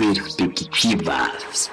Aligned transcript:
Perspectivas. 0.00 1.70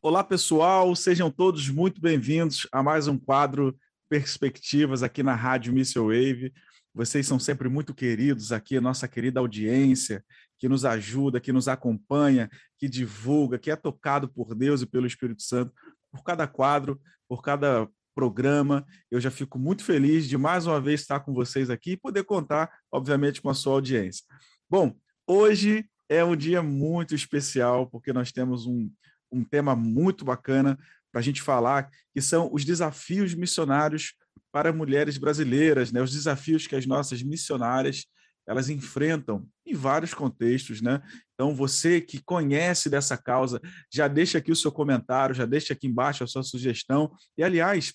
Olá, 0.00 0.24
pessoal, 0.24 0.96
sejam 0.96 1.30
todos 1.30 1.68
muito 1.68 2.00
bem-vindos 2.00 2.66
a 2.72 2.82
mais 2.82 3.06
um 3.06 3.18
quadro 3.18 3.78
Perspectivas 4.08 5.02
aqui 5.02 5.22
na 5.22 5.34
Rádio 5.34 5.74
Missile 5.74 6.06
Wave. 6.06 6.54
Vocês 6.94 7.26
são 7.26 7.38
sempre 7.38 7.68
muito 7.68 7.92
queridos 7.92 8.50
aqui, 8.50 8.80
nossa 8.80 9.06
querida 9.06 9.40
audiência, 9.40 10.24
que 10.58 10.70
nos 10.70 10.86
ajuda, 10.86 11.38
que 11.38 11.52
nos 11.52 11.68
acompanha, 11.68 12.48
que 12.78 12.88
divulga, 12.88 13.58
que 13.58 13.70
é 13.70 13.76
tocado 13.76 14.26
por 14.26 14.54
Deus 14.54 14.80
e 14.80 14.86
pelo 14.86 15.06
Espírito 15.06 15.42
Santo, 15.42 15.70
por 16.10 16.22
cada 16.22 16.46
quadro, 16.46 16.98
por 17.28 17.42
cada 17.42 17.86
programa. 18.14 18.84
Eu 19.10 19.20
já 19.20 19.30
fico 19.30 19.58
muito 19.58 19.84
feliz 19.84 20.28
de 20.28 20.36
mais 20.36 20.66
uma 20.66 20.80
vez 20.80 21.00
estar 21.00 21.20
com 21.20 21.32
vocês 21.32 21.70
aqui 21.70 21.92
e 21.92 21.96
poder 21.96 22.24
contar, 22.24 22.70
obviamente, 22.92 23.40
com 23.40 23.50
a 23.50 23.54
sua 23.54 23.74
audiência. 23.74 24.24
Bom, 24.68 24.94
hoje 25.26 25.84
é 26.08 26.24
um 26.24 26.36
dia 26.36 26.62
muito 26.62 27.14
especial, 27.14 27.86
porque 27.86 28.12
nós 28.12 28.32
temos 28.32 28.66
um, 28.66 28.90
um 29.30 29.44
tema 29.44 29.76
muito 29.76 30.24
bacana 30.24 30.78
para 31.12 31.20
a 31.20 31.22
gente 31.22 31.42
falar, 31.42 31.90
que 32.12 32.20
são 32.20 32.50
os 32.52 32.64
desafios 32.64 33.34
missionários 33.34 34.14
para 34.52 34.72
mulheres 34.72 35.16
brasileiras, 35.18 35.92
né? 35.92 36.02
os 36.02 36.12
desafios 36.12 36.66
que 36.66 36.76
as 36.76 36.86
nossas 36.86 37.22
missionárias 37.22 38.06
elas 38.50 38.68
enfrentam 38.68 39.46
em 39.64 39.74
vários 39.74 40.12
contextos, 40.12 40.82
né? 40.82 41.00
Então, 41.34 41.54
você 41.54 42.00
que 42.00 42.20
conhece 42.20 42.90
dessa 42.90 43.16
causa, 43.16 43.60
já 43.92 44.08
deixa 44.08 44.38
aqui 44.38 44.50
o 44.50 44.56
seu 44.56 44.72
comentário, 44.72 45.34
já 45.34 45.46
deixa 45.46 45.72
aqui 45.72 45.86
embaixo 45.86 46.24
a 46.24 46.26
sua 46.26 46.42
sugestão. 46.42 47.12
E, 47.38 47.44
aliás, 47.44 47.94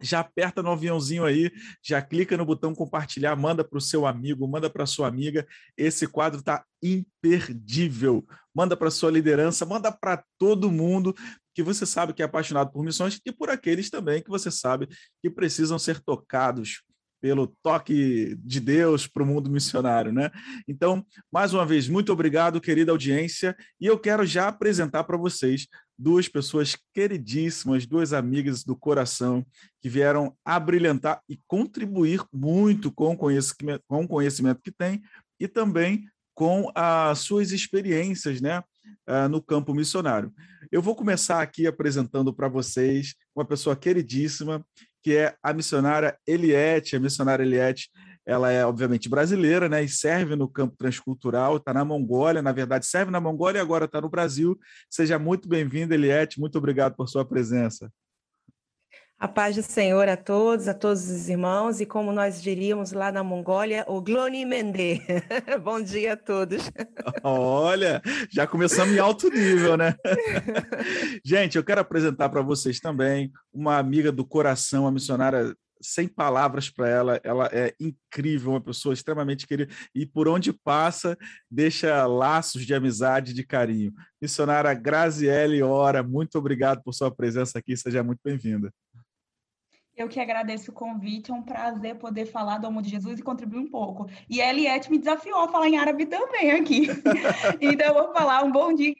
já 0.00 0.20
aperta 0.20 0.62
no 0.62 0.70
aviãozinho 0.70 1.24
aí, 1.24 1.50
já 1.82 2.00
clica 2.00 2.36
no 2.36 2.44
botão 2.44 2.74
compartilhar, 2.74 3.36
manda 3.36 3.64
para 3.64 3.78
o 3.78 3.80
seu 3.80 4.06
amigo, 4.06 4.46
manda 4.48 4.70
para 4.70 4.86
sua 4.86 5.08
amiga. 5.08 5.46
Esse 5.76 6.06
quadro 6.06 6.40
está 6.40 6.64
imperdível. 6.82 8.24
Manda 8.54 8.76
para 8.76 8.90
sua 8.90 9.10
liderança, 9.10 9.64
manda 9.64 9.92
para 9.92 10.24
todo 10.38 10.70
mundo 10.70 11.14
que 11.54 11.62
você 11.62 11.84
sabe 11.84 12.12
que 12.12 12.22
é 12.22 12.24
apaixonado 12.24 12.72
por 12.72 12.84
missões 12.84 13.20
e 13.24 13.32
por 13.32 13.50
aqueles 13.50 13.90
também 13.90 14.22
que 14.22 14.30
você 14.30 14.50
sabe 14.50 14.88
que 15.22 15.28
precisam 15.28 15.78
ser 15.78 16.00
tocados 16.00 16.82
pelo 17.20 17.54
toque 17.62 18.36
de 18.42 18.60
Deus 18.60 19.06
para 19.06 19.22
o 19.22 19.26
mundo 19.26 19.50
missionário, 19.50 20.12
né? 20.12 20.30
Então, 20.66 21.04
mais 21.30 21.52
uma 21.52 21.66
vez, 21.66 21.88
muito 21.88 22.12
obrigado, 22.12 22.60
querida 22.60 22.92
audiência, 22.92 23.56
e 23.80 23.86
eu 23.86 23.98
quero 23.98 24.24
já 24.24 24.48
apresentar 24.48 25.04
para 25.04 25.16
vocês 25.16 25.66
duas 25.98 26.28
pessoas 26.28 26.76
queridíssimas, 26.94 27.86
duas 27.86 28.12
amigas 28.12 28.64
do 28.64 28.74
coração 28.74 29.44
que 29.82 29.88
vieram 29.88 30.34
abrilhantar 30.44 31.20
e 31.28 31.38
contribuir 31.46 32.24
muito 32.32 32.90
com 32.90 33.12
o 33.12 33.16
conhecimento, 33.16 33.82
com 33.86 34.04
o 34.04 34.08
conhecimento 34.08 34.62
que 34.62 34.72
têm 34.72 35.02
e 35.38 35.46
também 35.46 36.06
com 36.34 36.70
as 36.74 37.18
suas 37.18 37.52
experiências, 37.52 38.40
né, 38.40 38.62
ah, 39.06 39.28
no 39.28 39.42
campo 39.42 39.74
missionário. 39.74 40.32
Eu 40.72 40.80
vou 40.80 40.96
começar 40.96 41.42
aqui 41.42 41.66
apresentando 41.66 42.32
para 42.32 42.48
vocês 42.48 43.14
uma 43.36 43.44
pessoa 43.44 43.76
queridíssima 43.76 44.64
que 45.02 45.16
é 45.16 45.34
a 45.42 45.52
missionária 45.52 46.16
Eliette. 46.26 46.96
A 46.96 47.00
missionária 47.00 47.42
Eliette, 47.42 47.90
ela 48.26 48.50
é 48.50 48.64
obviamente 48.64 49.08
brasileira, 49.08 49.68
né, 49.68 49.82
e 49.82 49.88
serve 49.88 50.36
no 50.36 50.48
campo 50.48 50.76
transcultural, 50.76 51.56
está 51.56 51.72
na 51.72 51.84
Mongólia, 51.84 52.42
na 52.42 52.52
verdade 52.52 52.86
serve 52.86 53.10
na 53.10 53.20
Mongólia 53.20 53.58
e 53.58 53.62
agora 53.62 53.86
está 53.86 54.00
no 54.00 54.08
Brasil. 54.08 54.58
Seja 54.88 55.18
muito 55.18 55.48
bem-vinda, 55.48 55.94
Eliette, 55.94 56.38
muito 56.38 56.56
obrigado 56.58 56.94
por 56.94 57.08
sua 57.08 57.24
presença. 57.24 57.90
A 59.20 59.28
paz 59.28 59.54
do 59.54 59.62
Senhor 59.62 60.08
a 60.08 60.16
todos, 60.16 60.66
a 60.66 60.72
todos 60.72 61.10
os 61.10 61.28
irmãos, 61.28 61.78
e 61.78 61.84
como 61.84 62.10
nós 62.10 62.40
diríamos 62.40 62.92
lá 62.92 63.12
na 63.12 63.22
Mongólia, 63.22 63.84
o 63.86 64.00
Gloni 64.00 64.46
Mendê. 64.46 64.98
Bom 65.62 65.78
dia 65.82 66.14
a 66.14 66.16
todos. 66.16 66.70
Olha, 67.22 68.00
já 68.30 68.46
começamos 68.46 68.94
em 68.94 68.98
alto 68.98 69.28
nível, 69.28 69.76
né? 69.76 69.94
Gente, 71.22 71.58
eu 71.58 71.62
quero 71.62 71.82
apresentar 71.82 72.30
para 72.30 72.40
vocês 72.40 72.80
também 72.80 73.30
uma 73.52 73.76
amiga 73.76 74.10
do 74.10 74.24
coração, 74.24 74.86
a 74.86 74.90
missionária 74.90 75.54
sem 75.82 76.06
palavras 76.06 76.68
para 76.68 76.88
ela, 76.88 77.20
ela 77.24 77.48
é 77.52 77.74
incrível, 77.80 78.50
uma 78.50 78.60
pessoa 78.60 78.92
extremamente 78.92 79.46
querida 79.46 79.72
e 79.94 80.04
por 80.04 80.28
onde 80.28 80.52
passa 80.52 81.16
deixa 81.50 82.06
laços 82.06 82.66
de 82.66 82.74
amizade, 82.74 83.32
de 83.32 83.44
carinho. 83.44 83.92
Missionária 84.20 84.72
Graziele 84.74 85.62
Ora, 85.62 86.02
muito 86.02 86.36
obrigado 86.36 86.82
por 86.82 86.92
sua 86.92 87.10
presença 87.10 87.58
aqui, 87.58 87.76
seja 87.76 88.02
muito 88.02 88.20
bem-vinda. 88.22 88.72
Eu 90.00 90.08
que 90.08 90.18
agradeço 90.18 90.70
o 90.70 90.74
convite, 90.74 91.30
é 91.30 91.34
um 91.34 91.42
prazer 91.42 91.94
poder 91.96 92.24
falar 92.24 92.56
do 92.56 92.66
amor 92.66 92.82
de 92.82 92.88
Jesus 92.88 93.18
e 93.18 93.22
contribuir 93.22 93.58
um 93.58 93.68
pouco. 93.68 94.08
E 94.30 94.40
a 94.40 94.48
Eliette 94.48 94.90
me 94.90 94.96
desafiou 94.96 95.40
a 95.40 95.48
falar 95.48 95.68
em 95.68 95.76
árabe 95.76 96.06
também 96.06 96.52
aqui. 96.52 96.88
então 97.60 97.86
eu 97.88 97.92
vou 97.92 98.14
falar 98.14 98.42
um 98.42 98.50
bom 98.50 98.72
dia, 98.72 98.94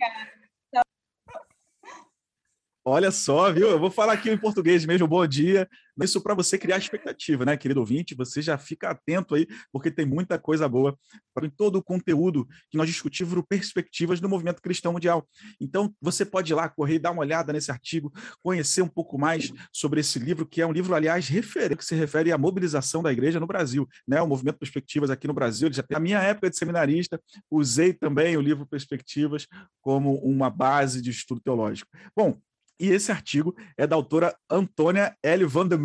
Olha 2.92 3.12
só, 3.12 3.52
viu? 3.52 3.68
Eu 3.68 3.78
vou 3.78 3.88
falar 3.88 4.14
aqui 4.14 4.28
em 4.28 4.36
português 4.36 4.84
mesmo, 4.84 5.06
bom 5.06 5.24
dia. 5.24 5.68
Isso 6.02 6.20
para 6.20 6.34
você 6.34 6.58
criar 6.58 6.76
expectativa, 6.76 7.44
né, 7.44 7.56
querido 7.56 7.78
ouvinte? 7.78 8.16
Você 8.16 8.42
já 8.42 8.58
fica 8.58 8.90
atento 8.90 9.36
aí, 9.36 9.46
porque 9.70 9.92
tem 9.92 10.04
muita 10.04 10.40
coisa 10.40 10.68
boa 10.68 10.98
para 11.32 11.48
todo 11.48 11.76
o 11.76 11.82
conteúdo 11.84 12.48
que 12.68 12.76
nós 12.76 12.88
discutimos 12.88 13.32
perspectivas 13.48 14.18
do 14.18 14.28
movimento 14.28 14.60
cristão 14.60 14.92
mundial. 14.92 15.24
Então, 15.60 15.94
você 16.02 16.24
pode 16.24 16.52
ir 16.52 16.56
lá 16.56 16.68
correr 16.68 16.98
dar 16.98 17.12
uma 17.12 17.20
olhada 17.20 17.52
nesse 17.52 17.70
artigo, 17.70 18.12
conhecer 18.42 18.82
um 18.82 18.88
pouco 18.88 19.16
mais 19.16 19.52
sobre 19.72 20.00
esse 20.00 20.18
livro, 20.18 20.44
que 20.44 20.60
é 20.60 20.66
um 20.66 20.72
livro, 20.72 20.92
aliás, 20.92 21.28
que 21.28 21.84
se 21.84 21.94
refere 21.94 22.32
à 22.32 22.38
mobilização 22.38 23.04
da 23.04 23.12
igreja 23.12 23.38
no 23.38 23.46
Brasil, 23.46 23.88
né? 24.04 24.20
O 24.20 24.26
movimento 24.26 24.58
Perspectivas 24.58 25.10
aqui 25.10 25.28
no 25.28 25.34
Brasil. 25.34 25.72
Já 25.72 25.84
tem... 25.84 25.94
Na 25.94 26.00
minha 26.00 26.18
época 26.18 26.50
de 26.50 26.58
seminarista, 26.58 27.20
usei 27.48 27.92
também 27.92 28.36
o 28.36 28.40
livro 28.40 28.66
Perspectivas 28.66 29.46
como 29.80 30.16
uma 30.24 30.50
base 30.50 31.00
de 31.00 31.10
estudo 31.10 31.40
teológico. 31.40 31.88
Bom, 32.16 32.36
e 32.80 32.90
esse 32.90 33.12
artigo 33.12 33.54
é 33.76 33.86
da 33.86 33.94
autora 33.94 34.34
Antônia 34.48 35.14
L. 35.22 35.44
van 35.44 35.68
der 35.68 35.78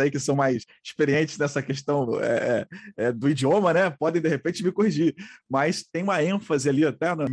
aí 0.00 0.10
que 0.10 0.18
são 0.18 0.34
mais 0.34 0.64
experientes 0.84 1.38
nessa 1.38 1.62
questão 1.62 2.20
é, 2.20 2.66
é, 2.96 3.04
é, 3.04 3.12
do 3.12 3.28
idioma, 3.28 3.72
né? 3.72 3.90
Podem, 3.90 4.20
de 4.20 4.28
repente, 4.28 4.64
me 4.64 4.72
corrigir. 4.72 5.14
Mas 5.48 5.84
tem 5.84 6.02
uma 6.02 6.22
ênfase 6.22 6.68
ali 6.68 6.84
até 6.84 7.14
na 7.14 7.26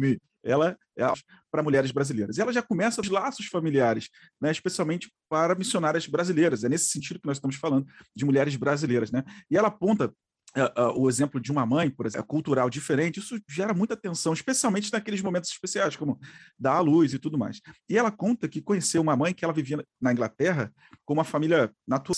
ela 0.44 0.78
é 0.98 1.06
para 1.52 1.64
mulheres 1.64 1.92
brasileiras. 1.92 2.38
E 2.38 2.42
ela 2.42 2.54
já 2.54 2.62
começa 2.62 3.02
os 3.02 3.10
laços 3.10 3.46
familiares, 3.48 4.10
né, 4.40 4.52
especialmente 4.52 5.12
para 5.30 5.56
missionárias 5.56 6.08
brasileiras. 6.08 6.64
É 6.64 6.70
nesse 6.70 6.90
sentido 6.90 7.20
que 7.20 7.28
nós 7.28 7.38
estamos 7.38 7.56
falando 7.56 7.86
de 8.16 8.26
mulheres 8.26 8.56
brasileiras. 8.56 9.12
Né? 9.12 9.24
E 9.50 9.58
ela 9.58 9.68
aponta 9.68 10.12
uh, 10.58 10.82
uh, 10.82 11.02
o 11.02 11.10
exemplo 11.10 11.40
de 11.40 11.52
uma 11.52 11.66
mãe, 11.66 11.90
por 11.90 12.06
exemplo, 12.06 12.28
cultural 12.28 12.70
diferente, 12.70 13.20
isso 13.20 13.40
gera 13.50 13.74
muita 13.74 13.96
tensão, 13.96 14.34
especialmente 14.34 14.92
naqueles 14.92 15.22
momentos 15.22 15.50
especiais, 15.50 15.96
como 15.96 16.20
dar 16.60 16.74
à 16.74 16.80
luz 16.80 17.14
e 17.14 17.20
tudo 17.20 17.38
mais. 17.38 17.62
E 17.90 17.98
ela 17.98 18.12
conta 18.12 18.48
que 18.48 18.62
conheceu 18.62 19.02
uma 19.02 19.16
mãe 19.16 19.34
que 19.34 19.44
ela 19.44 19.54
vivia 19.54 19.84
na 20.00 20.12
Inglaterra 20.12 20.72
com 21.06 21.14
uma 21.14 21.24
família 21.24 21.72
natural. 21.88 22.12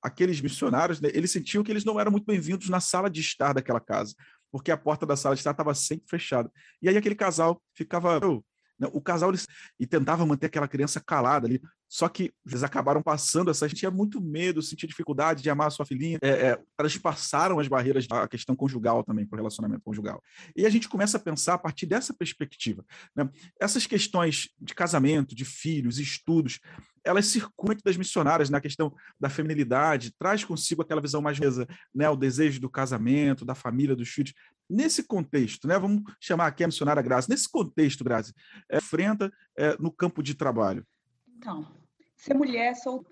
Aqueles 0.00 0.40
missionários, 0.40 1.00
né, 1.00 1.10
eles 1.12 1.30
sentiam 1.32 1.64
que 1.64 1.72
eles 1.72 1.84
não 1.84 1.98
eram 1.98 2.12
muito 2.12 2.24
bem-vindos 2.24 2.68
na 2.68 2.78
sala 2.78 3.10
de 3.10 3.20
estar 3.20 3.52
daquela 3.52 3.80
casa, 3.80 4.14
porque 4.50 4.70
a 4.70 4.76
porta 4.76 5.04
da 5.04 5.16
sala 5.16 5.34
de 5.34 5.40
estar 5.40 5.50
estava 5.50 5.74
sempre 5.74 6.06
fechada. 6.08 6.50
E 6.80 6.88
aí 6.88 6.96
aquele 6.96 7.16
casal 7.16 7.60
ficava 7.74 8.20
o 8.92 9.00
casal 9.00 9.30
eles, 9.30 9.46
e 9.78 9.86
tentava 9.86 10.24
manter 10.24 10.46
aquela 10.46 10.68
criança 10.68 11.00
calada 11.00 11.46
ali. 11.46 11.60
Só 11.88 12.08
que 12.08 12.32
eles 12.46 12.62
acabaram 12.62 13.02
passando 13.02 13.50
essa. 13.50 13.66
Gente 13.66 13.78
tinha 13.78 13.90
muito 13.90 14.20
medo, 14.20 14.62
sentia 14.62 14.88
dificuldade 14.88 15.42
de 15.42 15.50
amar 15.50 15.68
a 15.68 15.70
sua 15.70 15.86
filhinha. 15.86 16.18
É, 16.20 16.28
é, 16.28 16.60
elas 16.78 16.96
passaram 16.98 17.58
as 17.58 17.66
barreiras 17.66 18.06
da 18.06 18.28
questão 18.28 18.54
conjugal 18.54 19.02
também, 19.02 19.26
para 19.26 19.36
o 19.36 19.38
relacionamento 19.38 19.82
conjugal. 19.82 20.22
E 20.54 20.66
a 20.66 20.70
gente 20.70 20.88
começa 20.88 21.16
a 21.16 21.20
pensar 21.20 21.54
a 21.54 21.58
partir 21.58 21.86
dessa 21.86 22.12
perspectiva. 22.12 22.84
Né? 23.16 23.28
Essas 23.60 23.86
questões 23.86 24.50
de 24.60 24.74
casamento, 24.74 25.34
de 25.34 25.44
filhos, 25.44 25.98
estudos, 25.98 26.60
elas 27.04 27.26
circulam 27.26 27.78
das 27.82 27.96
missionárias 27.96 28.50
na 28.50 28.60
questão 28.60 28.94
da 29.18 29.30
feminilidade, 29.30 30.12
traz 30.18 30.44
consigo 30.44 30.82
aquela 30.82 31.00
visão 31.00 31.22
mais 31.22 31.38
mesa, 31.38 31.66
né? 31.94 32.08
o 32.10 32.16
desejo 32.16 32.60
do 32.60 32.68
casamento, 32.68 33.44
da 33.44 33.54
família, 33.54 33.96
dos 33.96 34.08
filhos. 34.08 34.34
Nesse 34.68 35.02
contexto, 35.02 35.66
né? 35.66 35.78
vamos 35.78 36.02
chamar 36.20 36.46
aqui 36.46 36.62
a 36.62 36.66
missionária 36.66 37.02
Grazi, 37.02 37.30
nesse 37.30 37.48
contexto, 37.48 38.04
Grazi, 38.04 38.34
é, 38.70 38.78
enfrenta 38.78 39.32
é, 39.56 39.76
no 39.78 39.90
campo 39.90 40.22
de 40.22 40.34
trabalho. 40.34 40.86
Então, 41.36 41.66
ser 42.16 42.34
mulher 42.34 42.74
sol... 42.74 43.06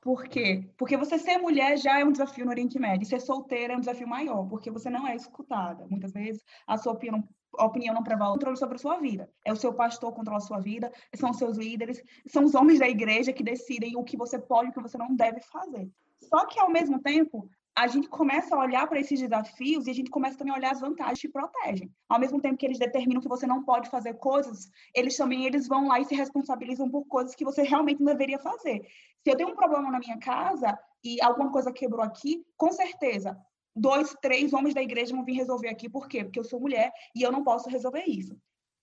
Por 0.00 0.24
quê? 0.28 0.70
Porque 0.78 0.96
você 0.96 1.18
ser 1.18 1.38
mulher 1.38 1.76
já 1.76 1.98
é 1.98 2.04
um 2.04 2.12
desafio 2.12 2.44
no 2.44 2.52
Oriente 2.52 2.78
Médio. 2.78 3.06
Ser 3.06 3.20
solteira 3.20 3.74
é 3.74 3.76
um 3.76 3.80
desafio 3.80 4.06
maior, 4.06 4.48
porque 4.48 4.70
você 4.70 4.88
não 4.88 5.06
é 5.06 5.16
escutada. 5.16 5.86
Muitas 5.90 6.12
vezes 6.12 6.42
a 6.66 6.78
sua 6.78 6.92
opinião, 6.92 7.28
a 7.58 7.66
opinião 7.66 7.94
não 7.94 8.04
prevalece 8.04 8.34
controle 8.34 8.56
sobre 8.56 8.76
a 8.76 8.78
sua 8.78 8.98
vida. 9.00 9.28
É 9.44 9.52
o 9.52 9.56
seu 9.56 9.74
pastor 9.74 10.12
que 10.12 10.18
controla 10.18 10.38
a 10.38 10.40
sua 10.40 10.60
vida, 10.60 10.92
são 11.16 11.30
os 11.30 11.36
seus 11.36 11.56
líderes, 11.56 12.00
são 12.28 12.44
os 12.44 12.54
homens 12.54 12.78
da 12.78 12.88
igreja 12.88 13.32
que 13.32 13.42
decidem 13.42 13.96
o 13.96 14.04
que 14.04 14.16
você 14.16 14.38
pode 14.38 14.68
e 14.68 14.70
o 14.70 14.72
que 14.72 14.80
você 14.80 14.96
não 14.96 15.16
deve 15.16 15.40
fazer. 15.40 15.90
Só 16.20 16.46
que, 16.46 16.60
ao 16.60 16.70
mesmo 16.70 17.00
tempo, 17.00 17.50
a 17.78 17.86
gente 17.86 18.08
começa 18.08 18.56
a 18.56 18.58
olhar 18.58 18.88
para 18.88 18.98
esses 18.98 19.20
desafios 19.20 19.86
e 19.86 19.90
a 19.90 19.94
gente 19.94 20.10
começa 20.10 20.36
também 20.36 20.52
a 20.52 20.56
olhar 20.56 20.72
as 20.72 20.80
vantagens 20.80 21.20
que 21.20 21.28
protegem. 21.28 21.94
Ao 22.08 22.18
mesmo 22.18 22.40
tempo 22.40 22.56
que 22.56 22.66
eles 22.66 22.76
determinam 22.76 23.22
que 23.22 23.28
você 23.28 23.46
não 23.46 23.62
pode 23.62 23.88
fazer 23.88 24.14
coisas, 24.14 24.68
eles 24.92 25.16
também 25.16 25.46
eles 25.46 25.68
vão 25.68 25.86
lá 25.86 26.00
e 26.00 26.04
se 26.04 26.12
responsabilizam 26.12 26.90
por 26.90 27.04
coisas 27.06 27.36
que 27.36 27.44
você 27.44 27.62
realmente 27.62 28.02
não 28.02 28.06
deveria 28.06 28.40
fazer. 28.40 28.84
Se 29.22 29.30
eu 29.30 29.36
tenho 29.36 29.50
um 29.50 29.54
problema 29.54 29.92
na 29.92 30.00
minha 30.00 30.18
casa 30.18 30.76
e 31.04 31.22
alguma 31.22 31.52
coisa 31.52 31.70
quebrou 31.70 32.02
aqui, 32.02 32.44
com 32.56 32.72
certeza, 32.72 33.38
dois, 33.76 34.12
três 34.20 34.52
homens 34.52 34.74
da 34.74 34.82
igreja 34.82 35.14
vão 35.14 35.24
vir 35.24 35.34
resolver 35.34 35.68
aqui. 35.68 35.88
Por 35.88 36.08
quê? 36.08 36.24
Porque 36.24 36.40
eu 36.40 36.44
sou 36.44 36.58
mulher 36.58 36.92
e 37.14 37.22
eu 37.22 37.30
não 37.30 37.44
posso 37.44 37.70
resolver 37.70 38.02
isso. 38.08 38.36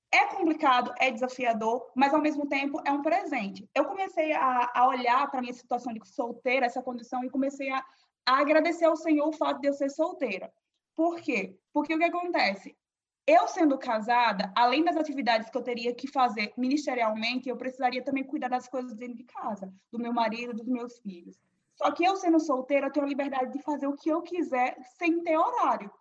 É 0.09 0.27
complicado, 0.27 0.94
é 1.00 1.12
desafiador, 1.12 1.91
mas 1.94 2.13
ao 2.13 2.21
mesmo 2.21 2.48
tempo 2.48 2.81
é 2.86 2.91
um 2.94 3.01
presente. 3.01 3.69
Eu 3.75 3.83
comecei 3.83 4.31
a, 4.31 4.71
a 4.74 4.88
olhar 4.88 5.30
para 5.30 5.39
a 5.39 5.41
minha 5.41 5.53
situação 5.53 5.91
de 5.91 6.00
solteira, 6.07 6.65
essa 6.65 6.81
condição, 6.81 7.25
e 7.25 7.30
comecei 7.30 7.69
a, 7.69 7.83
a 8.25 8.39
agradecer 8.39 8.86
ao 8.86 8.95
Senhor 8.95 9.27
o 9.27 9.33
fato 9.33 9.62
de 9.62 9.68
eu 9.68 9.74
ser 9.74 9.89
solteira. 9.89 10.51
Por 10.95 11.18
quê? 11.22 11.57
Porque 11.74 11.94
o 11.94 11.98
que 11.98 12.04
acontece? 12.04 12.75
Eu 13.27 13.48
sendo 13.48 13.77
casada, 13.77 14.51
além 14.56 14.83
das 14.83 14.98
atividades 14.98 15.50
que 15.50 15.57
eu 15.57 15.63
teria 15.63 15.94
que 15.94 16.07
fazer 16.07 16.54
ministerialmente, 16.56 17.50
eu 17.50 17.57
precisaria 17.57 18.04
também 18.04 18.24
cuidar 18.24 18.50
das 18.50 18.68
coisas 18.68 18.94
dentro 18.94 19.18
de 19.18 19.24
casa, 19.24 19.74
do 19.92 20.00
meu 20.00 20.13
marido, 20.13 20.54
dos 20.54 20.68
meus 20.68 21.00
filhos. 21.00 21.39
Só 21.75 21.92
que 21.92 22.06
eu 22.06 22.16
sendo 22.16 22.39
solteira, 22.39 22.88
eu 22.88 22.92
tenho 22.92 23.06
a 23.06 23.10
liberdade 23.10 23.51
de 23.51 23.62
fazer 23.62 23.88
o 23.88 23.95
que 23.95 24.10
eu 24.10 24.22
quiser 24.22 24.77
sem 24.98 25.22
ter 25.22 25.38
horário 25.38 25.92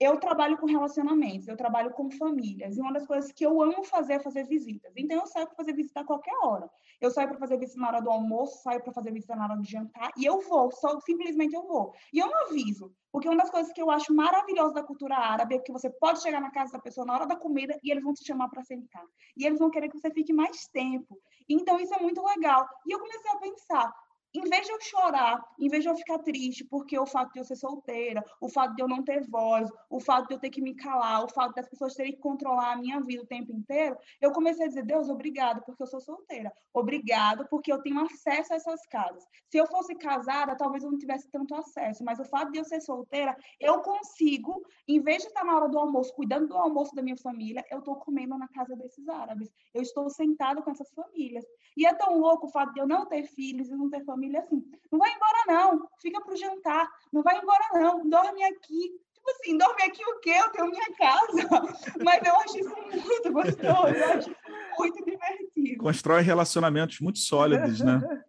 eu 0.00 0.18
trabalho 0.18 0.56
com 0.58 0.66
relacionamentos, 0.66 1.48
eu 1.48 1.56
trabalho 1.56 1.90
com 1.90 2.10
famílias, 2.10 2.76
e 2.76 2.80
uma 2.80 2.92
das 2.92 3.06
coisas 3.06 3.32
que 3.32 3.44
eu 3.44 3.60
amo 3.60 3.82
fazer 3.84 4.14
é 4.14 4.20
fazer 4.20 4.46
visitas. 4.46 4.92
Então, 4.96 5.18
eu 5.18 5.26
saio 5.26 5.46
para 5.46 5.56
fazer 5.56 5.72
visita 5.72 6.00
a 6.00 6.04
qualquer 6.04 6.36
hora. 6.42 6.70
Eu 7.00 7.10
saio 7.10 7.28
para 7.28 7.38
fazer 7.38 7.58
visita 7.58 7.80
na 7.80 7.88
hora 7.88 8.00
do 8.00 8.10
almoço, 8.10 8.62
saio 8.62 8.82
para 8.82 8.92
fazer 8.92 9.12
visita 9.12 9.34
na 9.34 9.44
hora 9.44 9.56
de 9.56 9.70
jantar, 9.70 10.12
e 10.16 10.24
eu 10.24 10.40
vou, 10.40 10.70
só 10.70 11.00
simplesmente 11.00 11.54
eu 11.54 11.66
vou. 11.66 11.92
E 12.12 12.18
eu 12.18 12.28
não 12.28 12.46
aviso, 12.46 12.92
porque 13.10 13.28
uma 13.28 13.36
das 13.36 13.50
coisas 13.50 13.72
que 13.72 13.82
eu 13.82 13.90
acho 13.90 14.14
maravilhosa 14.14 14.74
da 14.74 14.82
cultura 14.82 15.16
árabe 15.16 15.56
é 15.56 15.58
que 15.58 15.72
você 15.72 15.90
pode 15.90 16.22
chegar 16.22 16.40
na 16.40 16.50
casa 16.50 16.72
da 16.72 16.78
pessoa 16.78 17.06
na 17.06 17.14
hora 17.14 17.26
da 17.26 17.36
comida 17.36 17.78
e 17.82 17.90
eles 17.90 18.04
vão 18.04 18.14
te 18.14 18.24
chamar 18.24 18.48
para 18.48 18.62
sentar. 18.62 19.04
E 19.36 19.44
eles 19.44 19.58
vão 19.58 19.70
querer 19.70 19.88
que 19.88 19.98
você 19.98 20.10
fique 20.10 20.32
mais 20.32 20.68
tempo. 20.68 21.18
Então, 21.48 21.80
isso 21.80 21.94
é 21.94 22.00
muito 22.00 22.22
legal. 22.22 22.68
E 22.86 22.92
eu 22.92 22.98
comecei 23.00 23.30
a 23.30 23.38
pensar, 23.38 23.92
em 24.34 24.42
vez 24.48 24.66
de 24.66 24.72
eu 24.72 24.80
chorar, 24.80 25.42
em 25.58 25.68
vez 25.68 25.82
de 25.82 25.88
eu 25.88 25.96
ficar 25.96 26.18
triste 26.18 26.64
porque 26.64 26.98
o 26.98 27.06
fato 27.06 27.32
de 27.32 27.40
eu 27.40 27.44
ser 27.44 27.56
solteira, 27.56 28.24
o 28.40 28.48
fato 28.48 28.74
de 28.74 28.82
eu 28.82 28.88
não 28.88 29.02
ter 29.02 29.26
voz, 29.28 29.68
o 29.88 30.00
fato 30.00 30.28
de 30.28 30.34
eu 30.34 30.38
ter 30.38 30.50
que 30.50 30.60
me 30.60 30.74
calar, 30.74 31.24
o 31.24 31.28
fato 31.28 31.54
das 31.54 31.68
pessoas 31.68 31.94
terem 31.94 32.12
que 32.12 32.18
controlar 32.18 32.72
a 32.72 32.76
minha 32.76 33.00
vida 33.00 33.22
o 33.22 33.26
tempo 33.26 33.52
inteiro, 33.52 33.96
eu 34.20 34.30
comecei 34.32 34.66
a 34.66 34.68
dizer, 34.68 34.84
Deus, 34.84 35.08
obrigado 35.08 35.62
porque 35.64 35.82
eu 35.82 35.86
sou 35.86 36.00
solteira. 36.00 36.52
Obrigado 36.74 37.46
porque 37.48 37.72
eu 37.72 37.80
tenho 37.80 38.00
acesso 38.00 38.52
a 38.52 38.56
essas 38.56 38.86
casas. 38.86 39.24
Se 39.50 39.58
eu 39.58 39.66
fosse 39.66 39.94
casada, 39.94 40.56
talvez 40.56 40.84
eu 40.84 40.90
não 40.90 40.98
tivesse 40.98 41.28
tanto 41.30 41.54
acesso, 41.54 42.04
mas 42.04 42.18
o 42.18 42.24
fato 42.24 42.52
de 42.52 42.58
eu 42.58 42.64
ser 42.64 42.80
solteira, 42.80 43.36
eu 43.58 43.80
consigo, 43.80 44.62
em 44.86 45.00
vez 45.00 45.22
de 45.22 45.28
estar 45.28 45.44
na 45.44 45.56
hora 45.56 45.68
do 45.68 45.78
almoço, 45.78 46.14
cuidando 46.14 46.48
do 46.48 46.56
almoço 46.56 46.94
da 46.94 47.02
minha 47.02 47.16
família, 47.16 47.64
eu 47.70 47.78
estou 47.78 47.96
comendo 47.96 48.36
na 48.36 48.48
casa 48.48 48.76
desses 48.76 49.08
árabes. 49.08 49.50
Eu 49.72 49.82
estou 49.82 50.08
sentada 50.10 50.60
com 50.62 50.70
essas 50.70 50.90
famílias. 50.92 51.44
E 51.76 51.86
é 51.86 51.94
tão 51.94 52.18
louco 52.18 52.46
o 52.46 52.50
fato 52.50 52.72
de 52.72 52.80
eu 52.80 52.86
não 52.86 53.06
ter 53.06 53.24
filhos 53.24 53.68
e 53.68 53.76
não 53.76 53.88
ter 53.88 54.04
família 54.04 54.17
família 54.18 54.40
assim: 54.40 54.62
não 54.90 54.98
vai 54.98 55.12
embora, 55.12 55.44
não, 55.46 55.88
fica 56.02 56.20
para 56.20 56.34
o 56.34 56.36
jantar, 56.36 56.90
não 57.12 57.22
vai 57.22 57.38
embora, 57.38 57.64
não, 57.74 58.08
dorme 58.08 58.42
aqui. 58.44 59.00
Tipo 59.14 59.30
assim, 59.30 59.58
dorme 59.58 59.82
aqui 59.82 60.04
o 60.04 60.20
quê? 60.20 60.34
Eu 60.38 60.50
tenho 60.50 60.70
minha 60.70 60.96
casa. 60.96 61.48
Mas 62.04 62.26
eu 62.26 62.36
acho 62.36 62.58
isso 62.58 62.74
muito 62.90 63.32
gostoso, 63.32 63.94
eu 63.94 64.12
acho 64.12 64.36
muito 64.78 65.04
divertido. 65.04 65.78
Constrói 65.78 66.22
relacionamentos 66.22 67.00
muito 67.00 67.18
sólidos, 67.18 67.80
né? 67.80 68.00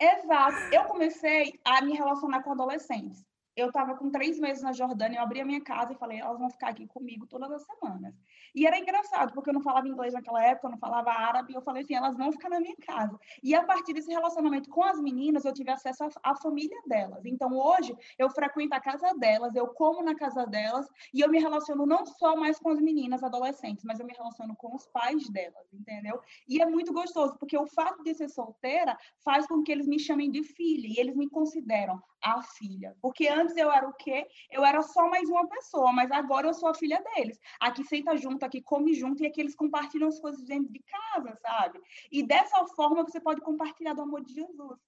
Exato. 0.00 0.56
Eu 0.72 0.84
comecei 0.84 1.60
a 1.64 1.82
me 1.82 1.92
relacionar 1.92 2.42
com 2.42 2.52
adolescentes 2.52 3.22
eu 3.56 3.68
estava 3.68 3.96
com 3.96 4.10
três 4.10 4.38
meses 4.38 4.62
na 4.62 4.72
Jordânia, 4.72 5.18
eu 5.18 5.22
abri 5.22 5.40
a 5.40 5.44
minha 5.44 5.60
casa 5.60 5.92
e 5.92 5.96
falei, 5.96 6.18
elas 6.18 6.38
vão 6.38 6.50
ficar 6.50 6.68
aqui 6.68 6.86
comigo 6.86 7.26
todas 7.26 7.50
as 7.50 7.62
semanas. 7.62 8.14
E 8.54 8.66
era 8.66 8.78
engraçado, 8.78 9.32
porque 9.32 9.50
eu 9.50 9.54
não 9.54 9.60
falava 9.60 9.88
inglês 9.88 10.14
naquela 10.14 10.44
época, 10.44 10.66
eu 10.66 10.70
não 10.72 10.78
falava 10.78 11.10
árabe, 11.10 11.54
eu 11.54 11.62
falei 11.62 11.82
assim, 11.82 11.94
elas 11.94 12.16
vão 12.16 12.32
ficar 12.32 12.48
na 12.48 12.60
minha 12.60 12.76
casa. 12.76 13.18
E 13.42 13.54
a 13.54 13.62
partir 13.62 13.92
desse 13.92 14.10
relacionamento 14.10 14.70
com 14.70 14.82
as 14.82 15.00
meninas, 15.00 15.44
eu 15.44 15.52
tive 15.52 15.70
acesso 15.70 16.04
à 16.22 16.34
família 16.36 16.80
delas. 16.86 17.24
Então, 17.24 17.52
hoje, 17.52 17.96
eu 18.18 18.30
frequento 18.30 18.74
a 18.74 18.80
casa 18.80 19.12
delas, 19.14 19.54
eu 19.54 19.68
como 19.68 20.02
na 20.02 20.14
casa 20.14 20.46
delas, 20.46 20.86
e 21.12 21.20
eu 21.20 21.28
me 21.28 21.38
relaciono 21.38 21.86
não 21.86 22.04
só 22.06 22.36
mais 22.36 22.58
com 22.58 22.70
as 22.70 22.80
meninas 22.80 23.22
adolescentes, 23.22 23.84
mas 23.84 24.00
eu 24.00 24.06
me 24.06 24.12
relaciono 24.12 24.54
com 24.56 24.74
os 24.74 24.86
pais 24.86 25.28
delas, 25.28 25.72
entendeu? 25.72 26.20
E 26.48 26.60
é 26.60 26.66
muito 26.66 26.92
gostoso, 26.92 27.36
porque 27.38 27.56
o 27.56 27.66
fato 27.66 28.02
de 28.02 28.14
ser 28.14 28.28
solteira 28.28 28.96
faz 29.24 29.46
com 29.46 29.62
que 29.62 29.72
eles 29.72 29.86
me 29.86 29.98
chamem 29.98 30.30
de 30.30 30.42
filha, 30.42 30.86
e 30.86 30.98
eles 30.98 31.16
me 31.16 31.28
consideram 31.28 32.00
a 32.22 32.42
filha. 32.42 32.96
Porque 33.00 33.28
antes 33.28 33.56
eu 33.56 33.70
era 33.70 33.88
o 33.88 33.92
quê? 33.92 34.26
Eu 34.50 34.64
era 34.64 34.82
só 34.82 35.08
mais 35.08 35.28
uma 35.28 35.48
pessoa, 35.48 35.92
mas 35.92 36.10
agora 36.10 36.46
eu 36.46 36.54
sou 36.54 36.68
a 36.68 36.74
filha 36.74 37.02
deles. 37.14 37.38
Aqui 37.60 37.84
senta 37.84 38.16
junto, 38.16 38.44
aqui 38.44 38.60
come 38.60 38.94
junto, 38.94 39.22
e 39.22 39.26
aqui 39.26 39.40
eles 39.40 39.54
compartilham 39.54 40.08
as 40.08 40.20
coisas 40.20 40.42
dentro 40.44 40.72
de 40.72 40.80
casa, 40.80 41.36
sabe? 41.40 41.80
E 42.10 42.22
dessa 42.22 42.64
forma 42.76 43.02
você 43.02 43.20
pode 43.20 43.40
compartilhar 43.40 43.94
do 43.94 44.02
amor 44.02 44.24
de 44.24 44.34
Jesus. 44.34 44.78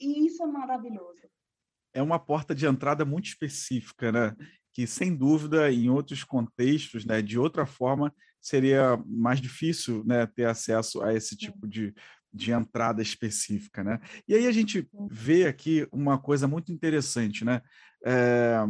E 0.00 0.26
isso 0.26 0.42
é 0.42 0.46
maravilhoso. 0.46 1.20
É 1.92 2.02
uma 2.02 2.18
porta 2.18 2.54
de 2.54 2.66
entrada 2.66 3.04
muito 3.04 3.26
específica, 3.26 4.12
né? 4.12 4.36
Que, 4.72 4.86
sem 4.86 5.14
dúvida, 5.14 5.70
em 5.72 5.90
outros 5.90 6.22
contextos, 6.22 7.04
né, 7.04 7.20
de 7.20 7.36
outra 7.36 7.66
forma, 7.66 8.14
seria 8.40 8.96
mais 9.04 9.40
difícil 9.40 10.04
né, 10.04 10.26
ter 10.26 10.44
acesso 10.44 11.02
a 11.02 11.12
esse 11.12 11.36
tipo 11.36 11.66
de, 11.66 11.92
de 12.32 12.52
entrada 12.52 13.02
específica, 13.02 13.82
né? 13.82 14.00
E 14.26 14.34
aí 14.34 14.46
a 14.46 14.52
gente 14.52 14.88
vê 15.10 15.46
aqui 15.46 15.86
uma 15.90 16.18
coisa 16.18 16.46
muito 16.46 16.72
interessante, 16.72 17.44
né? 17.44 17.60
É, 18.04 18.64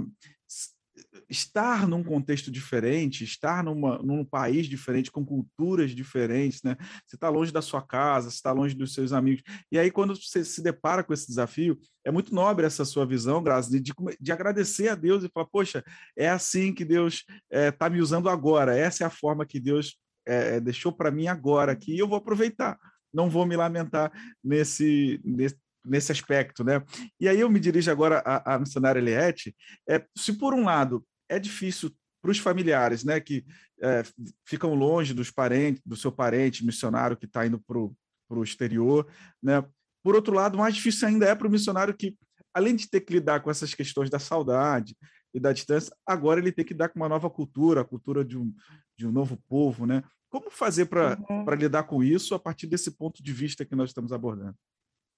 estar 1.29 1.87
num 1.87 2.03
contexto 2.03 2.51
diferente, 2.51 3.25
estar 3.25 3.63
numa, 3.63 3.99
num 3.99 4.25
país 4.25 4.67
diferente, 4.67 5.11
com 5.11 5.25
culturas 5.25 5.93
diferentes, 5.93 6.63
né? 6.63 6.77
Você 7.07 7.17
está 7.17 7.29
longe 7.29 7.53
da 7.53 7.63
sua 7.63 7.83
casa, 7.83 8.31
você 8.31 8.37
está 8.37 8.53
longe 8.53 8.75
dos 8.75 8.95
seus 8.95 9.13
amigos. 9.13 9.43
E 9.71 9.79
aí, 9.79 9.91
quando 9.91 10.17
você 10.17 10.45
se 10.45 10.63
depara 10.63 11.05
com 11.05 11.13
esse 11.13 11.27
desafio, 11.27 11.79
é 12.05 12.11
muito 12.11 12.35
nobre 12.35 12.67
essa 12.67 12.85
sua 12.85 13.07
visão, 13.07 13.43
Graça, 13.43 13.71
de, 13.71 13.93
de 14.21 14.33
agradecer 14.33 14.89
a 14.89 14.95
Deus 14.95 15.23
e 15.23 15.31
falar, 15.33 15.47
poxa, 15.47 15.85
é 16.17 16.29
assim 16.29 16.73
que 16.73 16.85
Deus 16.85 17.25
está 17.51 17.87
é, 17.87 17.91
me 17.91 18.01
usando 18.01 18.29
agora, 18.29 18.77
essa 18.77 19.05
é 19.05 19.07
a 19.07 19.11
forma 19.11 19.47
que 19.47 19.61
Deus 19.61 19.97
é, 20.27 20.61
deixou 20.61 20.93
para 20.93 21.11
mim 21.11 21.29
agora 21.29 21.73
aqui, 21.73 21.95
e 21.95 21.99
eu 21.99 22.09
vou 22.09 22.19
aproveitar 22.19 22.79
não 23.13 23.29
vou 23.29 23.47
me 23.47 23.57
lamentar 23.57 24.13
nesse, 24.43 25.21
nesse, 25.25 25.57
nesse 25.85 26.13
aspecto, 26.13 26.63
né? 26.65 26.83
E 27.19 27.29
aí 27.29 27.41
eu 27.41 27.51
me 27.51 27.61
dirijo 27.61 27.91
agora 27.91 28.19
à, 28.25 28.55
à 28.55 28.59
missionária 28.59 29.01
Eliette. 29.01 29.55
É, 29.89 30.05
se 30.17 30.33
por 30.33 30.55
um 30.55 30.65
lado 30.65 31.05
é 31.29 31.39
difícil 31.39 31.91
para 32.23 32.31
os 32.31 32.39
familiares, 32.39 33.03
né, 33.03 33.19
que 33.19 33.45
é, 33.83 34.03
ficam 34.45 34.75
longe 34.75 35.15
dos 35.15 35.31
parentes, 35.31 35.83
do 35.87 35.97
seu 35.97 36.13
parente 36.13 36.65
missionário 36.65 37.17
que 37.17 37.25
está 37.25 37.47
indo 37.47 37.59
para 37.61 37.79
o 37.79 38.43
exterior, 38.43 39.07
né? 39.43 39.65
Por 40.03 40.15
outro 40.15 40.35
lado, 40.35 40.57
mais 40.57 40.75
difícil 40.75 41.09
ainda 41.09 41.27
é 41.27 41.35
para 41.35 41.47
o 41.47 41.51
missionário 41.51 41.95
que, 41.95 42.17
além 42.55 42.75
de 42.75 42.89
ter 42.89 43.01
que 43.01 43.13
lidar 43.13 43.41
com 43.41 43.51
essas 43.51 43.75
questões 43.75 44.09
da 44.09 44.19
saudade 44.19 44.97
e 45.33 45.41
da 45.41 45.53
distância, 45.53 45.95
agora 46.07 46.41
ele 46.41 46.53
tem 46.53 46.65
que 46.65 46.73
lidar 46.73 46.89
com 46.89 46.99
uma 46.99 47.09
nova 47.09 47.31
cultura, 47.31 47.81
a 47.81 47.85
cultura 47.85 48.25
de 48.25 48.37
um, 48.37 48.53
de 48.97 49.07
um 49.07 49.13
novo 49.13 49.37
povo, 49.49 49.87
né? 49.87 50.03
Como 50.29 50.51
fazer 50.51 50.87
para 50.87 51.19
uhum. 51.29 51.45
lidar 51.55 51.85
com 51.85 52.03
isso 52.03 52.35
a 52.35 52.39
partir 52.39 52.67
desse 52.67 52.93
ponto 52.93 53.23
de 53.23 53.33
vista 53.33 53.65
que 53.65 53.75
nós 53.75 53.91
estamos 53.91 54.13
abordando? 54.13 54.55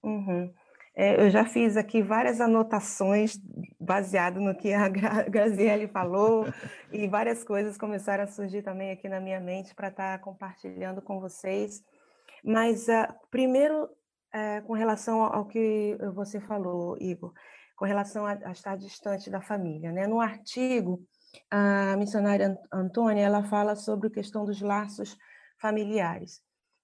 Uhum. 0.03 0.51
É, 0.95 1.25
eu 1.25 1.29
já 1.29 1.43
fiz 1.43 1.75
aqui 1.75 2.03
várias 2.03 2.39
anotações 2.39 3.39
baseado 3.79 4.39
no 4.39 4.55
que 4.55 4.73
a 4.73 4.87
Graziele 5.29 5.87
falou 5.87 6.45
e 6.91 7.07
várias 7.07 7.43
coisas 7.43 7.77
começaram 7.77 8.23
a 8.23 8.27
surgir 8.27 8.61
também 8.61 8.91
aqui 8.91 9.09
na 9.09 9.19
minha 9.19 9.39
mente 9.39 9.73
para 9.73 9.87
estar 9.87 10.17
tá 10.17 10.23
compartilhando 10.23 11.01
com 11.01 11.19
vocês. 11.19 11.83
Mas 12.43 12.87
uh, 12.87 13.11
primeiro, 13.31 13.85
uh, 13.85 14.65
com 14.67 14.73
relação 14.73 15.23
ao 15.23 15.47
que 15.47 15.97
você 16.13 16.39
falou, 16.39 16.95
Igor, 16.99 17.33
com 17.83 17.87
relação 17.87 18.25
a, 18.25 18.31
a 18.45 18.51
estar 18.53 18.77
distante 18.77 19.29
da 19.29 19.41
família, 19.41 19.91
né? 19.91 20.07
No 20.07 20.21
artigo 20.21 21.05
a 21.51 21.97
missionária 21.97 22.57
Antônia, 22.71 23.23
ela 23.23 23.43
fala 23.43 23.75
sobre 23.75 24.07
a 24.07 24.11
questão 24.11 24.45
dos 24.45 24.61
laços 24.61 25.17
familiares. 25.59 26.39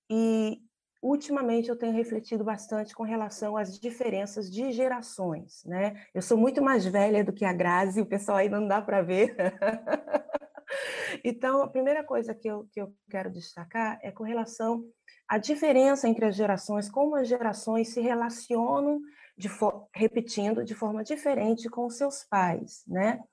E 0.09 0.59
ultimamente 1.01 1.69
eu 1.69 1.77
tenho 1.77 1.93
refletido 1.93 2.43
bastante 2.43 2.93
com 2.93 3.03
relação 3.03 3.55
às 3.55 3.79
diferenças 3.79 4.51
de 4.51 4.73
gerações, 4.73 5.63
né? 5.63 6.03
Eu 6.13 6.21
sou 6.21 6.37
muito 6.37 6.61
mais 6.61 6.85
velha 6.85 7.23
do 7.23 7.31
que 7.31 7.45
a 7.45 7.53
Grazi, 7.53 8.01
o 8.01 8.05
pessoal 8.05 8.39
aí 8.39 8.49
não 8.49 8.67
dá 8.67 8.81
para 8.81 9.01
ver. 9.01 9.37
então, 11.23 11.61
a 11.61 11.69
primeira 11.69 12.03
coisa 12.03 12.35
que 12.35 12.49
eu, 12.49 12.67
que 12.73 12.81
eu 12.81 12.93
quero 13.09 13.31
destacar 13.31 13.97
é 14.03 14.11
com 14.11 14.25
relação 14.25 14.83
à 15.29 15.37
diferença 15.37 16.09
entre 16.09 16.25
as 16.25 16.35
gerações, 16.35 16.89
como 16.89 17.15
as 17.15 17.29
gerações 17.29 17.87
se 17.87 18.01
relacionam, 18.01 18.99
de 19.39 19.49
repetindo, 19.95 20.65
de 20.65 20.75
forma 20.75 21.01
diferente 21.01 21.69
com 21.69 21.89
seus 21.89 22.25
pais, 22.25 22.83
né? 22.85 23.23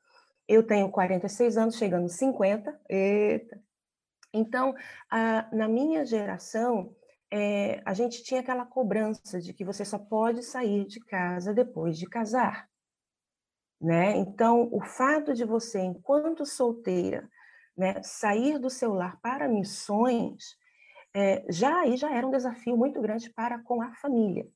Eu 0.47 0.65
tenho 0.65 0.89
46 0.89 1.59
anos, 1.59 1.77
chegando 1.77 2.09
50. 2.09 2.81
Eita. 2.89 3.61
Então, 4.33 4.73
a, 5.11 5.49
na 5.53 5.67
minha 5.67 6.07
geração, 6.07 6.95
é, 7.29 7.83
a 7.85 7.93
gente 7.93 8.23
tinha 8.23 8.41
aquela 8.41 8.65
cobrança 8.65 9.41
de 9.41 9.53
que 9.53 9.65
você 9.65 9.85
só 9.85 9.99
pode 9.99 10.45
sair 10.45 10.87
de 10.87 11.01
casa 11.01 11.53
depois 11.53 11.99
de 11.99 12.07
casar. 12.07 12.69
Né? 13.81 14.17
Então, 14.19 14.69
o 14.71 14.81
fato 14.81 15.35
de 15.35 15.45
você, 15.45 15.81
enquanto 15.81 16.47
solteira, 16.47 17.29
né, 17.77 18.01
sair 18.05 18.61
do 18.61 18.71
seu 18.71 18.95
lar 18.95 19.21
para 19.21 19.49
missões, 19.49 20.57
é, 21.13 21.45
já 21.51 21.81
aí 21.81 21.97
já 21.97 22.15
era 22.15 22.25
um 22.27 22.31
desafio 22.31 22.77
muito 22.77 23.01
grande 23.01 23.29
para 23.31 23.59
com 23.65 23.83
a 23.83 23.93
família. 23.95 24.47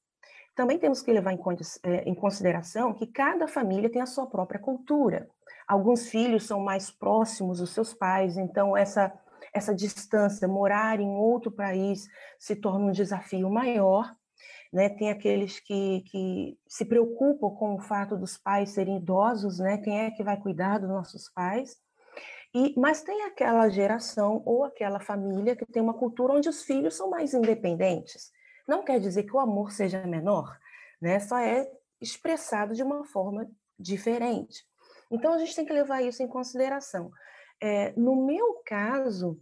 Também 0.61 0.79
temos 0.79 1.01
que 1.01 1.11
levar 1.11 1.33
em, 1.33 1.41
é, 1.85 2.03
em 2.07 2.15
consideração 2.15 2.93
que 2.93 3.07
cada 3.07 3.49
família 3.49 3.91
tem 3.91 4.03
a 4.03 4.07
sua 4.07 4.27
própria 4.27 4.61
cultura. 4.61 5.27
Alguns 5.67 6.11
filhos 6.11 6.47
são 6.47 6.61
mais 6.61 6.91
próximos 6.91 7.61
dos 7.61 7.71
seus 7.71 7.95
pais, 7.95 8.37
então 8.37 8.77
essa, 8.77 9.11
essa 9.55 9.75
distância, 9.75 10.47
morar 10.47 11.01
em 11.01 11.09
outro 11.09 11.51
país, 11.51 12.07
se 12.39 12.55
torna 12.55 12.85
um 12.85 12.93
desafio 12.93 13.49
maior. 13.49 14.15
Né? 14.71 14.91
Tem 14.91 15.09
aqueles 15.09 15.59
que, 15.61 16.03
que 16.03 16.59
se 16.69 16.85
preocupam 16.85 17.49
com 17.57 17.77
o 17.77 17.81
fato 17.81 18.15
dos 18.15 18.37
pais 18.37 18.69
serem 18.69 18.99
idosos, 18.99 19.61
né? 19.61 19.79
quem 19.79 19.99
é 19.99 20.11
que 20.11 20.23
vai 20.23 20.37
cuidar 20.37 20.77
dos 20.77 20.91
nossos 20.91 21.31
pais? 21.31 21.79
E, 22.55 22.75
mas 22.79 23.03
tem 23.03 23.23
aquela 23.23 23.67
geração 23.71 24.43
ou 24.45 24.63
aquela 24.63 25.01
família 25.01 25.57
que 25.57 25.65
tem 25.65 25.81
uma 25.81 25.95
cultura 25.95 26.35
onde 26.35 26.51
os 26.51 26.65
filhos 26.65 26.95
são 26.99 27.09
mais 27.09 27.33
independentes. 27.33 28.31
Não 28.71 28.85
quer 28.85 29.01
dizer 29.01 29.25
que 29.25 29.35
o 29.35 29.41
amor 29.41 29.73
seja 29.73 30.07
menor, 30.07 30.57
né? 31.03 31.19
Só 31.19 31.37
é 31.41 31.69
expressado 32.01 32.73
de 32.73 32.85
uma 32.85 33.05
forma 33.05 33.51
diferente. 33.77 34.65
Então 35.11 35.35
a 35.35 35.39
gente 35.39 35.57
tem 35.57 35.67
que 35.67 35.73
levar 35.73 36.03
isso 36.03 36.23
em 36.23 36.29
consideração. 36.29 37.11
É, 37.61 37.93
no 37.97 38.25
meu 38.25 38.63
caso, 38.65 39.37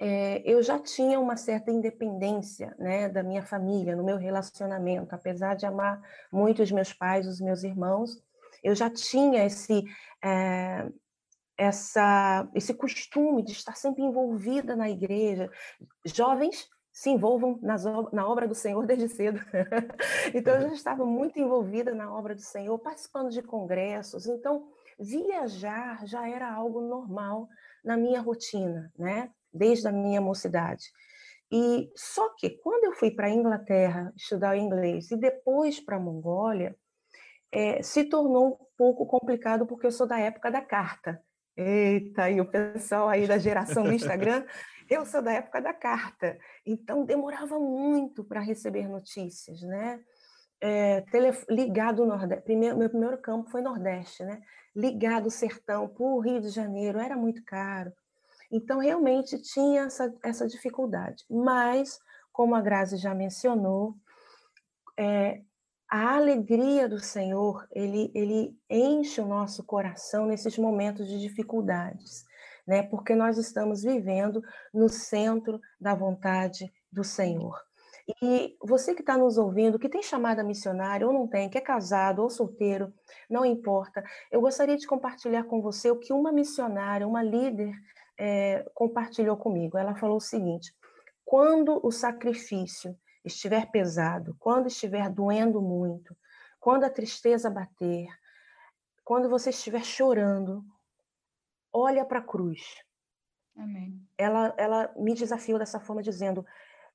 é, 0.00 0.40
eu 0.50 0.62
já 0.62 0.78
tinha 0.78 1.20
uma 1.20 1.36
certa 1.36 1.70
independência 1.70 2.74
né, 2.78 3.06
da 3.06 3.22
minha 3.22 3.42
família, 3.42 3.94
no 3.94 4.02
meu 4.02 4.16
relacionamento, 4.16 5.14
apesar 5.14 5.54
de 5.56 5.66
amar 5.66 6.00
muito 6.32 6.62
os 6.62 6.72
meus 6.72 6.90
pais, 6.90 7.28
os 7.28 7.42
meus 7.42 7.64
irmãos, 7.64 8.18
eu 8.62 8.74
já 8.74 8.88
tinha 8.88 9.44
esse, 9.44 9.84
é, 10.24 10.88
essa, 11.58 12.48
esse 12.54 12.72
costume 12.72 13.42
de 13.44 13.52
estar 13.52 13.76
sempre 13.76 14.02
envolvida 14.02 14.74
na 14.74 14.88
igreja. 14.88 15.50
Jovens 16.06 16.66
se 16.94 17.10
envolvam 17.10 17.58
nas, 17.60 17.84
na 18.12 18.26
obra 18.26 18.46
do 18.46 18.54
Senhor 18.54 18.86
desde 18.86 19.08
cedo. 19.08 19.40
então, 20.32 20.54
eu 20.54 20.68
já 20.68 20.74
estava 20.74 21.04
muito 21.04 21.40
envolvida 21.40 21.92
na 21.92 22.14
obra 22.16 22.36
do 22.36 22.40
Senhor, 22.40 22.78
participando 22.78 23.30
de 23.30 23.42
congressos. 23.42 24.28
Então, 24.28 24.68
viajar 24.96 26.06
já 26.06 26.28
era 26.28 26.48
algo 26.48 26.80
normal 26.80 27.48
na 27.84 27.96
minha 27.96 28.20
rotina, 28.20 28.92
né? 28.96 29.28
Desde 29.52 29.88
a 29.88 29.92
minha 29.92 30.20
mocidade. 30.20 30.84
E 31.50 31.90
só 31.96 32.32
que 32.36 32.50
quando 32.50 32.84
eu 32.84 32.92
fui 32.92 33.10
para 33.10 33.26
a 33.26 33.30
Inglaterra 33.30 34.12
estudar 34.16 34.56
inglês 34.56 35.10
e 35.10 35.16
depois 35.16 35.80
para 35.80 35.96
a 35.96 36.00
Mongólia, 36.00 36.76
é, 37.50 37.82
se 37.82 38.04
tornou 38.04 38.52
um 38.52 38.66
pouco 38.78 39.04
complicado 39.04 39.66
porque 39.66 39.86
eu 39.86 39.90
sou 39.90 40.06
da 40.06 40.18
época 40.20 40.48
da 40.48 40.60
carta. 40.60 41.20
Eita, 41.56 42.30
e 42.30 42.40
o 42.40 42.48
pessoal 42.48 43.08
aí 43.08 43.26
da 43.26 43.38
geração 43.38 43.82
do 43.82 43.92
Instagram, 43.92 44.44
eu 44.88 45.06
sou 45.06 45.22
da 45.22 45.32
época 45.32 45.60
da 45.60 45.72
carta, 45.72 46.38
então 46.64 47.04
demorava 47.04 47.58
muito 47.58 48.24
para 48.24 48.40
receber 48.40 48.88
notícias, 48.88 49.62
né? 49.62 50.00
É, 50.60 51.02
tele, 51.02 51.30
ligado 51.50 52.06
Nordeste, 52.06 52.44
primeiro, 52.44 52.76
meu 52.76 52.88
primeiro 52.88 53.18
campo 53.18 53.50
foi 53.50 53.60
Nordeste, 53.60 54.24
né? 54.24 54.40
Ligado 54.74 55.30
Sertão 55.30 55.88
para 55.88 56.04
o 56.04 56.20
Rio 56.20 56.40
de 56.40 56.48
Janeiro, 56.48 56.98
era 56.98 57.16
muito 57.16 57.44
caro. 57.44 57.92
Então, 58.50 58.78
realmente 58.78 59.40
tinha 59.42 59.82
essa, 59.82 60.14
essa 60.22 60.46
dificuldade. 60.46 61.24
Mas, 61.28 61.98
como 62.32 62.54
a 62.54 62.60
Grazi 62.60 62.96
já 62.96 63.14
mencionou, 63.14 63.94
é, 64.96 65.42
a 65.90 66.16
alegria 66.16 66.88
do 66.88 66.98
Senhor, 66.98 67.66
ele, 67.70 68.10
ele 68.14 68.56
enche 68.70 69.20
o 69.20 69.26
nosso 69.26 69.64
coração 69.64 70.26
nesses 70.26 70.56
momentos 70.56 71.08
de 71.08 71.20
dificuldades, 71.20 72.24
né? 72.66 72.82
Porque 72.82 73.14
nós 73.14 73.38
estamos 73.38 73.82
vivendo 73.82 74.42
no 74.72 74.88
centro 74.88 75.60
da 75.80 75.94
vontade 75.94 76.72
do 76.90 77.04
Senhor. 77.04 77.60
E 78.22 78.56
você 78.60 78.94
que 78.94 79.00
está 79.00 79.16
nos 79.16 79.38
ouvindo, 79.38 79.78
que 79.78 79.88
tem 79.88 80.02
chamada 80.02 80.44
missionária 80.44 81.06
ou 81.06 81.12
não 81.12 81.26
tem, 81.26 81.48
que 81.48 81.56
é 81.56 81.60
casado 81.60 82.22
ou 82.22 82.28
solteiro, 82.28 82.92
não 83.30 83.44
importa, 83.44 84.04
eu 84.30 84.42
gostaria 84.42 84.76
de 84.76 84.86
compartilhar 84.86 85.44
com 85.44 85.62
você 85.62 85.90
o 85.90 85.98
que 85.98 86.12
uma 86.12 86.30
missionária, 86.30 87.08
uma 87.08 87.22
líder, 87.22 87.72
é, 88.18 88.64
compartilhou 88.74 89.36
comigo. 89.36 89.78
Ela 89.78 89.94
falou 89.94 90.18
o 90.18 90.20
seguinte: 90.20 90.74
quando 91.24 91.80
o 91.82 91.90
sacrifício 91.90 92.94
estiver 93.24 93.70
pesado, 93.70 94.36
quando 94.38 94.66
estiver 94.66 95.08
doendo 95.08 95.62
muito, 95.62 96.14
quando 96.60 96.84
a 96.84 96.90
tristeza 96.90 97.48
bater, 97.48 98.06
quando 99.02 99.30
você 99.30 99.50
estiver 99.50 99.84
chorando, 99.84 100.62
olha 101.74 102.04
para 102.04 102.20
a 102.20 102.22
cruz. 102.22 102.62
Amém. 103.56 104.00
Ela, 104.16 104.54
ela 104.56 104.94
me 104.96 105.14
desafiou 105.14 105.58
dessa 105.58 105.80
forma, 105.80 106.02
dizendo: 106.02 106.46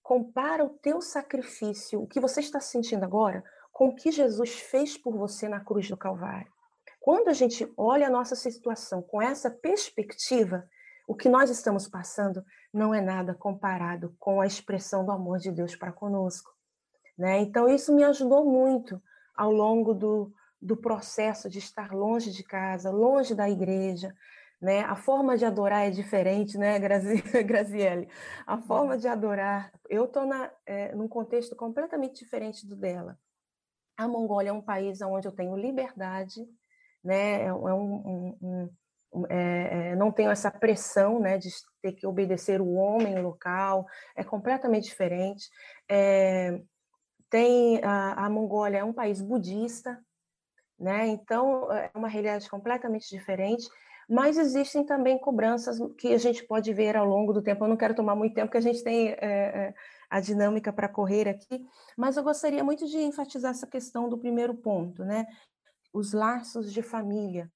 compara 0.02 0.64
o 0.64 0.70
teu 0.70 1.02
sacrifício, 1.02 2.02
o 2.02 2.08
que 2.08 2.20
você 2.20 2.40
está 2.40 2.60
sentindo 2.60 3.04
agora, 3.04 3.44
com 3.72 3.90
o 3.90 3.96
que 3.96 4.12
Jesus 4.12 4.60
fez 4.60 4.98
por 4.98 5.16
você 5.16 5.48
na 5.48 5.60
cruz 5.60 5.90
do 5.90 5.98
Calvário. 5.98 6.52
Quando 7.00 7.30
a 7.30 7.34
gente 7.34 7.72
olha 7.78 8.08
a 8.08 8.10
nossa 8.10 8.36
situação 8.36 9.02
com 9.02 9.22
essa 9.22 9.50
perspectiva, 9.50 10.68
o 11.08 11.16
que 11.16 11.30
nós 11.30 11.50
estamos 11.50 11.88
passando 11.88 12.44
não 12.74 12.94
é 12.94 13.02
nada 13.02 13.34
comparado 13.34 14.16
com 14.20 14.42
a 14.42 14.46
expressão 14.46 15.06
do 15.06 15.12
amor 15.12 15.40
de 15.40 15.52
Deus 15.52 15.76
para 15.76 15.92
conosco. 15.92 16.52
Né? 17.18 17.40
Então, 17.40 17.68
isso 17.68 17.96
me 17.96 18.04
ajudou 18.04 18.46
muito 18.46 19.02
ao 19.36 19.52
longo 19.52 19.94
do, 19.94 20.32
do 20.62 20.78
processo 20.78 21.50
de 21.50 21.60
estar 21.60 21.94
longe 21.94 22.32
de 22.32 22.44
casa, 22.44 22.92
longe 22.92 23.34
da 23.34 23.50
igreja. 23.50 24.14
Né? 24.62 24.82
A 24.82 24.96
forma 24.96 25.38
de 25.38 25.46
adorar 25.46 25.88
é 25.88 25.90
diferente, 25.90 26.58
né, 26.58 26.78
Graziele? 27.46 28.10
A 28.46 28.58
forma 28.58 28.98
de 28.98 29.08
adorar, 29.08 29.72
eu 29.90 30.06
estou 30.06 30.30
é, 30.66 30.94
num 30.94 31.08
contexto 31.08 31.56
completamente 31.56 32.24
diferente 32.24 32.68
do 32.68 32.76
dela. 32.76 33.18
A 33.98 34.08
Mongólia 34.08 34.50
é 34.50 34.54
um 34.54 34.62
país 34.62 35.02
onde 35.02 35.28
eu 35.28 35.32
tenho 35.32 35.56
liberdade, 35.56 36.46
né? 37.04 37.46
é 37.46 37.54
um, 37.54 37.94
um, 37.94 38.38
um 38.42 38.70
é, 39.30 39.96
não 39.96 40.12
tenho 40.12 40.30
essa 40.30 40.52
pressão 40.52 41.20
né, 41.20 41.38
de 41.38 41.50
ter 41.82 41.94
que 41.94 42.06
obedecer 42.06 42.62
o 42.62 42.74
homem 42.74 43.20
local, 43.22 43.86
é 44.16 44.24
completamente 44.24 44.86
diferente. 44.86 45.50
É, 45.90 46.62
tem 47.30 47.84
a, 47.84 48.26
a, 48.26 48.30
Mongólia 48.30 48.80
é 48.80 48.84
um 48.84 48.94
país 48.94 49.22
budista, 49.22 50.00
né, 50.80 51.08
então 51.08 51.72
é 51.72 51.92
uma 51.96 52.08
realidade 52.08 52.50
completamente 52.50 53.10
diferente, 53.10 53.68
mas 54.10 54.38
existem 54.38 54.84
também 54.84 55.20
cobranças 55.20 55.78
que 55.98 56.14
a 56.14 56.18
gente 56.18 56.44
pode 56.44 56.74
ver 56.74 56.98
ao 56.98 57.06
longo 57.06 57.32
do 57.32 57.44
tempo. 57.44 57.64
Eu 57.64 57.70
não 57.70 57.78
quero 57.78 57.94
tomar 57.94 58.16
muito 58.16 58.34
tempo, 58.34 58.48
porque 58.48 58.58
a 58.58 58.62
gente 58.62 58.84
tem 58.84 59.10
é, 59.10 59.74
a 60.10 60.20
dinâmica 60.20 60.74
para 60.74 60.90
correr 60.90 61.30
aqui, 61.30 61.64
mas 61.96 62.18
eu 62.18 62.24
gostaria 62.24 62.64
muito 62.64 62.88
de 62.88 62.98
enfatizar 62.98 63.52
essa 63.52 63.68
questão 63.68 64.10
do 64.10 64.18
primeiro 64.18 64.56
ponto, 64.56 65.06
né? 65.06 65.28
Os 65.94 66.12
laços 66.14 66.74
de 66.74 66.82
família. 66.82 67.52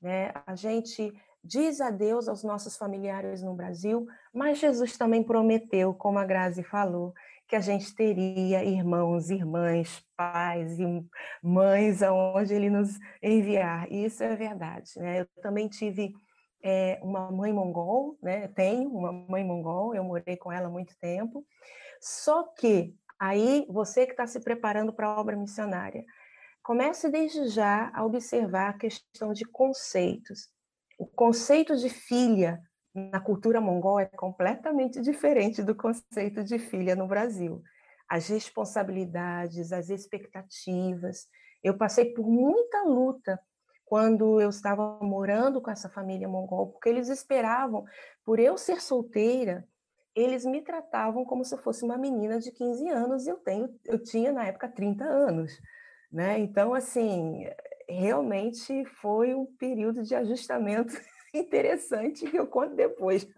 Né? 0.00 0.32
A 0.46 0.54
gente 0.54 1.12
diz 1.42 1.80
adeus 1.80 2.28
aos 2.28 2.44
nossos 2.44 2.76
familiares 2.76 3.42
no 3.42 3.54
Brasil, 3.54 4.06
mas 4.32 4.58
Jesus 4.58 4.96
também 4.96 5.22
prometeu, 5.22 5.92
como 5.94 6.18
a 6.18 6.24
Grazi 6.24 6.62
falou, 6.62 7.12
que 7.48 7.56
a 7.56 7.60
gente 7.60 7.94
teria 7.94 8.62
irmãos, 8.62 9.30
irmãs, 9.30 10.04
pais 10.16 10.78
e 10.78 10.84
mães 11.42 12.02
aonde 12.02 12.54
ele 12.54 12.68
nos 12.68 12.98
enviar. 13.22 13.90
E 13.90 14.04
isso 14.04 14.22
é 14.22 14.36
verdade. 14.36 14.90
Né? 14.96 15.20
Eu 15.20 15.26
também 15.42 15.68
tive 15.68 16.12
é, 16.62 17.00
uma 17.02 17.30
mãe 17.30 17.52
mongol, 17.52 18.18
né? 18.22 18.48
tenho 18.48 18.90
uma 18.90 19.10
mãe 19.12 19.44
mongol, 19.44 19.94
eu 19.94 20.04
morei 20.04 20.36
com 20.36 20.52
ela 20.52 20.68
há 20.68 20.70
muito 20.70 20.94
tempo. 21.00 21.44
Só 22.00 22.44
que 22.44 22.94
aí 23.18 23.66
você 23.68 24.04
que 24.04 24.12
está 24.12 24.26
se 24.26 24.40
preparando 24.40 24.92
para 24.92 25.06
a 25.06 25.18
obra 25.18 25.36
missionária, 25.36 26.04
Comece 26.68 27.08
desde 27.08 27.48
já 27.48 27.90
a 27.94 28.04
observar 28.04 28.68
a 28.68 28.78
questão 28.78 29.32
de 29.32 29.42
conceitos. 29.46 30.50
O 30.98 31.06
conceito 31.06 31.74
de 31.74 31.88
filha 31.88 32.60
na 32.94 33.20
cultura 33.20 33.60
mongol 33.60 34.00
é 34.00 34.06
completamente 34.06 35.00
diferente 35.00 35.62
do 35.62 35.74
conceito 35.74 36.42
de 36.42 36.58
filha 36.58 36.96
no 36.96 37.06
Brasil. 37.06 37.62
As 38.08 38.28
responsabilidades, 38.28 39.72
as 39.72 39.90
expectativas. 39.90 41.26
Eu 41.62 41.76
passei 41.76 42.12
por 42.12 42.26
muita 42.26 42.82
luta 42.84 43.38
quando 43.84 44.40
eu 44.40 44.50
estava 44.50 44.98
morando 45.00 45.60
com 45.60 45.70
essa 45.70 45.88
família 45.88 46.28
mongol, 46.28 46.72
porque 46.72 46.88
eles 46.88 47.08
esperavam, 47.08 47.84
por 48.24 48.38
eu 48.38 48.58
ser 48.58 48.80
solteira, 48.82 49.66
eles 50.14 50.44
me 50.44 50.60
tratavam 50.60 51.24
como 51.24 51.44
se 51.44 51.54
eu 51.54 51.58
fosse 51.58 51.84
uma 51.84 51.96
menina 51.96 52.38
de 52.38 52.50
15 52.50 52.88
anos 52.88 53.26
e 53.26 53.30
eu 53.30 53.36
tenho, 53.36 53.74
eu 53.86 54.02
tinha 54.02 54.32
na 54.32 54.44
época 54.44 54.68
30 54.68 55.04
anos. 55.04 55.58
Né? 56.12 56.38
Então, 56.38 56.74
assim, 56.74 57.46
realmente 57.88 58.84
foi 59.00 59.34
um 59.34 59.46
período 59.46 60.02
de 60.02 60.14
ajustamento 60.14 60.92
interessante 61.34 62.28
que 62.30 62.36
eu 62.36 62.46
conto 62.46 62.74
depois. 62.74 63.26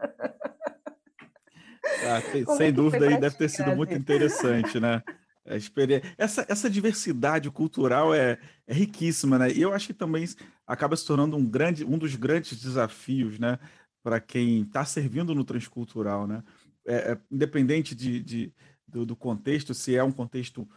Ah, 2.07 2.21
tem, 2.21 2.45
sem 2.45 2.69
é 2.69 2.73
dúvida 2.73 3.09
aí 3.09 3.19
deve 3.19 3.37
ter 3.37 3.49
sido 3.49 3.75
muito 3.75 3.95
interessante, 3.95 4.79
né? 4.79 5.03
Essa, 6.17 6.47
essa 6.49 6.71
diversidade 6.71 7.51
cultural 7.51 8.15
é, 8.15 8.39
é 8.67 8.75
riquíssima, 8.75 9.39
né? 9.39 9.51
E 9.51 9.63
eu 9.63 9.73
acho 9.73 9.89
que 9.89 9.95
também 9.95 10.25
acaba 10.67 10.95
se 10.95 11.05
tornando 11.05 11.37
um, 11.37 11.45
grande, 11.45 11.85
um 11.85 11.99
dos 11.99 12.15
grandes 12.15 12.61
desafios, 12.61 13.39
né? 13.39 13.59
Para 14.03 14.21
quem 14.21 14.63
está 14.63 14.85
servindo 14.85 15.35
no 15.35 15.43
transcultural, 15.43 16.27
né? 16.27 16.45
É, 16.87 17.13
é, 17.13 17.19
independente 17.31 17.95
de, 17.95 18.21
de 18.21 18.55
do, 18.87 19.05
do, 19.05 19.17
contexto, 19.17 19.75
se 19.75 19.97
é 19.97 20.05
um 20.05 20.13
contexto 20.13 20.69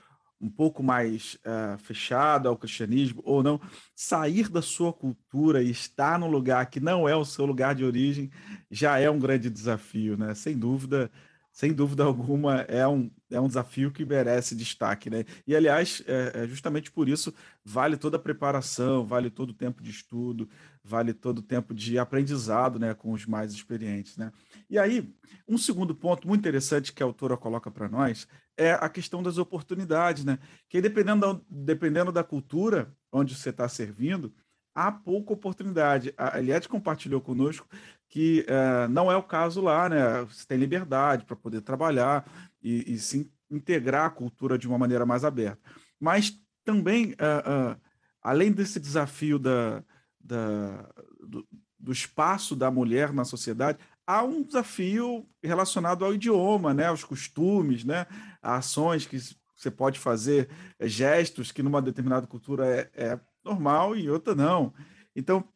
um 0.44 0.50
pouco 0.50 0.84
mais 0.84 1.38
uh, 1.46 1.78
fechado 1.78 2.50
ao 2.50 2.58
cristianismo 2.58 3.22
ou 3.24 3.42
não, 3.42 3.62
sair 3.96 4.50
da 4.50 4.62
sua 4.62 4.92
cultura 4.92 5.64
e 5.64 5.72
estar 5.72 6.20
num 6.20 6.30
lugar 6.30 6.66
que 6.66 6.82
não 6.82 7.08
é 7.08 7.16
o 7.16 7.24
seu 7.24 7.46
lugar 7.46 7.74
de 7.74 7.86
origem 7.86 8.30
já 8.70 9.00
é 9.00 9.10
um 9.10 9.18
grande 9.18 9.50
desafio, 9.50 10.18
né? 10.18 10.36
Sem 10.36 10.58
dúvida, 10.58 11.10
sem 11.54 11.72
dúvida 11.72 12.04
alguma, 12.04 12.62
é 12.62 12.86
um, 12.86 13.10
é 13.32 13.40
um 13.40 13.48
desafio 13.48 13.90
que 13.90 14.04
merece 14.04 14.54
destaque, 14.54 15.10
né? 15.10 15.24
E, 15.48 15.56
aliás, 15.56 16.04
é, 16.08 16.44
é 16.44 16.48
justamente 16.48 16.92
por 16.92 17.08
isso 17.08 17.34
vale 17.64 17.96
toda 17.96 18.18
a 18.18 18.20
preparação, 18.20 19.06
vale 19.06 19.30
todo 19.30 19.52
o 19.52 19.54
tempo 19.54 19.82
de 19.82 19.92
estudo, 19.92 20.50
vale 20.84 21.14
todo 21.14 21.40
o 21.40 21.44
tempo 21.44 21.74
de 21.74 21.98
aprendizado, 21.98 22.78
né, 22.78 22.94
com 22.94 23.14
os 23.14 23.26
mais 23.26 23.54
experientes, 23.54 24.18
né? 24.18 24.32
E 24.70 24.78
aí, 24.78 25.14
um 25.48 25.58
segundo 25.58 25.96
ponto 25.96 26.28
muito 26.28 26.42
interessante 26.42 26.92
que 26.92 27.02
a 27.02 27.06
autora 27.06 27.38
coloca 27.38 27.72
para 27.72 27.88
nós 27.88 28.28
é 28.58 28.74
a 28.74 28.90
questão 28.90 29.24
das 29.24 29.38
oportunidades, 29.38 30.26
né? 30.26 30.38
Que 30.68 30.82
dependendo 30.82 31.34
da, 31.34 31.42
dependendo 31.50 32.12
da 32.12 32.24
cultura 32.24 32.94
onde 33.12 33.34
você 33.34 33.50
está 33.50 33.68
servindo, 33.70 34.34
há 34.76 34.92
pouca 34.92 35.34
oportunidade. 35.34 36.14
A 36.18 36.40
Eliette 36.40 36.68
compartilhou 36.68 37.22
conosco 37.22 37.68
que 38.10 38.46
uh, 38.50 38.88
não 38.90 39.12
é 39.12 39.16
o 39.16 39.24
caso 39.24 39.62
lá, 39.62 39.88
né? 39.88 40.22
Você 40.24 40.46
tem 40.46 40.58
liberdade 40.58 41.26
para 41.26 41.36
poder 41.36 41.62
trabalhar 41.62 42.26
e, 42.62 42.94
e, 42.94 43.00
se 43.00 43.32
integrar 43.50 44.06
a 44.06 44.10
cultura 44.10 44.58
de 44.58 44.68
uma 44.68 44.78
maneira 44.78 45.06
mais 45.06 45.24
aberta. 45.24 45.60
Mas 46.00 46.40
também, 46.66 47.14
uh, 47.14 47.74
uh, 47.74 47.82
além 48.22 48.52
desse 48.52 48.80
desafio 48.80 49.40
da, 49.40 49.84
da 50.24 50.90
do, 51.20 51.48
do, 51.80 51.92
espaço 51.92 52.56
da 52.56 52.72
mulher 52.72 53.12
na 53.12 53.26
sociedade, 53.26 53.78
há 54.08 54.24
um 54.24 54.42
desafio 54.42 55.28
relacionado 55.42 56.06
ao 56.06 56.14
idioma, 56.14 56.74
né? 56.74 56.88
Aos 56.88 57.04
costumes, 57.04 57.84
né? 57.84 58.08
A 58.42 58.56
ações 58.56 59.06
que 59.06 59.18
você 59.56 59.70
pode 59.70 60.00
fazer, 60.00 60.50
gestos 60.80 61.52
que 61.52 61.64
numa 61.64 61.82
determinada 61.82 62.28
cultura 62.28 62.66
é, 62.68 62.90
é 62.96 63.20
normal 63.44 63.96
e 63.96 64.10
outra 64.10 64.34
não. 64.34 64.74
Então, 65.16 65.48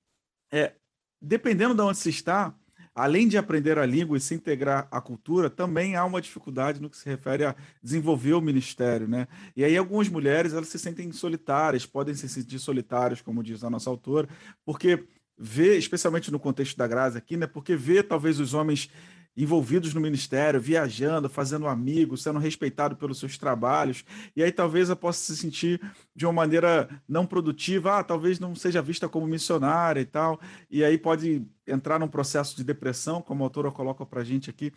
é, 0.51 0.73
dependendo 1.21 1.73
de 1.73 1.81
onde 1.81 1.97
se 1.97 2.09
está, 2.09 2.53
além 2.97 3.27
de 3.27 3.37
aprender 3.37 3.77
a 3.77 3.85
língua 3.85 4.17
e 4.17 4.19
se 4.19 4.33
integrar 4.33 4.87
à 4.89 4.99
cultura, 4.99 5.51
também 5.51 5.95
há 5.95 6.03
uma 6.03 6.19
dificuldade 6.19 6.81
no 6.81 6.89
que 6.89 6.97
se 6.97 7.07
refere 7.07 7.45
a 7.45 7.55
desenvolver 7.81 8.33
o 8.33 8.41
ministério, 8.41 9.07
né? 9.07 9.27
E 9.55 9.63
aí 9.63 9.77
algumas 9.77 10.09
mulheres 10.09 10.51
elas 10.51 10.67
se 10.67 10.79
sentem 10.79 11.11
solitárias, 11.11 11.85
podem 11.85 12.15
se 12.15 12.27
sentir 12.27 12.57
solitárias, 12.57 13.21
como 13.21 13.43
diz 13.43 13.63
a 13.63 13.69
nossa 13.69 13.87
autora, 13.87 14.27
porque 14.65 15.03
vê, 15.37 15.77
especialmente 15.77 16.31
no 16.31 16.39
contexto 16.39 16.75
da 16.75 16.87
Graça 16.87 17.19
aqui, 17.19 17.37
né? 17.37 17.45
Porque 17.45 17.75
vê 17.75 18.01
talvez 18.01 18.39
os 18.39 18.55
homens 18.55 18.89
envolvidos 19.37 19.93
no 19.93 20.01
ministério, 20.01 20.59
viajando, 20.59 21.29
fazendo 21.29 21.67
amigos, 21.67 22.23
sendo 22.23 22.39
respeitado 22.39 22.95
pelos 22.95 23.19
seus 23.19 23.37
trabalhos, 23.37 24.03
e 24.35 24.43
aí 24.43 24.51
talvez 24.51 24.89
eu 24.89 24.95
possa 24.95 25.19
se 25.19 25.37
sentir 25.37 25.79
de 26.15 26.25
uma 26.25 26.33
maneira 26.33 26.89
não 27.07 27.25
produtiva, 27.25 27.99
ah, 27.99 28.03
talvez 28.03 28.39
não 28.39 28.55
seja 28.55 28.81
vista 28.81 29.07
como 29.07 29.27
missionária 29.27 30.01
e 30.01 30.05
tal, 30.05 30.41
e 30.71 30.83
aí 30.83 30.97
pode 30.97 31.45
entrar 31.67 31.99
num 31.99 32.07
processo 32.07 32.57
de 32.57 32.63
depressão, 32.63 33.21
como 33.21 33.43
a 33.43 33.45
autora 33.45 33.71
coloca 33.71 34.03
para 34.05 34.21
a 34.21 34.25
gente 34.25 34.49
aqui. 34.49 34.73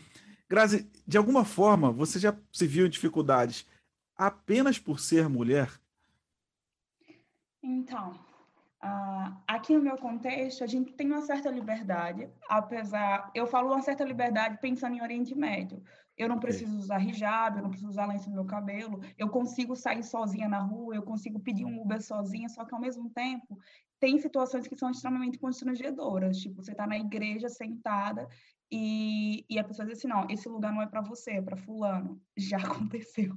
Grazi, 0.47 0.91
de 1.07 1.17
alguma 1.17 1.45
forma, 1.45 1.91
você 1.91 2.19
já 2.19 2.37
se 2.53 2.67
viu 2.67 2.85
em 2.85 2.91
dificuldades 2.91 3.67
apenas 4.15 4.79
por 4.79 5.01
ser 5.01 5.29
mulher? 5.29 5.71
Então, 7.63 8.19
aqui 9.47 9.75
no 9.75 9.83
meu 9.83 9.97
contexto, 9.99 10.65
a 10.65 10.67
gente 10.67 10.93
tem 10.93 11.07
uma 11.07 11.21
certa 11.21 11.51
liberdade, 11.51 12.29
apesar, 12.49 13.31
eu 13.35 13.47
falo 13.47 13.69
uma 13.73 13.83
certa 13.83 14.05
liberdade 14.05 14.59
pensando 14.61 14.97
em 14.97 15.03
Oriente 15.03 15.35
Médio. 15.35 15.83
Eu 16.17 16.29
não 16.29 16.39
preciso 16.39 16.79
usar 16.79 17.03
hijab, 17.03 17.57
eu 17.57 17.63
não 17.63 17.71
preciso 17.71 17.91
usar 17.91 18.07
lenço 18.07 18.29
no 18.29 18.37
meu 18.37 18.45
cabelo, 18.45 19.01
eu 19.19 19.29
consigo 19.29 19.75
sair 19.75 20.03
sozinha 20.03 20.49
na 20.49 20.61
rua, 20.61 20.95
eu 20.95 21.03
consigo 21.03 21.41
pedir 21.41 21.65
um 21.65 21.81
Uber 21.81 22.03
sozinha, 22.03 22.49
só 22.49 22.65
que 22.65 22.75
ao 22.75 22.81
mesmo 22.81 23.09
tempo 23.11 23.59
tem 23.99 24.19
situações 24.19 24.67
que 24.67 24.77
são 24.77 24.91
extremamente 24.91 25.39
constrangedoras, 25.39 26.39
tipo, 26.39 26.63
você 26.63 26.73
está 26.73 26.87
na 26.87 26.99
igreja 26.99 27.49
sentada 27.49 28.29
e, 28.73 29.45
e 29.49 29.59
a 29.59 29.65
pessoa 29.65 29.87
diz 29.87 29.99
assim, 29.99 30.09
não, 30.09 30.27
esse 30.31 30.49
lugar 30.49 30.73
não 30.73 30.81
é 30.81 30.87
para 30.87 31.01
você, 31.01 31.33
é 31.33 31.43
para 31.43 31.57
fulano. 31.57 32.21
Já 32.37 32.59
aconteceu. 32.59 33.37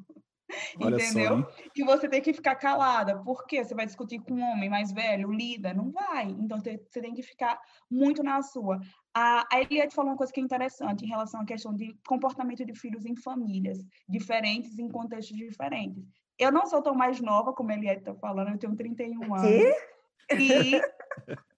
Entendeu? 0.79 1.39
Só, 1.39 1.69
que 1.73 1.84
você 1.84 2.10
tem 2.10 2.21
que 2.21 2.34
ficar 2.34 2.56
calada. 2.56 3.17
Por 3.23 3.45
quê? 3.45 3.63
Você 3.63 3.73
vai 3.73 3.86
discutir 3.86 4.19
com 4.19 4.34
um 4.34 4.43
homem 4.43 4.69
mais 4.69 4.91
velho, 4.91 5.32
líder? 5.32 5.75
Não 5.75 5.91
vai. 5.91 6.27
Então, 6.29 6.60
você 6.60 6.77
tem 7.01 7.13
que 7.13 7.23
ficar 7.23 7.60
muito 7.89 8.23
na 8.23 8.41
sua. 8.41 8.79
A, 9.13 9.45
a 9.51 9.62
Eliette 9.62 9.95
falou 9.95 10.12
uma 10.12 10.17
coisa 10.17 10.34
que 10.34 10.39
é 10.39 10.43
interessante 10.43 11.06
em 11.06 11.10
relação 11.10 11.41
à 11.41 11.45
questão 11.45 11.73
de 11.73 11.95
comportamento 12.08 12.65
de 12.65 12.73
filhos 12.73 13.06
em 13.06 13.15
famílias 13.15 13.79
diferentes, 14.08 14.77
em 14.77 14.89
contextos 14.89 15.38
diferentes. 15.38 16.03
Eu 16.38 16.51
não 16.51 16.65
sou 16.65 16.82
tão 16.82 16.95
mais 16.95 17.21
nova, 17.21 17.53
como 17.53 17.71
a 17.71 17.75
Eliette 17.75 17.99
está 17.99 18.15
falando, 18.15 18.49
eu 18.49 18.58
tenho 18.58 18.75
31 18.75 19.36
anos. 19.36 19.47
Que? 19.47 19.92
E 20.31 20.81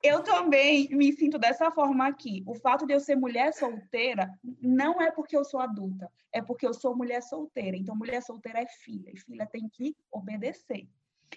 eu 0.04 0.22
também 0.22 0.88
me 0.90 1.12
sinto 1.14 1.38
dessa 1.38 1.72
forma 1.72 2.08
aqui. 2.08 2.44
O 2.46 2.54
fato 2.54 2.86
de 2.86 2.94
eu 2.94 3.00
ser 3.00 3.16
mulher 3.16 3.54
solteira 3.54 4.30
não 4.62 5.02
é 5.02 5.12
porque 5.12 5.36
eu 5.36 5.44
sou 5.44 5.60
adulta, 5.60 6.12
é 6.32 6.42
porque 6.42 6.66
eu 6.66 6.74
sou 6.74 6.96
mulher 6.96 7.22
solteira. 7.22 7.76
Então, 7.76 7.96
mulher 7.96 8.22
solteira 8.22 8.60
é 8.60 8.68
filha, 8.68 9.12
e 9.12 9.18
filha 9.18 9.46
tem 9.46 9.68
que 9.68 9.96
obedecer. 10.12 10.88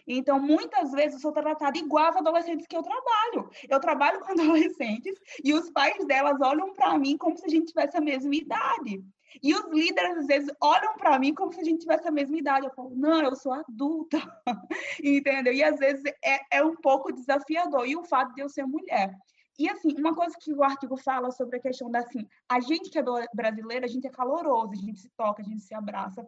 Então, 0.07 0.39
muitas 0.39 0.93
vezes 0.93 1.15
eu 1.15 1.21
sou 1.21 1.33
tratada 1.33 1.77
igual 1.79 2.07
às 2.07 2.17
adolescentes 2.17 2.67
que 2.67 2.77
eu 2.77 2.83
trabalho. 2.83 3.51
Eu 3.69 3.81
trabalho 3.81 4.21
com 4.21 4.33
adolescentes 4.33 5.19
e 5.43 5.53
os 5.55 5.71
pais 5.71 6.05
delas 6.07 6.41
olham 6.41 6.75
para 6.75 6.99
mim 6.99 7.17
como 7.17 7.37
se 7.37 7.47
a 7.47 7.49
gente 7.49 7.69
tivesse 7.69 7.97
a 7.97 8.01
mesma 8.01 8.35
idade. 8.35 9.03
E 9.43 9.55
os 9.55 9.71
líderes, 9.71 10.19
às 10.19 10.27
vezes, 10.27 10.51
olham 10.61 10.97
para 10.97 11.19
mim 11.19 11.35
como 11.35 11.53
se 11.53 11.61
a 11.61 11.65
gente 11.65 11.81
tivesse 11.81 12.07
a 12.09 12.13
mesma 12.13 12.37
idade. 12.37 12.67
Eu 12.67 12.73
falo, 12.73 12.93
não, 12.95 13.23
eu 13.23 13.37
sou 13.37 13.53
adulta. 13.53 14.19
Entendeu? 15.03 15.53
E 15.53 15.63
às 15.63 15.79
vezes 15.79 16.03
é, 16.25 16.59
é 16.59 16.65
um 16.65 16.77
pouco 16.77 17.13
desafiador. 17.13 17.87
E 17.87 17.97
o 17.97 18.05
fato 18.05 18.35
de 18.35 18.41
eu 18.41 18.49
ser 18.49 18.65
mulher. 18.65 19.15
E 19.59 19.69
assim, 19.69 19.93
uma 19.99 20.15
coisa 20.15 20.37
que 20.41 20.53
o 20.55 20.63
artigo 20.63 20.97
fala 20.97 21.33
sobre 21.33 21.57
a 21.57 21.61
questão 21.61 21.91
da 21.91 21.99
assim, 21.99 22.25
a 22.49 22.61
gente 22.61 22.91
que 22.91 22.99
é 22.99 23.03
brasileira, 23.35 23.87
a 23.87 23.89
gente 23.89 24.07
é 24.07 24.11
caloroso, 24.11 24.73
a 24.73 24.77
gente 24.77 25.01
se 25.01 25.09
toca, 25.17 25.43
a 25.43 25.45
gente 25.45 25.63
se 25.63 25.75
abraça, 25.75 26.25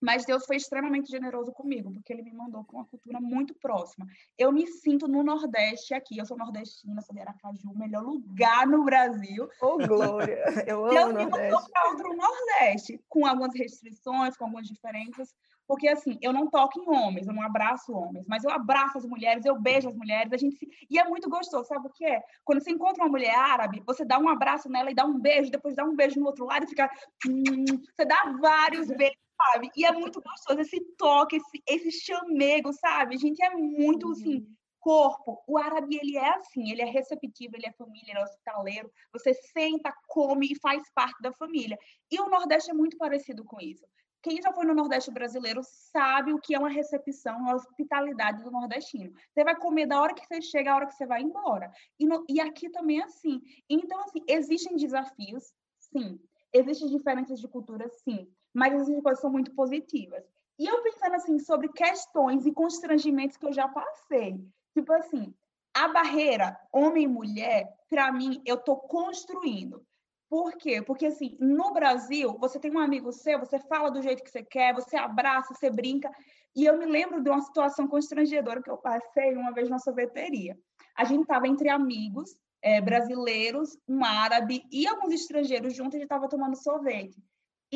mas 0.00 0.24
Deus 0.24 0.44
foi 0.44 0.56
extremamente 0.56 1.10
generoso 1.10 1.52
comigo, 1.52 1.92
porque 1.92 2.12
ele 2.12 2.22
me 2.22 2.32
mandou 2.32 2.64
com 2.64 2.76
uma 2.76 2.86
cultura 2.86 3.20
muito 3.20 3.54
próxima. 3.54 4.06
Eu 4.38 4.52
me 4.52 4.66
sinto 4.66 5.08
no 5.08 5.22
Nordeste 5.22 5.94
aqui, 5.94 6.18
eu 6.18 6.26
sou 6.26 6.36
nordestina, 6.36 7.00
sou 7.02 7.14
de 7.14 7.20
Aracaju, 7.20 7.70
o 7.70 7.78
melhor 7.78 8.02
lugar 8.02 8.66
no 8.66 8.84
Brasil. 8.84 9.48
Ô, 9.60 9.66
oh, 9.66 9.78
Glória! 9.78 10.36
Eu 10.66 10.84
amo 10.84 10.94
Deus 10.94 11.04
o 11.04 11.12
Nordeste. 11.12 11.24
me 11.24 11.42
mandou 11.42 11.70
para 11.70 11.90
outro 11.90 12.16
Nordeste, 12.16 13.00
com 13.08 13.26
algumas 13.26 13.54
restrições, 13.54 14.36
com 14.36 14.44
algumas 14.44 14.66
diferenças, 14.66 15.34
porque 15.66 15.88
assim, 15.88 16.16
eu 16.22 16.32
não 16.32 16.48
toco 16.48 16.80
em 16.80 16.88
homens, 16.88 17.26
eu 17.26 17.34
não 17.34 17.42
abraço 17.42 17.92
homens, 17.92 18.24
mas 18.28 18.44
eu 18.44 18.50
abraço 18.50 18.98
as 18.98 19.04
mulheres, 19.04 19.44
eu 19.44 19.60
beijo 19.60 19.88
as 19.88 19.96
mulheres, 19.96 20.32
a 20.32 20.36
gente 20.36 20.56
se... 20.56 20.68
e 20.88 20.98
é 20.98 21.04
muito 21.04 21.28
gostoso, 21.28 21.66
sabe 21.66 21.88
o 21.88 21.90
que 21.90 22.04
é? 22.04 22.22
Quando 22.44 22.62
você 22.62 22.70
encontra 22.70 23.02
uma 23.04 23.10
mulher 23.10 23.34
árabe, 23.34 23.82
você 23.84 24.04
dá 24.04 24.18
um 24.18 24.28
abraço 24.28 24.68
nela 24.68 24.90
e 24.90 24.94
dá 24.94 25.04
um 25.04 25.18
beijo, 25.18 25.50
depois 25.50 25.74
dá 25.74 25.84
um 25.84 25.96
beijo 25.96 26.20
no 26.20 26.26
outro 26.26 26.44
lado 26.44 26.64
e 26.64 26.68
fica 26.68 26.88
hum, 27.26 27.64
você 27.94 28.04
dá 28.04 28.36
vários 28.40 28.88
beijos 28.88 29.25
sabe? 29.36 29.70
E 29.76 29.84
é 29.84 29.92
muito 29.92 30.20
gostoso 30.20 30.60
esse 30.60 30.80
toque, 30.96 31.36
esse, 31.36 31.62
esse 31.68 32.04
chamego, 32.04 32.72
sabe? 32.72 33.14
A 33.14 33.18
gente 33.18 33.42
é 33.42 33.50
muito, 33.50 34.10
assim, 34.10 34.36
uhum. 34.36 34.54
corpo. 34.80 35.42
O 35.46 35.58
árabe, 35.58 35.96
ele 35.96 36.16
é 36.16 36.30
assim, 36.36 36.70
ele 36.70 36.82
é 36.82 36.86
receptivo, 36.86 37.56
ele 37.56 37.66
é 37.66 37.72
família, 37.72 38.10
ele 38.10 38.18
é 38.18 38.22
hospitaleiro. 38.22 38.90
Você 39.12 39.34
senta, 39.34 39.92
come 40.08 40.52
e 40.52 40.58
faz 40.58 40.82
parte 40.94 41.20
da 41.22 41.32
família. 41.32 41.78
E 42.10 42.20
o 42.20 42.28
Nordeste 42.28 42.70
é 42.70 42.74
muito 42.74 42.96
parecido 42.96 43.44
com 43.44 43.60
isso. 43.60 43.84
Quem 44.22 44.42
já 44.42 44.52
foi 44.52 44.66
no 44.66 44.74
Nordeste 44.74 45.10
brasileiro 45.12 45.60
sabe 45.62 46.32
o 46.32 46.40
que 46.40 46.52
é 46.52 46.58
uma 46.58 46.68
recepção, 46.68 47.48
a 47.48 47.54
hospitalidade 47.54 48.42
do 48.42 48.50
nordestino. 48.50 49.14
Você 49.30 49.44
vai 49.44 49.54
comer 49.54 49.86
da 49.86 50.00
hora 50.00 50.14
que 50.14 50.26
você 50.26 50.42
chega, 50.42 50.72
à 50.72 50.74
hora 50.74 50.86
que 50.86 50.94
você 50.94 51.06
vai 51.06 51.22
embora. 51.22 51.70
E, 51.96 52.06
no, 52.06 52.24
e 52.28 52.40
aqui 52.40 52.68
também 52.68 52.98
é 52.98 53.04
assim. 53.04 53.40
Então, 53.70 54.00
assim, 54.00 54.18
existem 54.26 54.74
desafios, 54.74 55.52
sim. 55.78 56.18
Existem 56.52 56.88
diferenças 56.88 57.38
de 57.38 57.46
cultura, 57.46 57.88
sim 57.88 58.28
mas 58.56 58.72
essas 58.72 59.02
coisas 59.02 59.20
são 59.20 59.30
muito 59.30 59.52
positivas. 59.54 60.24
E 60.58 60.66
eu 60.66 60.82
pensando 60.82 61.14
assim 61.14 61.38
sobre 61.38 61.68
questões 61.68 62.46
e 62.46 62.52
constrangimentos 62.52 63.36
que 63.36 63.44
eu 63.44 63.52
já 63.52 63.68
passei. 63.68 64.40
Tipo 64.72 64.94
assim, 64.94 65.34
a 65.74 65.88
barreira 65.88 66.58
homem 66.72 67.04
e 67.04 67.06
mulher, 67.06 67.68
para 67.90 68.10
mim, 68.10 68.40
eu 68.46 68.56
tô 68.56 68.74
construindo. 68.74 69.84
Por 70.30 70.56
quê? 70.56 70.80
Porque 70.80 71.04
assim, 71.04 71.36
no 71.38 71.74
Brasil, 71.74 72.38
você 72.38 72.58
tem 72.58 72.72
um 72.72 72.78
amigo 72.78 73.12
seu, 73.12 73.38
você 73.38 73.58
fala 73.58 73.90
do 73.90 74.00
jeito 74.00 74.24
que 74.24 74.30
você 74.30 74.42
quer, 74.42 74.74
você 74.74 74.96
abraça, 74.96 75.52
você 75.52 75.68
brinca. 75.68 76.10
E 76.54 76.64
eu 76.64 76.78
me 76.78 76.86
lembro 76.86 77.22
de 77.22 77.28
uma 77.28 77.42
situação 77.42 77.86
constrangedora 77.86 78.62
que 78.62 78.70
eu 78.70 78.78
passei 78.78 79.34
uma 79.34 79.52
vez 79.52 79.68
na 79.68 79.78
sorveteria. 79.78 80.58
A 80.96 81.04
gente 81.04 81.22
estava 81.22 81.46
entre 81.46 81.68
amigos 81.68 82.34
é, 82.62 82.80
brasileiros, 82.80 83.76
um 83.86 84.02
árabe 84.02 84.64
e 84.72 84.86
alguns 84.86 85.12
estrangeiros 85.12 85.76
juntos, 85.76 85.96
a 85.96 85.98
gente 85.98 86.06
estava 86.06 86.26
tomando 86.26 86.56
sorvete. 86.56 87.22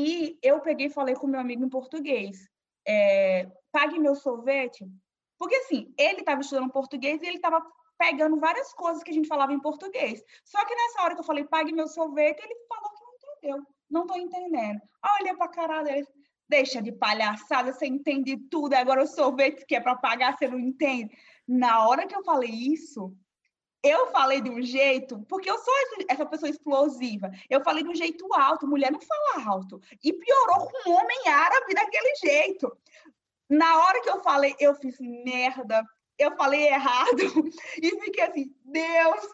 E 0.02 0.38
eu 0.42 0.60
peguei 0.60 0.86
e 0.86 0.90
falei 0.90 1.14
com 1.14 1.26
meu 1.26 1.38
amigo 1.38 1.62
em 1.62 1.68
português, 1.68 2.48
é, 2.88 3.46
pague 3.70 3.98
meu 3.98 4.14
sorvete, 4.14 4.90
porque 5.38 5.54
assim, 5.56 5.92
ele 5.98 6.20
estava 6.20 6.40
estudando 6.40 6.72
português 6.72 7.20
e 7.22 7.26
ele 7.26 7.36
estava 7.36 7.62
pegando 7.98 8.40
várias 8.40 8.72
coisas 8.72 9.02
que 9.02 9.10
a 9.10 9.12
gente 9.12 9.28
falava 9.28 9.52
em 9.52 9.60
português. 9.60 10.24
Só 10.42 10.64
que 10.64 10.74
nessa 10.74 11.02
hora 11.02 11.14
que 11.14 11.20
eu 11.20 11.24
falei, 11.24 11.44
pague 11.44 11.70
meu 11.70 11.86
sorvete, 11.86 12.40
ele 12.42 12.54
falou 12.66 12.90
que 12.94 13.04
não 13.04 13.14
entendeu, 13.14 13.66
não 13.90 14.02
estou 14.02 14.16
entendendo. 14.16 14.80
Aí 15.02 15.10
eu 15.10 15.22
olhei 15.22 15.36
para 15.36 15.44
a 15.44 15.50
cara 15.50 15.82
dele, 15.82 16.06
deixa 16.48 16.80
de 16.80 16.92
palhaçada, 16.92 17.70
você 17.70 17.86
entende 17.86 18.38
tudo, 18.50 18.72
agora 18.72 19.02
o 19.02 19.06
sorvete 19.06 19.66
que 19.66 19.76
é 19.76 19.80
para 19.80 19.96
pagar, 19.96 20.34
você 20.34 20.48
não 20.48 20.58
entende. 20.58 21.14
Na 21.46 21.86
hora 21.86 22.06
que 22.06 22.16
eu 22.16 22.24
falei 22.24 22.50
isso, 22.50 23.14
eu 23.82 24.10
falei 24.10 24.40
de 24.40 24.50
um 24.50 24.60
jeito, 24.62 25.20
porque 25.28 25.50
eu 25.50 25.58
sou 25.58 25.74
essa 26.08 26.26
pessoa 26.26 26.50
explosiva. 26.50 27.30
Eu 27.48 27.62
falei 27.62 27.82
de 27.82 27.88
um 27.88 27.94
jeito 27.94 28.32
alto, 28.34 28.66
mulher 28.66 28.92
não 28.92 29.00
fala 29.00 29.48
alto. 29.48 29.80
E 30.02 30.12
piorou 30.12 30.68
com 30.68 30.90
um 30.90 30.94
homem 30.94 31.28
árabe 31.28 31.74
daquele 31.74 32.14
jeito. 32.16 32.76
Na 33.48 33.78
hora 33.78 34.00
que 34.02 34.10
eu 34.10 34.22
falei, 34.22 34.54
eu 34.60 34.74
fiz 34.74 34.98
merda, 35.00 35.84
eu 36.18 36.36
falei 36.36 36.68
errado 36.68 37.22
e 37.82 38.00
fiquei 38.00 38.24
assim, 38.24 38.54
Deus. 38.64 39.26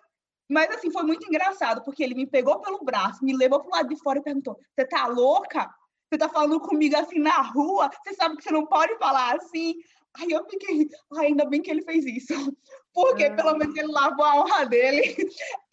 Mas 0.48 0.70
assim, 0.70 0.92
foi 0.92 1.02
muito 1.02 1.26
engraçado, 1.26 1.82
porque 1.82 2.04
ele 2.04 2.14
me 2.14 2.26
pegou 2.26 2.60
pelo 2.60 2.84
braço, 2.84 3.24
me 3.24 3.36
levou 3.36 3.60
pro 3.60 3.70
lado 3.70 3.88
de 3.88 4.00
fora 4.00 4.20
e 4.20 4.22
perguntou: 4.22 4.56
Você 4.74 4.86
tá 4.86 5.06
louca? 5.06 5.68
Você 6.08 6.18
tá 6.18 6.28
falando 6.28 6.60
comigo 6.60 6.96
assim 6.96 7.18
na 7.18 7.42
rua? 7.42 7.90
Você 8.04 8.14
sabe 8.14 8.36
que 8.36 8.44
você 8.44 8.52
não 8.52 8.64
pode 8.64 8.96
falar 8.96 9.34
assim? 9.34 9.74
Aí 10.18 10.30
eu 10.30 10.44
fiquei, 10.48 10.88
ainda 11.18 11.44
bem 11.44 11.60
que 11.60 11.70
ele 11.70 11.82
fez 11.82 12.04
isso, 12.06 12.32
porque 12.92 13.24
ah. 13.24 13.34
pelo 13.34 13.56
menos 13.56 13.76
ele 13.76 13.92
lavou 13.92 14.24
a 14.24 14.40
honra 14.40 14.64
dele. 14.64 15.14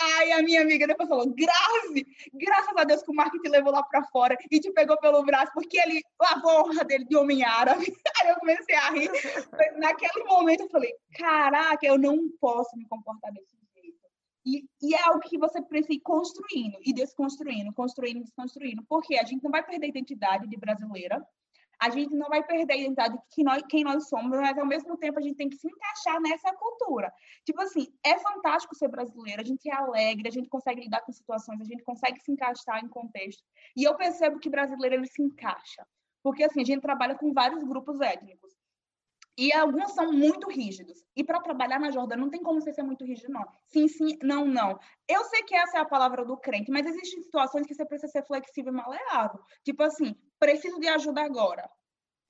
Aí 0.02 0.32
a 0.34 0.42
minha 0.42 0.62
amiga 0.62 0.86
depois 0.86 1.08
falou, 1.08 1.34
Grazi, 1.34 2.06
graças 2.34 2.76
a 2.76 2.84
Deus 2.84 3.04
que 3.04 3.12
o 3.12 3.16
Mark 3.16 3.34
te 3.34 3.50
levou 3.50 3.72
lá 3.72 3.84
para 3.84 4.04
fora 4.06 4.38
e 4.52 4.60
te 4.60 4.72
pegou 4.72 4.98
pelo 5.00 5.24
braço, 5.24 5.52
porque 5.54 5.80
ele 5.80 6.02
lavou 6.22 6.52
a 6.52 6.64
honra 6.64 6.84
dele 6.84 7.06
de 7.06 7.16
homem 7.16 7.44
árabe. 7.44 7.86
Aí 8.22 8.30
eu 8.30 8.36
comecei 8.36 8.76
a 8.76 8.90
rir. 8.90 9.12
Naquele 9.78 10.26
momento 10.26 10.62
eu 10.62 10.70
falei, 10.70 10.94
caraca, 11.18 11.86
eu 11.86 11.98
não 11.98 12.30
posso 12.40 12.76
me 12.78 12.86
comportar 12.88 13.32
desse 13.32 13.56
jeito. 13.74 13.98
E, 14.46 14.66
e, 14.82 14.94
é 14.94 15.02
algo 15.04 15.22
que 15.22 15.38
você 15.38 15.62
precisa 15.62 15.94
ir 15.94 16.02
construindo 16.02 16.78
e 16.84 16.94
desconstruindo, 16.94 17.72
construindo 17.74 18.18
e 18.18 18.24
desconstruindo, 18.24 18.84
porque 18.90 19.16
a 19.16 19.24
gente 19.24 19.42
não 19.42 19.52
vai 19.52 19.64
perder 19.64 19.86
a 19.86 19.90
identidade 19.90 20.50
de 20.50 20.58
brasileira, 20.58 21.26
a 21.84 21.90
gente 21.90 22.16
não 22.16 22.30
vai 22.30 22.42
perder 22.42 22.74
a 22.74 22.78
identidade 22.78 23.18
de 23.18 23.24
quem 23.30 23.44
nós, 23.44 23.62
quem 23.68 23.84
nós 23.84 24.08
somos, 24.08 24.40
mas 24.40 24.58
ao 24.58 24.66
mesmo 24.66 24.96
tempo 24.96 25.20
a 25.20 25.22
gente 25.22 25.36
tem 25.36 25.50
que 25.50 25.58
se 25.58 25.68
encaixar 25.68 26.22
nessa 26.22 26.54
cultura. 26.56 27.14
Tipo 27.46 27.62
assim, 27.62 27.94
é 28.06 28.18
fantástico 28.20 28.74
ser 28.74 28.88
brasileiro, 28.88 29.42
a 29.42 29.44
gente 29.44 29.70
é 29.70 29.76
alegre, 29.76 30.30
a 30.30 30.32
gente 30.32 30.48
consegue 30.48 30.80
lidar 30.80 31.02
com 31.02 31.12
situações, 31.12 31.60
a 31.60 31.66
gente 31.66 31.84
consegue 31.84 32.22
se 32.22 32.32
encaixar 32.32 32.82
em 32.82 32.88
contexto. 32.88 33.44
E 33.76 33.84
eu 33.84 33.96
percebo 33.96 34.40
que 34.40 34.50
brasileiro 34.50 34.96
ele 34.96 35.08
se 35.08 35.22
encaixa, 35.22 35.86
porque 36.24 36.46
assim, 36.46 36.62
a 36.62 36.66
gente 36.66 36.82
trabalha 36.82 37.16
com 37.16 37.34
vários 37.34 37.62
grupos 37.66 38.00
étnicos. 38.00 38.53
E 39.38 39.52
alguns 39.52 39.94
são 39.94 40.12
muito 40.12 40.50
rígidos. 40.50 41.04
E 41.16 41.24
para 41.24 41.42
trabalhar 41.42 41.80
na 41.80 41.92
Jordânia 41.92 42.24
não 42.24 42.30
tem 42.30 42.42
como 42.42 42.62
você 42.62 42.72
ser 42.72 42.84
muito 42.84 43.04
rígido, 43.04 43.32
não. 43.32 43.46
Sim, 43.68 43.88
sim, 43.88 44.18
não, 44.22 44.46
não. 44.46 44.80
Eu 45.08 45.24
sei 45.26 45.44
que 45.44 45.56
essa 45.56 45.78
é 45.78 45.82
a 45.82 45.86
palavra 45.86 46.24
do 46.24 46.38
crente, 46.38 46.72
mas 46.72 46.86
existem 46.86 47.22
situações 47.24 47.66
que 47.66 47.74
você 47.74 47.86
precisa 47.86 48.12
ser 48.12 48.26
flexível 48.26 48.72
e 48.72 48.76
maleável. 48.76 49.40
Tipo 49.64 49.84
assim, 49.84 50.16
preciso 50.40 50.80
de 50.80 50.88
ajuda 50.88 51.22
agora. 51.24 51.68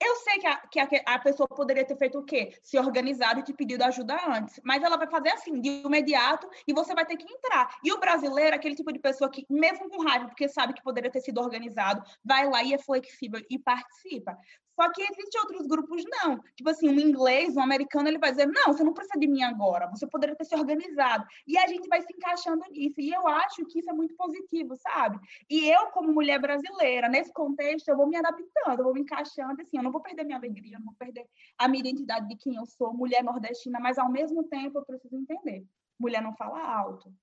Eu 0.06 0.16
sei 0.18 0.38
que 0.40 0.48
a, 0.48 0.58
que 0.68 0.80
a, 0.80 0.88
a, 1.16 1.20
pessoa 1.20 1.48
poderia 1.48 1.86
ter 1.86 1.96
feito 1.96 2.20
o 2.20 2.26
quê? 2.26 2.54
Se 2.62 2.78
organizado 2.78 3.40
e 3.40 3.44
te 3.44 3.54
pedido 3.54 3.84
ajuda 3.84 4.18
antes. 4.28 4.60
Mas 4.62 4.84
ela 4.84 4.98
vai 4.98 5.08
fazer 5.08 5.30
assim, 5.30 5.62
de 5.62 5.70
imediato, 5.86 6.50
e 6.68 6.74
você 6.74 6.94
vai 6.94 7.06
ter 7.06 7.16
que 7.16 7.32
entrar. 7.32 7.70
E 7.82 7.92
o 7.94 8.00
brasileiro 8.00 8.54
é 8.54 8.58
aquele 8.58 8.76
tipo 8.76 8.92
de 8.92 9.00
pessoa 9.00 9.32
que, 9.32 9.46
mesmo 9.50 9.90
com 9.90 10.04
raiva, 10.04 10.28
porque 10.28 10.50
sabe 10.50 10.74
que 10.74 10.84
poderia 10.84 11.10
ter 11.10 11.22
sido 11.22 11.40
organizado, 11.40 12.04
vai 12.24 12.50
lá 12.50 12.62
e 12.64 12.74
é 12.74 12.78
flexível 12.78 13.42
e 13.50 13.58
participa. 13.58 14.38
Só 14.76 14.92
que 14.92 15.02
existem 15.02 15.42
outros 15.42 15.68
grupos, 15.68 16.04
não. 16.10 16.40
Tipo 16.56 16.70
assim, 16.70 16.90
um 16.90 17.00
inglês, 17.00 17.56
um 17.56 17.62
americano, 17.62 18.08
ele 18.08 18.18
vai 18.18 18.32
dizer, 18.32 18.48
não, 18.48 18.74
você 18.74 18.84
não 18.84 18.94
precisa 18.94 19.20
de 19.20 19.28
mim 19.28 19.44
agora, 19.44 19.88
você 19.88 20.08
poderia 20.08 20.36
ter 20.36 20.46
se 20.46 20.56
organizado. 20.56 21.26
E 21.48 21.58
a 21.58 21.68
gente 21.68 21.88
vai 21.88 22.02
se 22.02 22.14
encaixando 22.14 22.64
nisso. 22.72 23.00
E 23.00 23.12
eu 23.12 23.28
acho 23.28 23.66
que 23.66 23.80
isso 23.80 23.90
é 23.90 23.94
muito 23.94 24.16
positivo, 24.16 24.76
sabe? 24.78 25.20
E 25.50 25.70
eu, 25.70 25.88
como 25.92 26.12
mulher 26.12 26.40
brasileira, 26.40 27.08
nesse 27.08 27.32
contexto, 27.32 27.88
eu 27.90 27.98
vou 27.98 28.08
me 28.08 28.18
adaptando, 28.18 28.80
eu 28.80 28.84
vou 28.84 28.94
me 28.94 29.02
encaixando, 29.02 29.62
assim, 29.62 29.78
eu 29.78 29.84
não 29.84 29.92
vou 29.92 30.02
perder 30.02 30.24
minha 30.24 30.38
alegria, 30.38 30.76
eu 30.76 30.80
não 30.80 30.88
vou 30.88 30.96
perder 30.96 31.26
a 31.58 31.68
minha 31.68 31.82
identidade 31.82 32.28
de 32.28 32.36
quem 32.36 32.56
eu 32.56 32.66
sou, 32.66 32.94
mulher 32.94 33.24
nordestina, 33.24 33.80
mas 33.80 33.98
ao 33.98 34.12
mesmo 34.12 34.44
tempo 34.44 34.80
eu 34.80 34.86
preciso 34.86 35.16
entender. 35.16 35.66
Mulher 36.00 36.22
não 36.22 36.34
fala 36.36 36.60
alto, 36.60 37.14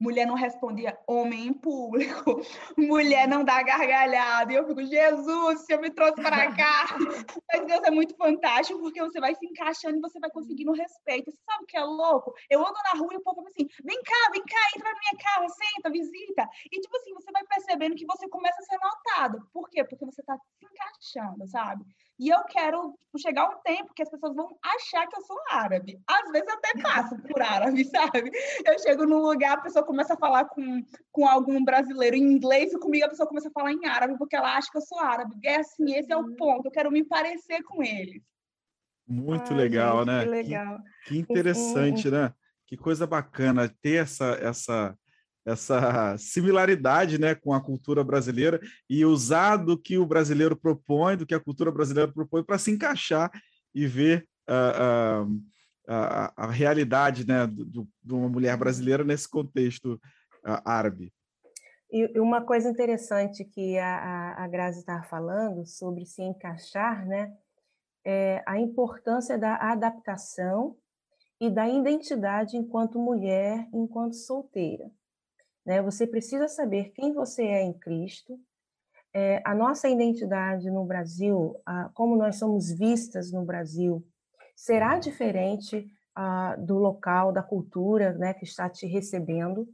mulher 0.00 0.26
não 0.26 0.34
respondia 0.34 0.98
homem 1.06 1.46
em 1.46 1.52
público, 1.52 2.40
mulher 2.76 3.28
não 3.28 3.44
dá 3.44 3.62
gargalhada. 3.62 4.52
E 4.52 4.56
eu 4.56 4.66
fico, 4.66 4.82
Jesus, 4.84 5.60
o 5.60 5.64
Senhor 5.64 5.80
me 5.80 5.90
trouxe 5.90 6.14
para 6.14 6.52
cá. 6.54 6.96
Mas 7.52 7.66
Deus 7.66 7.82
é 7.84 7.90
muito 7.90 8.16
fantástico, 8.16 8.80
porque 8.80 9.00
você 9.00 9.20
vai 9.20 9.34
se 9.34 9.46
encaixando 9.46 9.98
e 9.98 10.00
você 10.00 10.18
vai 10.18 10.30
conseguindo 10.30 10.72
respeito. 10.72 11.30
Você 11.30 11.38
sabe 11.44 11.64
o 11.64 11.66
que 11.66 11.76
é 11.76 11.84
louco? 11.84 12.34
Eu 12.50 12.60
ando 12.60 12.78
na 12.92 12.98
rua 12.98 13.14
e 13.14 13.16
o 13.16 13.22
povo 13.22 13.36
fala 13.36 13.48
assim: 13.48 13.66
vem 13.84 14.02
cá, 14.02 14.30
vem 14.32 14.42
cá, 14.42 14.60
entra 14.76 14.92
na 14.92 14.98
minha 14.98 15.22
casa, 15.22 15.54
senta, 15.54 15.90
visita. 15.90 16.48
E 16.70 16.80
tipo 16.80 16.96
assim, 16.96 17.14
você 17.14 17.30
vai 17.30 17.44
percebendo 17.44 17.94
que 17.94 18.06
você 18.06 18.28
começa 18.28 18.60
a 18.60 18.64
ser 18.64 18.78
notado. 18.78 19.48
Por 19.52 19.68
quê? 19.68 19.84
Porque 19.84 20.04
você 20.04 20.20
está 20.20 20.36
se 20.36 20.66
encaixando, 20.66 21.46
sabe? 21.46 21.84
E 22.24 22.30
eu 22.30 22.42
quero 22.44 22.94
tipo, 23.04 23.18
chegar 23.18 23.50
um 23.50 23.60
tempo 23.62 23.92
que 23.92 24.02
as 24.02 24.08
pessoas 24.08 24.34
vão 24.34 24.56
achar 24.62 25.06
que 25.06 25.14
eu 25.14 25.20
sou 25.26 25.36
árabe. 25.50 26.00
Às 26.06 26.32
vezes 26.32 26.48
eu 26.48 26.54
até 26.54 26.80
passo 26.80 27.18
por 27.18 27.42
árabe, 27.42 27.84
sabe? 27.84 28.30
Eu 28.64 28.78
chego 28.78 29.04
num 29.04 29.18
lugar, 29.18 29.58
a 29.58 29.60
pessoa 29.60 29.84
começa 29.84 30.14
a 30.14 30.16
falar 30.16 30.46
com, 30.46 30.82
com 31.12 31.28
algum 31.28 31.62
brasileiro 31.62 32.16
em 32.16 32.22
inglês 32.22 32.72
e 32.72 32.78
comigo 32.78 33.04
a 33.04 33.10
pessoa 33.10 33.28
começa 33.28 33.48
a 33.48 33.52
falar 33.52 33.72
em 33.72 33.84
árabe 33.84 34.16
porque 34.16 34.34
ela 34.34 34.56
acha 34.56 34.70
que 34.72 34.78
eu 34.78 34.80
sou 34.80 34.98
árabe. 35.00 35.36
E 35.42 35.46
é 35.46 35.56
assim, 35.56 35.94
esse 35.94 36.10
é 36.10 36.16
o 36.16 36.20
uhum. 36.20 36.34
ponto. 36.34 36.66
Eu 36.66 36.72
quero 36.72 36.90
me 36.90 37.04
parecer 37.04 37.62
com 37.64 37.82
eles. 37.82 38.22
Muito 39.06 39.52
Ai, 39.52 39.58
legal, 39.58 39.98
gente, 39.98 40.06
né? 40.06 40.24
Que, 40.24 40.30
legal. 40.30 40.78
Que, 40.78 41.08
que 41.10 41.18
interessante, 41.18 42.10
né? 42.10 42.32
Que 42.66 42.74
coisa 42.74 43.06
bacana 43.06 43.68
ter 43.82 43.96
essa, 43.96 44.30
essa 44.40 44.98
essa 45.44 46.16
similaridade 46.18 47.18
né, 47.18 47.34
com 47.34 47.52
a 47.52 47.60
cultura 47.60 48.02
brasileira 48.02 48.60
e 48.88 49.04
usar 49.04 49.56
do 49.56 49.76
que 49.78 49.98
o 49.98 50.06
brasileiro 50.06 50.56
propõe, 50.56 51.16
do 51.16 51.26
que 51.26 51.34
a 51.34 51.40
cultura 51.40 51.70
brasileira 51.70 52.10
propõe, 52.10 52.42
para 52.42 52.58
se 52.58 52.70
encaixar 52.70 53.30
e 53.74 53.86
ver 53.86 54.26
a, 54.48 55.26
a, 55.86 56.32
a 56.36 56.50
realidade 56.50 57.26
né, 57.26 57.46
do, 57.46 57.86
de 58.02 58.14
uma 58.14 58.28
mulher 58.28 58.56
brasileira 58.56 59.04
nesse 59.04 59.28
contexto 59.28 60.00
árabe. 60.64 61.12
E 61.90 62.18
uma 62.18 62.42
coisa 62.42 62.68
interessante 62.68 63.44
que 63.44 63.78
a, 63.78 64.34
a 64.42 64.48
Grazi 64.48 64.80
estava 64.80 65.04
falando 65.04 65.64
sobre 65.66 66.04
se 66.04 66.22
encaixar, 66.22 67.06
né, 67.06 67.32
é 68.04 68.42
a 68.46 68.58
importância 68.58 69.38
da 69.38 69.56
adaptação 69.56 70.76
e 71.40 71.50
da 71.50 71.68
identidade 71.68 72.56
enquanto 72.56 72.98
mulher, 72.98 73.68
enquanto 73.72 74.14
solteira. 74.14 74.90
Né? 75.64 75.80
Você 75.82 76.06
precisa 76.06 76.48
saber 76.48 76.92
quem 76.94 77.12
você 77.12 77.42
é 77.44 77.62
em 77.62 77.72
Cristo. 77.72 78.38
É, 79.12 79.40
a 79.44 79.54
nossa 79.54 79.88
identidade 79.88 80.70
no 80.70 80.84
Brasil, 80.84 81.56
a, 81.64 81.88
como 81.94 82.16
nós 82.16 82.36
somos 82.36 82.70
vistas 82.70 83.30
no 83.30 83.44
Brasil, 83.44 84.04
será 84.56 84.98
diferente 84.98 85.86
a, 86.14 86.56
do 86.56 86.78
local, 86.78 87.32
da 87.32 87.42
cultura 87.42 88.12
né, 88.12 88.34
que 88.34 88.44
está 88.44 88.68
te 88.68 88.86
recebendo. 88.86 89.68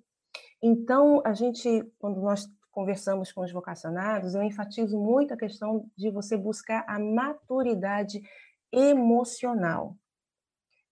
Então, 0.62 1.22
a 1.24 1.32
gente, 1.32 1.82
quando 1.98 2.20
nós 2.20 2.46
conversamos 2.70 3.32
com 3.32 3.42
os 3.42 3.52
vocacionados, 3.52 4.34
eu 4.34 4.42
enfatizo 4.42 4.98
muito 4.98 5.34
a 5.34 5.36
questão 5.36 5.90
de 5.96 6.10
você 6.10 6.36
buscar 6.36 6.84
a 6.86 6.98
maturidade 6.98 8.22
emocional. 8.72 9.96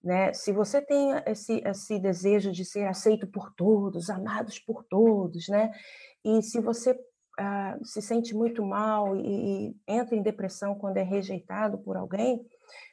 Né? 0.03 0.33
Se 0.33 0.53
você 0.53 0.81
tem 0.81 1.11
esse, 1.27 1.63
esse 1.65 1.99
desejo 1.99 2.53
de 2.53 2.65
ser 2.65 2.87
aceito 2.87 3.27
por 3.27 3.53
todos, 3.55 4.09
amados 4.09 4.59
por 4.59 4.85
todos, 4.85 5.49
né? 5.49 5.73
e 6.25 6.41
se 6.43 6.61
você 6.61 6.93
uh, 6.93 7.85
se 7.85 8.01
sente 8.01 8.35
muito 8.35 8.65
mal 8.65 9.17
e, 9.17 9.69
e 9.69 9.77
entra 9.87 10.15
em 10.15 10.23
depressão 10.23 10.75
quando 10.75 10.99
é 10.99 11.03
rejeitado 11.03 11.79
por 11.79 11.97
alguém, 11.97 12.45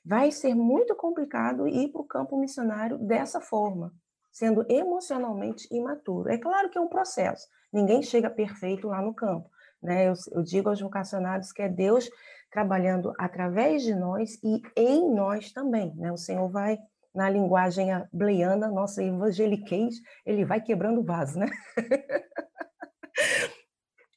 vai 0.03 0.31
ser 0.31 0.55
muito 0.55 0.95
complicado 0.95 1.67
ir 1.67 1.91
para 1.91 2.01
o 2.01 2.07
campo 2.07 2.39
missionário 2.39 2.97
dessa 2.97 3.39
forma, 3.39 3.93
sendo 4.31 4.65
emocionalmente 4.69 5.67
imaturo. 5.71 6.29
É 6.29 6.37
claro 6.37 6.69
que 6.69 6.77
é 6.77 6.81
um 6.81 6.89
processo, 6.89 7.47
ninguém 7.71 8.01
chega 8.01 8.29
perfeito 8.29 8.87
lá 8.87 9.01
no 9.01 9.13
campo. 9.13 9.49
Né? 9.81 10.07
Eu, 10.07 10.13
eu 10.31 10.41
digo 10.41 10.69
aos 10.69 10.81
vocacionados 10.81 11.51
que 11.51 11.61
é 11.61 11.69
Deus 11.69 12.09
trabalhando 12.51 13.13
através 13.19 13.83
de 13.83 13.93
nós 13.93 14.39
e 14.43 14.61
em 14.75 15.13
nós 15.13 15.51
também. 15.51 15.93
Né? 15.95 16.11
O 16.11 16.17
Senhor 16.17 16.49
vai 16.49 16.79
na 17.15 17.30
linguagem 17.30 17.88
bleiana, 18.12 18.67
nossa 18.67 19.01
evangeliquez, 19.01 19.95
ele 20.25 20.43
vai 20.43 20.62
quebrando 20.62 20.99
o 20.99 21.04
vaso, 21.04 21.39
né? 21.39 21.47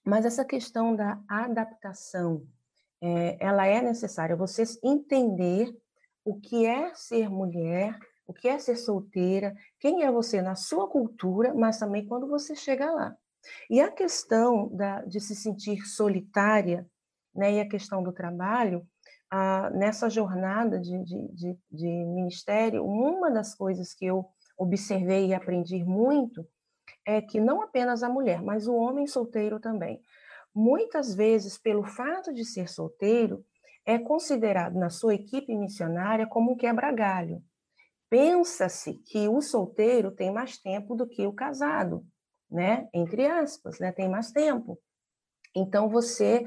Mas 0.05 0.25
essa 0.25 0.45
questão 0.45 0.97
da 0.97 1.21
adaptação, 1.29 2.45
é, 3.01 3.37
ela 3.41 3.67
é 3.67 3.81
necessária, 3.81 4.35
você 4.35 4.65
entender 4.83 5.73
o 6.25 6.41
que 6.41 6.67
é 6.67 6.93
ser 6.95 7.31
mulher, 7.31 7.97
o 8.27 8.35
que 8.35 8.49
é 8.49 8.59
ser 8.59 8.77
solteira, 8.77 9.55
quem 9.79 10.03
é 10.03 10.11
você 10.11 10.43
na 10.43 10.55
sua 10.55 10.89
cultura, 10.89 11.55
mas 11.55 11.79
também 11.79 12.07
quando 12.07 12.27
você 12.27 12.57
chega 12.57 12.91
lá. 12.91 13.17
E 13.71 13.81
a 13.81 13.91
questão 13.91 14.69
da, 14.75 15.03
de 15.03 15.21
se 15.21 15.37
sentir 15.37 15.87
solitária, 15.87 16.87
né, 17.35 17.53
e 17.55 17.61
a 17.61 17.69
questão 17.69 18.03
do 18.03 18.13
trabalho, 18.13 18.87
ah, 19.31 19.71
nessa 19.71 20.09
jornada 20.09 20.79
de, 20.79 21.03
de, 21.05 21.29
de, 21.29 21.59
de 21.71 21.87
ministério, 21.87 22.85
uma 22.85 23.31
das 23.31 23.55
coisas 23.55 23.95
que 23.95 24.07
eu 24.07 24.27
observei 24.57 25.27
e 25.27 25.35
aprendi 25.35 25.85
muito 25.85 26.47
é 27.07 27.21
que 27.21 27.41
não 27.41 27.63
apenas 27.63 28.03
a 28.03 28.09
mulher, 28.09 28.43
mas 28.43 28.67
o 28.67 28.75
homem 28.75 29.07
solteiro 29.07 29.61
também. 29.61 30.03
Muitas 30.55 31.15
vezes, 31.15 31.59
pelo 31.59 31.85
fato 31.85 32.33
de 32.33 32.45
ser 32.45 32.69
solteiro, 32.69 33.45
é 33.85 33.99
considerado 33.99 34.79
na 34.79 34.91
sua 34.91 35.15
equipe 35.15 35.55
missionária 35.55 36.27
como 36.27 36.53
um 36.53 36.57
quebra-galho. 36.57 37.43
Pensa-se 38.11 38.95
que 39.07 39.29
o 39.29 39.41
solteiro 39.41 40.11
tem 40.11 40.33
mais 40.33 40.59
tempo 40.59 40.95
do 40.95 41.07
que 41.07 41.27
o 41.27 41.33
casado, 41.33 42.05
né? 42.51 42.89
Entre 42.93 43.27
aspas, 43.27 43.79
né? 43.79 43.93
Tem 43.93 44.09
mais 44.09 44.33
tempo. 44.33 44.79
Então 45.55 45.89
você, 45.89 46.47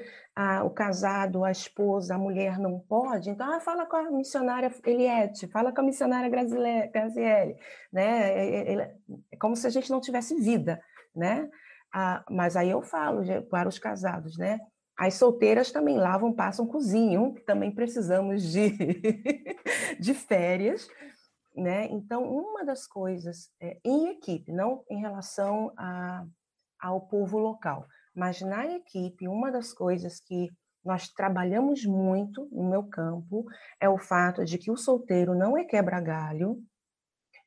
o 0.64 0.70
casado, 0.70 1.44
a 1.44 1.52
esposa, 1.52 2.16
a 2.16 2.18
mulher 2.18 2.58
não 2.58 2.80
pode, 2.80 3.30
então 3.30 3.52
ah, 3.52 3.60
fala 3.60 3.86
com 3.86 3.98
a 3.98 4.12
missionária 4.12 4.72
Eliette, 4.86 5.48
fala 5.48 5.74
com 5.74 5.82
a 5.82 5.84
missionária 5.84 6.30
Graziele, 6.30 7.56
né? 7.92 8.32
É, 8.32 8.74
é, 8.74 8.98
como 9.40 9.56
se 9.56 9.68
a 9.68 9.70
gente 9.70 9.90
não 9.90 10.00
tivesse 10.00 10.36
vida, 10.36 10.82
né? 11.16 11.50
Ah, 11.94 12.24
mas 12.30 12.56
aí 12.56 12.70
eu 12.70 12.82
falo 12.82 13.22
para 13.50 13.68
os 13.68 13.78
casados, 13.78 14.38
né? 14.38 14.60
As 14.98 15.16
solteiras 15.16 15.72
também 15.72 15.98
lavam, 15.98 16.32
passam, 16.32 16.68
cozinham, 16.68 17.34
também 17.46 17.74
precisamos 17.74 18.44
de, 18.44 18.70
de 20.00 20.14
férias, 20.14 20.88
né? 21.56 21.88
Então, 21.90 22.24
uma 22.24 22.64
das 22.64 22.88
coisas 22.88 23.50
é, 23.60 23.80
em 23.84 24.10
equipe, 24.10 24.52
não 24.52 24.84
em 24.90 25.00
relação 25.00 25.74
a, 25.78 26.24
ao 26.80 27.02
povo 27.02 27.40
local, 27.40 27.88
mas 28.16 28.42
na 28.42 28.66
equipe, 28.68 29.28
uma 29.28 29.52
das 29.52 29.74
coisas 29.74 30.20
que 30.20 30.50
nós 30.84 31.08
trabalhamos 31.10 31.86
muito 31.86 32.48
no 32.52 32.70
meu 32.70 32.84
campo 32.84 33.46
é 33.80 33.88
o 33.88 33.98
fato 33.98 34.44
de 34.44 34.58
que 34.58 34.72
o 34.72 34.78
solteiro 34.78 35.36
não 35.36 35.58
é 35.58 35.64
quebra-galho, 35.64 36.62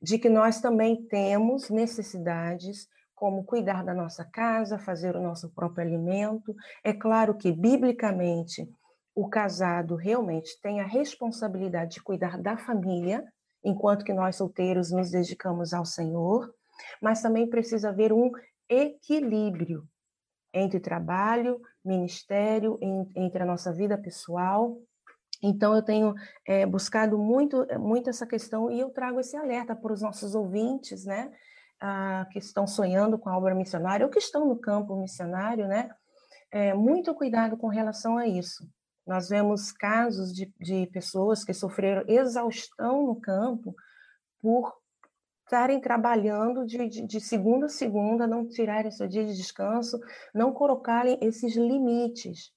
de 0.01 0.19
que 0.19 0.29
nós 0.29 0.61
também 0.61 1.05
temos 1.07 1.69
necessidades 1.71 2.87
como 3.15 3.45
cuidar 3.45 3.85
da 3.85 3.95
nossa 3.95 4.25
casa, 4.25 4.79
fazer 4.79 5.17
o 5.17 5.23
nosso 5.23 5.51
próprio 5.53 5.87
alimento. 5.87 6.55
É 6.83 6.93
claro 6.93 7.37
que, 7.37 7.51
biblicamente, 7.51 8.69
o 9.15 9.29
casado 9.29 9.95
realmente 9.95 10.61
tem 10.61 10.81
a 10.81 10.87
responsabilidade 10.87 11.95
de 11.95 12.03
cuidar 12.03 12.41
da 12.41 12.57
família, 12.57 13.25
enquanto 13.65 14.05
que 14.05 14.13
nós 14.13 14.37
solteiros 14.37 14.91
nos 14.91 15.11
dedicamos 15.11 15.73
ao 15.73 15.85
Senhor, 15.85 16.53
mas 17.01 17.23
também 17.23 17.49
precisa 17.49 17.89
haver 17.89 18.13
um 18.13 18.31
equilíbrio 18.69 19.89
entre 20.55 20.79
trabalho, 20.79 21.61
ministério, 21.85 22.79
entre 23.15 23.43
a 23.43 23.47
nossa 23.47 23.73
vida 23.73 23.99
pessoal. 23.99 24.79
Então, 25.43 25.75
eu 25.75 25.83
tenho 25.83 26.15
é, 26.47 26.65
buscado 26.65 27.19
muito, 27.19 27.67
muito 27.79 28.09
essa 28.09 28.27
questão 28.27 28.71
e 28.71 28.81
eu 28.81 28.89
trago 28.91 29.21
esse 29.21 29.37
alerta 29.37 29.75
para 29.75 29.93
os 29.93 30.01
nossos 30.01 30.35
ouvintes, 30.35 31.05
né? 31.05 31.31
Ah, 31.81 32.27
que 32.31 32.39
estão 32.39 32.67
sonhando 32.67 33.19
com 33.19 33.29
a 33.29 33.37
obra 33.37 33.55
missionária 33.55 34.07
ou 34.07 34.11
que 34.11 34.19
estão 34.19 34.47
no 34.47 34.57
campo 34.57 34.97
missionário, 34.97 35.67
né? 35.67 35.91
É, 36.51 36.73
muito 36.73 37.13
cuidado 37.15 37.57
com 37.57 37.67
relação 37.67 38.17
a 38.17 38.27
isso. 38.27 38.67
Nós 39.05 39.29
vemos 39.29 39.73
casos 39.73 40.33
de, 40.33 40.51
de 40.59 40.87
pessoas 40.87 41.45
que 41.45 41.53
sofreram 41.53 42.05
exaustão 42.07 43.07
no 43.07 43.21
campo 43.21 43.75
por 44.41 44.73
estarem 45.45 45.81
trabalhando 45.81 46.67
de, 46.67 46.89
de, 46.89 47.07
de, 47.07 47.21
segunda 47.21 47.67
a 47.67 47.69
segunda, 47.69 48.27
não 48.27 48.49
tirarem 48.49 48.91
seu 48.91 49.07
dia 49.07 49.25
de 49.25 49.37
descanso, 49.37 50.01
não 50.35 50.53
colocarem 50.53 51.19
esses 51.21 51.55
limites. 51.55 52.51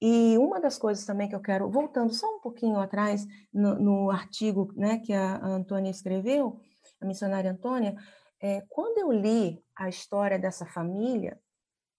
E 0.00 0.38
uma 0.38 0.60
das 0.60 0.78
coisas 0.78 1.04
também 1.04 1.28
que 1.28 1.34
eu 1.34 1.40
quero, 1.40 1.68
voltando 1.68 2.12
só 2.12 2.26
um 2.36 2.40
pouquinho 2.40 2.78
atrás, 2.78 3.26
no, 3.52 3.74
no 3.80 4.10
artigo 4.10 4.72
né, 4.76 4.98
que 4.98 5.12
a, 5.12 5.44
Antônia 5.44 5.90
escreveu, 5.90 6.60
a 7.00 7.06
missionária 7.06 7.50
Antônia, 7.50 7.96
é, 8.40 8.62
quando 8.68 8.98
eu 8.98 9.10
li 9.10 9.60
a 9.74 9.88
história 9.88 10.38
dessa 10.38 10.64
família, 10.66 11.40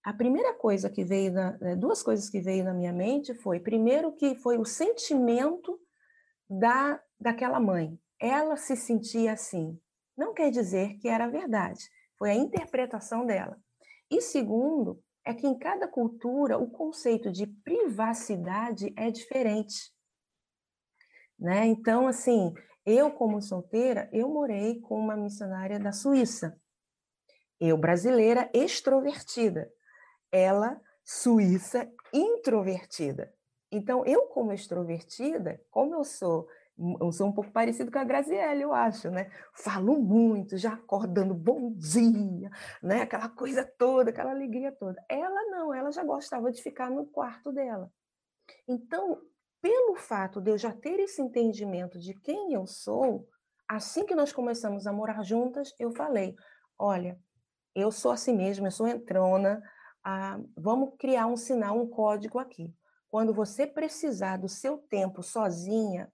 a 0.02 0.14
primeira 0.14 0.54
coisa 0.54 0.88
que 0.88 1.04
veio, 1.04 1.32
na, 1.32 1.58
né, 1.58 1.76
duas 1.76 2.02
coisas 2.02 2.30
que 2.30 2.40
veio 2.40 2.64
na 2.64 2.72
minha 2.72 2.92
mente 2.92 3.34
foi, 3.34 3.60
primeiro 3.60 4.12
que 4.12 4.34
foi 4.36 4.56
o 4.56 4.64
sentimento 4.64 5.78
da, 6.48 6.98
daquela 7.20 7.60
mãe. 7.60 7.98
Ela 8.18 8.56
se 8.56 8.76
sentia 8.76 9.32
assim, 9.32 9.78
não 10.20 10.34
quer 10.34 10.50
dizer 10.50 10.98
que 10.98 11.08
era 11.08 11.26
verdade, 11.26 11.90
foi 12.18 12.30
a 12.30 12.34
interpretação 12.34 13.24
dela. 13.24 13.58
E 14.10 14.20
segundo, 14.20 15.02
é 15.24 15.32
que 15.32 15.46
em 15.46 15.58
cada 15.58 15.88
cultura 15.88 16.58
o 16.58 16.70
conceito 16.70 17.32
de 17.32 17.46
privacidade 17.46 18.92
é 18.98 19.10
diferente. 19.10 19.90
Né? 21.38 21.64
Então, 21.66 22.06
assim, 22.06 22.52
eu 22.84 23.10
como 23.10 23.40
solteira, 23.40 24.10
eu 24.12 24.28
morei 24.28 24.78
com 24.80 24.98
uma 24.98 25.16
missionária 25.16 25.78
da 25.78 25.90
Suíça. 25.90 26.60
Eu 27.58 27.78
brasileira 27.78 28.50
extrovertida, 28.52 29.72
ela 30.30 30.78
suíça 31.02 31.90
introvertida. 32.12 33.32
Então, 33.72 34.04
eu 34.04 34.26
como 34.26 34.52
extrovertida, 34.52 35.62
como 35.70 35.94
eu 35.94 36.04
sou 36.04 36.46
eu 37.00 37.12
sou 37.12 37.28
um 37.28 37.32
pouco 37.32 37.50
parecido 37.52 37.90
com 37.90 37.98
a 37.98 38.04
Graziella, 38.04 38.60
eu 38.60 38.72
acho, 38.72 39.10
né? 39.10 39.30
Falo 39.52 40.00
muito, 40.00 40.56
já 40.56 40.72
acordando 40.72 41.34
bom 41.34 41.72
dia, 41.72 42.50
né? 42.82 43.02
Aquela 43.02 43.28
coisa 43.28 43.64
toda, 43.64 44.10
aquela 44.10 44.30
alegria 44.30 44.72
toda. 44.72 45.02
Ela 45.08 45.44
não, 45.50 45.74
ela 45.74 45.92
já 45.92 46.02
gostava 46.02 46.50
de 46.50 46.62
ficar 46.62 46.90
no 46.90 47.06
quarto 47.06 47.52
dela. 47.52 47.92
Então, 48.66 49.20
pelo 49.60 49.94
fato 49.96 50.40
de 50.40 50.50
eu 50.50 50.56
já 50.58 50.72
ter 50.72 50.98
esse 51.00 51.20
entendimento 51.20 51.98
de 51.98 52.14
quem 52.14 52.54
eu 52.54 52.66
sou, 52.66 53.28
assim 53.68 54.06
que 54.06 54.14
nós 54.14 54.32
começamos 54.32 54.86
a 54.86 54.92
morar 54.92 55.22
juntas, 55.22 55.74
eu 55.78 55.92
falei: 55.92 56.34
olha, 56.78 57.18
eu 57.74 57.92
sou 57.92 58.10
assim 58.10 58.34
mesmo, 58.34 58.66
eu 58.66 58.70
sou 58.70 58.88
entrona, 58.88 59.62
ah, 60.02 60.40
vamos 60.56 60.94
criar 60.98 61.26
um 61.26 61.36
sinal, 61.36 61.78
um 61.78 61.86
código 61.86 62.38
aqui. 62.38 62.74
Quando 63.10 63.34
você 63.34 63.66
precisar 63.66 64.38
do 64.38 64.48
seu 64.48 64.78
tempo 64.78 65.22
sozinha, 65.22 66.10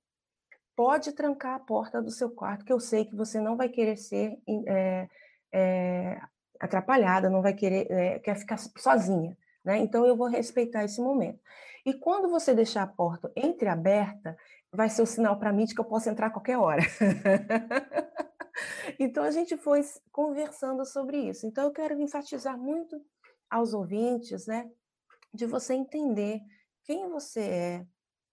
pode 0.76 1.12
trancar 1.12 1.54
a 1.54 1.58
porta 1.58 2.02
do 2.02 2.10
seu 2.10 2.30
quarto, 2.30 2.64
que 2.64 2.72
eu 2.72 2.78
sei 2.78 3.06
que 3.06 3.16
você 3.16 3.40
não 3.40 3.56
vai 3.56 3.70
querer 3.70 3.96
ser 3.96 4.38
é, 4.68 5.08
é, 5.52 6.20
atrapalhada, 6.60 7.30
não 7.30 7.40
vai 7.40 7.54
querer, 7.54 7.90
é, 7.90 8.18
quer 8.18 8.36
ficar 8.36 8.58
sozinha. 8.58 9.36
Né? 9.64 9.78
Então, 9.78 10.04
eu 10.04 10.14
vou 10.14 10.28
respeitar 10.28 10.84
esse 10.84 11.00
momento. 11.00 11.40
E 11.84 11.94
quando 11.94 12.28
você 12.28 12.54
deixar 12.54 12.82
a 12.82 12.86
porta 12.86 13.32
entreaberta, 13.34 14.36
vai 14.70 14.90
ser 14.90 15.02
o 15.02 15.06
sinal 15.06 15.38
para 15.38 15.52
mim 15.52 15.64
de 15.64 15.74
que 15.74 15.80
eu 15.80 15.84
posso 15.84 16.10
entrar 16.10 16.26
a 16.26 16.30
qualquer 16.30 16.58
hora. 16.58 16.82
então, 19.00 19.24
a 19.24 19.30
gente 19.30 19.56
foi 19.56 19.80
conversando 20.12 20.84
sobre 20.84 21.16
isso. 21.16 21.46
Então, 21.46 21.64
eu 21.64 21.72
quero 21.72 21.98
enfatizar 22.00 22.58
muito 22.58 23.00
aos 23.48 23.72
ouvintes, 23.72 24.46
né, 24.46 24.68
de 25.32 25.46
você 25.46 25.74
entender 25.74 26.40
quem 26.84 27.08
você 27.08 27.40
é 27.40 27.86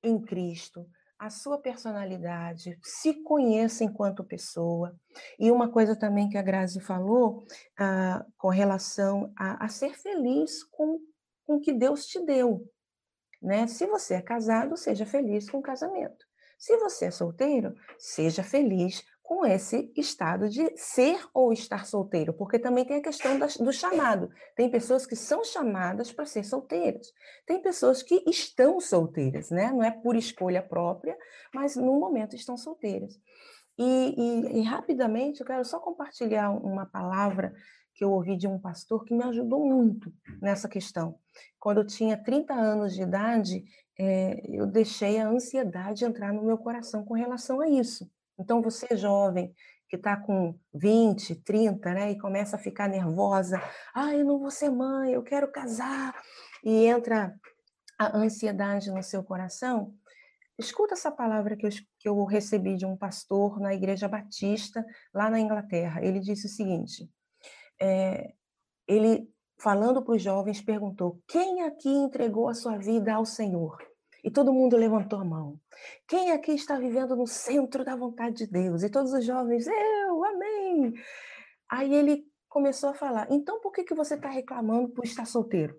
em 0.03 0.19
Cristo, 0.19 0.85
a 1.23 1.29
sua 1.29 1.57
personalidade, 1.57 2.77
se 2.83 3.13
conheça 3.23 3.85
enquanto 3.85 4.25
pessoa. 4.25 4.93
E 5.39 5.49
uma 5.51 5.71
coisa 5.71 5.95
também 5.95 6.27
que 6.27 6.37
a 6.37 6.41
Grazi 6.41 6.81
falou 6.81 7.45
ah, 7.79 8.25
com 8.37 8.49
relação 8.49 9.31
a, 9.37 9.63
a, 9.63 9.69
ser 9.69 9.93
feliz 9.93 10.65
com, 10.65 10.99
com 11.45 11.55
o 11.55 11.61
que 11.61 11.71
Deus 11.71 12.05
te 12.07 12.19
deu. 12.25 12.69
Né? 13.41 13.67
Se 13.67 13.87
você 13.87 14.15
é 14.15 14.21
casado, 14.21 14.75
seja 14.75 15.05
feliz 15.05 15.49
com 15.49 15.59
o 15.59 15.63
casamento. 15.63 16.25
Se 16.59 16.75
você 16.77 17.05
é 17.05 17.11
solteiro, 17.11 17.73
seja 17.97 18.43
feliz 18.43 19.01
com 19.23 19.45
esse 19.45 19.91
estado 19.95 20.49
de 20.49 20.69
ser 20.75 21.17
ou 21.33 21.53
estar 21.53 21.85
solteiro, 21.85 22.33
porque 22.33 22.59
também 22.59 22.83
tem 22.83 22.97
a 22.97 23.01
questão 23.01 23.39
do 23.39 23.71
chamado. 23.71 24.29
Tem 24.53 24.69
pessoas 24.69 25.05
que 25.05 25.15
são 25.15 25.43
chamadas 25.45 26.11
para 26.11 26.25
ser 26.25 26.43
solteiras, 26.43 27.07
tem 27.47 27.61
pessoas 27.61 28.03
que 28.03 28.21
estão 28.27 28.81
solteiras, 28.81 29.49
né? 29.49 29.71
Não 29.71 29.81
é 29.81 29.89
por 29.89 30.17
escolha 30.17 30.61
própria, 30.61 31.17
mas 31.53 31.77
no 31.77 31.97
momento 31.99 32.35
estão 32.35 32.57
solteiras. 32.57 33.17
E, 33.79 34.13
e, 34.17 34.59
e 34.59 34.61
rapidamente 34.61 35.39
eu 35.39 35.47
quero 35.47 35.63
só 35.63 35.79
compartilhar 35.79 36.51
uma 36.51 36.85
palavra 36.85 37.53
que 37.95 38.03
eu 38.03 38.11
ouvi 38.11 38.35
de 38.35 38.47
um 38.47 38.59
pastor 38.59 39.05
que 39.05 39.13
me 39.13 39.23
ajudou 39.23 39.65
muito 39.65 40.11
nessa 40.41 40.67
questão. 40.67 41.17
Quando 41.59 41.77
eu 41.77 41.87
tinha 41.87 42.21
30 42.21 42.53
anos 42.53 42.93
de 42.93 43.03
idade, 43.03 43.63
é, 43.97 44.41
eu 44.49 44.65
deixei 44.67 45.19
a 45.19 45.29
ansiedade 45.29 46.03
entrar 46.03 46.33
no 46.33 46.43
meu 46.43 46.57
coração 46.57 47.05
com 47.05 47.13
relação 47.13 47.61
a 47.61 47.69
isso. 47.69 48.09
Então, 48.39 48.61
você 48.61 48.95
jovem 48.95 49.53
que 49.89 49.95
está 49.95 50.17
com 50.17 50.57
20, 50.73 51.35
30, 51.43 51.93
né, 51.93 52.11
e 52.11 52.19
começa 52.19 52.55
a 52.55 52.59
ficar 52.59 52.87
nervosa, 52.87 53.61
ah, 53.93 54.11
eu 54.13 54.25
não 54.25 54.39
vou 54.39 54.49
ser 54.49 54.71
mãe, 54.71 55.13
eu 55.13 55.21
quero 55.21 55.51
casar, 55.51 56.19
e 56.63 56.87
entra 56.87 57.31
a 57.99 58.17
ansiedade 58.17 58.89
no 58.89 59.03
seu 59.03 59.23
coração, 59.23 59.93
escuta 60.57 60.93
essa 60.93 61.11
palavra 61.11 61.55
que 61.55 61.65
eu, 61.65 61.69
que 61.99 62.09
eu 62.09 62.23
recebi 62.25 62.75
de 62.75 62.85
um 62.85 62.97
pastor 62.97 63.59
na 63.59 63.73
Igreja 63.73 64.07
Batista, 64.07 64.83
lá 65.13 65.29
na 65.29 65.39
Inglaterra. 65.39 66.03
Ele 66.03 66.19
disse 66.19 66.47
o 66.47 66.49
seguinte: 66.49 67.09
é, 67.79 68.33
ele, 68.87 69.29
falando 69.59 70.03
para 70.03 70.15
os 70.15 70.21
jovens, 70.21 70.61
perguntou: 70.61 71.21
quem 71.27 71.61
aqui 71.63 71.89
entregou 71.89 72.47
a 72.47 72.53
sua 72.53 72.77
vida 72.77 73.13
ao 73.13 73.25
Senhor? 73.25 73.77
E 74.23 74.31
todo 74.31 74.53
mundo 74.53 74.77
levantou 74.77 75.19
a 75.19 75.25
mão. 75.25 75.59
Quem 76.07 76.31
aqui 76.31 76.53
está 76.53 76.77
vivendo 76.77 77.15
no 77.15 77.27
centro 77.27 77.83
da 77.83 77.95
vontade 77.95 78.37
de 78.37 78.47
Deus? 78.47 78.81
E 78.81 78.89
todos 78.89 79.11
os 79.11 79.25
jovens, 79.25 79.67
eu, 79.67 80.23
amém. 80.23 80.93
Aí 81.69 81.93
ele 81.93 82.25
começou 82.47 82.89
a 82.89 82.93
falar: 82.93 83.27
então 83.29 83.59
por 83.59 83.71
que, 83.71 83.83
que 83.83 83.93
você 83.93 84.15
está 84.15 84.29
reclamando 84.29 84.89
por 84.89 85.03
estar 85.03 85.25
solteiro? 85.25 85.75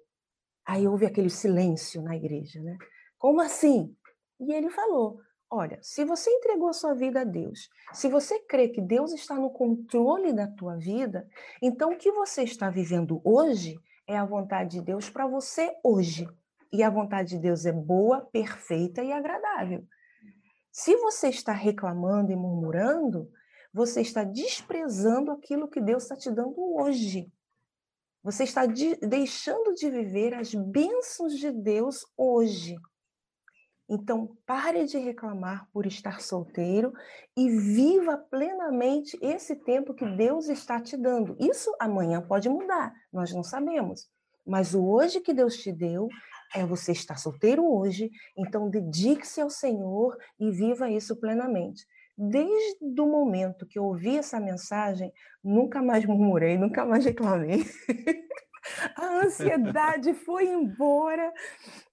Aí 0.66 0.87
houve 0.87 1.07
aquele 1.07 1.30
silêncio 1.30 2.02
na 2.02 2.16
igreja, 2.16 2.61
né? 2.62 2.76
Como 3.18 3.40
assim? 3.40 3.96
E 4.40 4.52
ele 4.52 4.68
falou: 4.68 5.18
Olha, 5.50 5.78
se 5.80 6.04
você 6.04 6.30
entregou 6.30 6.68
a 6.68 6.72
sua 6.72 6.94
vida 6.94 7.20
a 7.20 7.24
Deus, 7.24 7.68
se 7.92 8.09
você 8.09 8.40
crê 8.40 8.68
que 8.68 8.80
Deus 8.80 9.12
está 9.12 9.37
no 9.37 9.50
controle 9.50 10.33
da 10.33 10.48
tua 10.48 10.76
vida, 10.76 11.26
então 11.62 11.92
o 11.92 11.96
que 11.96 12.11
você 12.11 12.42
está 12.42 12.68
vivendo 12.70 13.20
hoje 13.24 13.78
é 14.07 14.16
a 14.16 14.24
vontade 14.24 14.78
de 14.78 14.83
Deus 14.83 15.09
para 15.09 15.26
você 15.26 15.72
hoje. 15.83 16.26
E 16.72 16.83
a 16.83 16.90
vontade 16.90 17.31
de 17.31 17.38
Deus 17.38 17.64
é 17.66 17.72
boa, 17.72 18.20
perfeita 18.20 19.03
e 19.03 19.12
agradável. 19.12 19.87
Se 20.70 20.96
você 20.96 21.29
está 21.29 21.53
reclamando 21.53 22.33
e 22.33 22.37
murmurando, 22.37 23.31
você 23.72 24.00
está 24.00 24.24
desprezando 24.24 25.31
aquilo 25.31 25.68
que 25.68 25.81
Deus 25.81 26.05
está 26.05 26.16
te 26.16 26.31
dando 26.31 26.55
hoje. 26.57 27.33
Você 28.22 28.44
está 28.44 28.66
de, 28.66 28.96
deixando 28.96 29.74
de 29.74 29.90
viver 29.90 30.35
as 30.35 30.55
bênçãos 30.55 31.35
de 31.38 31.53
Deus 31.53 32.07
hoje. 32.16 32.77
Então, 33.88 34.37
pare 34.46 34.87
de 34.87 34.96
reclamar 34.96 35.68
por 35.70 35.87
estar 35.87 36.20
solteiro 36.22 36.92
e 37.37 37.50
viva 37.50 38.16
plenamente 38.16 39.18
esse 39.20 39.55
tempo 39.57 39.92
que 39.92 40.07
Deus 40.16 40.48
está 40.48 40.81
te 40.81 40.96
dando. 40.96 41.37
Isso 41.38 41.74
amanhã 41.79 42.22
pode 42.22 42.48
mudar, 42.48 42.94
nós 43.12 43.33
não 43.33 43.42
sabemos. 43.42 44.09
Mas 44.46 44.74
o 44.74 44.85
hoje 44.87 45.20
que 45.20 45.35
Deus 45.35 45.59
te 45.59 45.70
deu 45.70 46.09
é 46.54 46.64
você 46.64 46.92
estar 46.92 47.16
solteiro 47.18 47.64
hoje, 47.64 48.11
então 48.37 48.68
dedique-se 48.68 49.40
ao 49.40 49.50
Senhor 49.50 50.16
e 50.38 50.50
viva 50.50 50.90
isso 50.90 51.16
plenamente. 51.20 51.87
Desde 52.16 53.00
o 53.00 53.07
momento 53.07 53.66
que 53.66 53.78
eu 53.78 53.85
ouvi 53.85 54.16
essa 54.16 54.38
mensagem, 54.38 55.12
nunca 55.42 55.83
mais 55.83 56.04
murmurei, 56.07 56.57
nunca 56.57 56.85
mais 56.85 57.04
reclamei. 57.04 57.64
a 58.96 59.24
ansiedade 59.24 60.14
foi 60.14 60.46
embora 60.46 61.33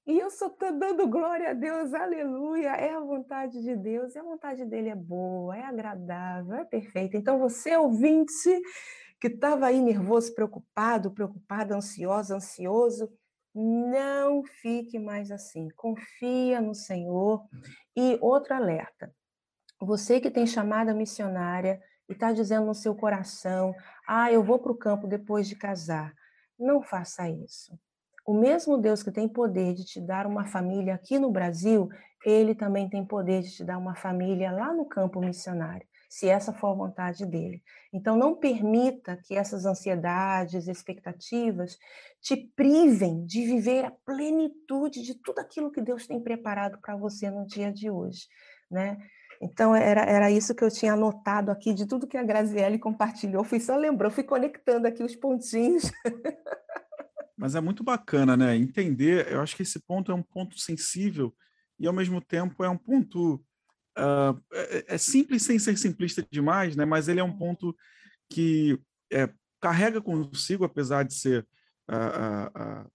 e 0.06 0.18
eu 0.18 0.30
só 0.30 0.48
estou 0.48 0.78
dando 0.78 1.08
glória 1.08 1.52
a 1.52 1.54
Deus, 1.54 1.94
aleluia. 1.94 2.70
É 2.70 2.94
a 2.94 3.00
vontade 3.00 3.62
de 3.62 3.76
Deus, 3.76 4.16
e 4.16 4.20
a 4.20 4.24
vontade 4.24 4.66
dele 4.66 4.90
é 4.90 4.96
boa, 4.96 5.56
é 5.56 5.64
agradável, 5.64 6.56
é 6.56 6.66
perfeita. 6.66 7.18
Então, 7.18 7.40
você 7.40 7.76
ouvinte 7.78 8.62
que 9.20 9.28
estava 9.28 9.68
aí 9.68 9.80
nervoso, 9.80 10.34
preocupado, 10.34 11.12
preocupado, 11.12 11.76
ansioso, 11.76 12.34
ansioso, 12.34 13.12
não 13.54 14.44
fique 14.44 14.98
mais 14.98 15.32
assim. 15.32 15.70
Confia 15.76 16.62
no 16.62 16.74
Senhor. 16.74 17.44
E 17.96 18.18
outro 18.22 18.54
alerta: 18.54 19.14
você 19.80 20.20
que 20.20 20.32
tem 20.32 20.46
chamada 20.46 20.94
missionária 20.94 21.82
e 22.08 22.14
está 22.14 22.32
dizendo 22.32 22.66
no 22.66 22.76
seu 22.76 22.96
coração, 22.96 23.74
ah, 24.08 24.32
eu 24.32 24.44
vou 24.44 24.60
para 24.60 24.72
o 24.72 24.78
campo 24.78 25.08
depois 25.08 25.48
de 25.48 25.56
casar. 25.56 26.14
Não 26.58 26.82
faça 26.82 27.30
isso. 27.30 27.78
O 28.26 28.34
mesmo 28.34 28.78
Deus 28.78 29.02
que 29.02 29.12
tem 29.12 29.28
poder 29.28 29.74
de 29.74 29.84
te 29.84 30.00
dar 30.00 30.28
uma 30.28 30.46
família 30.46 30.94
aqui 30.94 31.18
no 31.18 31.32
Brasil, 31.32 31.90
ele 32.24 32.54
também 32.54 32.88
tem 32.88 33.04
poder 33.04 33.42
de 33.42 33.52
te 33.52 33.64
dar 33.64 33.78
uma 33.78 33.96
família 33.96 34.52
lá 34.52 34.72
no 34.74 34.86
campo 34.86 35.20
missionário, 35.20 35.86
se 36.12 36.28
essa 36.28 36.52
for 36.52 36.72
a 36.72 36.76
vontade 36.76 37.26
dele. 37.26 37.64
Então, 37.94 38.18
não 38.18 38.36
permita 38.36 39.16
que 39.16 39.34
essas 39.34 39.66
ansiedades, 39.66 40.68
expectativas 40.68 41.78
te 42.22 42.36
privem 42.36 43.26
de 43.26 43.46
viver 43.46 43.86
a 43.86 43.92
plenitude 43.92 45.04
de 45.04 45.16
tudo 45.16 45.40
aquilo 45.40 45.72
que 45.72 45.82
Deus 45.82 46.06
tem 46.06 46.22
preparado 46.22 46.82
para 46.82 46.98
você 46.98 47.32
no 47.32 47.48
dia 47.48 47.72
de 47.72 47.90
hoje, 47.90 48.28
né? 48.70 48.98
Então, 49.42 49.74
era, 49.74 50.02
era 50.02 50.30
isso 50.30 50.54
que 50.54 50.66
eu 50.66 50.70
tinha 50.70 50.94
anotado 50.94 51.50
aqui 51.50 51.74
de 51.74 51.88
tudo 51.88 52.06
que 52.06 52.18
a 52.18 52.24
Graziele 52.24 52.78
compartilhou. 52.78 53.46
Fui 53.46 53.62
só 53.62 53.78
lembrando, 53.78 54.12
fui 54.12 54.26
conectando 54.26 54.88
aqui 54.88 55.02
os 55.02 55.16
pontinhos. 55.16 55.90
Mas 57.38 57.56
é 57.56 57.62
muito 57.62 57.86
bacana, 57.86 58.36
né? 58.36 58.54
Entender, 58.54 59.32
eu 59.32 59.40
acho 59.40 59.56
que 59.56 59.64
esse 59.64 59.80
ponto 59.80 60.12
é 60.12 60.16
um 60.16 60.22
ponto 60.22 60.60
sensível 60.60 61.34
e, 61.80 61.88
ao 61.88 61.94
mesmo 61.94 62.20
tempo, 62.20 62.66
é 62.66 62.70
um 62.70 62.78
ponto. 62.78 63.42
Uh, 63.98 64.42
é, 64.54 64.96
é, 64.96 64.98
simples 64.98 65.44
sem 65.44 65.60
ser 65.60 65.78
simplista 65.78 66.26
demais, 66.32 66.76
né? 66.76 66.86
Mas 66.86 67.08
ele 67.08 67.20
é 67.20 67.24
um 67.24 67.38
ponto 67.38 67.76
que 68.30 68.80
é, 69.12 69.30
carrega 69.60 70.02
consigo, 70.02 70.64
apesar 70.64 71.04
de 71.04 71.14
ser 71.14 71.46
uh, 71.90 72.84
uh, 72.84 72.92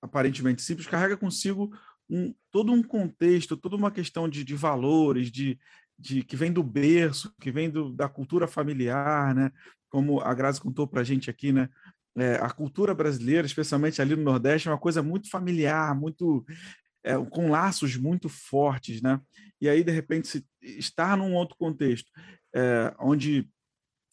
aparentemente 0.00 0.62
simples, 0.62 0.86
carrega 0.86 1.16
consigo 1.16 1.70
um, 2.08 2.34
todo 2.50 2.72
um 2.72 2.82
contexto, 2.82 3.56
toda 3.56 3.76
uma 3.76 3.90
questão 3.90 4.28
de, 4.28 4.42
de 4.42 4.54
valores, 4.54 5.30
de, 5.30 5.58
de 5.98 6.22
que 6.22 6.36
vem 6.36 6.52
do 6.52 6.62
berço, 6.62 7.32
que 7.40 7.50
vem 7.50 7.68
do, 7.68 7.92
da 7.92 8.08
cultura 8.08 8.48
familiar, 8.48 9.34
né? 9.34 9.52
Como 9.90 10.20
a 10.20 10.32
Grazi 10.34 10.60
contou 10.60 10.86
para 10.86 11.02
a 11.02 11.04
gente 11.04 11.28
aqui, 11.30 11.52
né? 11.52 11.68
É, 12.16 12.34
a 12.36 12.50
cultura 12.50 12.94
brasileira, 12.94 13.46
especialmente 13.46 14.02
ali 14.02 14.16
no 14.16 14.24
Nordeste, 14.24 14.68
é 14.68 14.72
uma 14.72 14.78
coisa 14.78 15.02
muito 15.02 15.30
familiar, 15.30 15.94
muito 15.94 16.44
é, 17.08 17.16
com 17.30 17.50
laços 17.50 17.96
muito 17.96 18.28
fortes, 18.28 19.00
né? 19.00 19.20
E 19.60 19.68
aí 19.68 19.82
de 19.82 19.90
repente 19.90 20.28
se 20.28 20.46
estar 20.60 21.16
num 21.16 21.34
outro 21.34 21.56
contexto, 21.56 22.10
é, 22.54 22.94
onde 23.00 23.48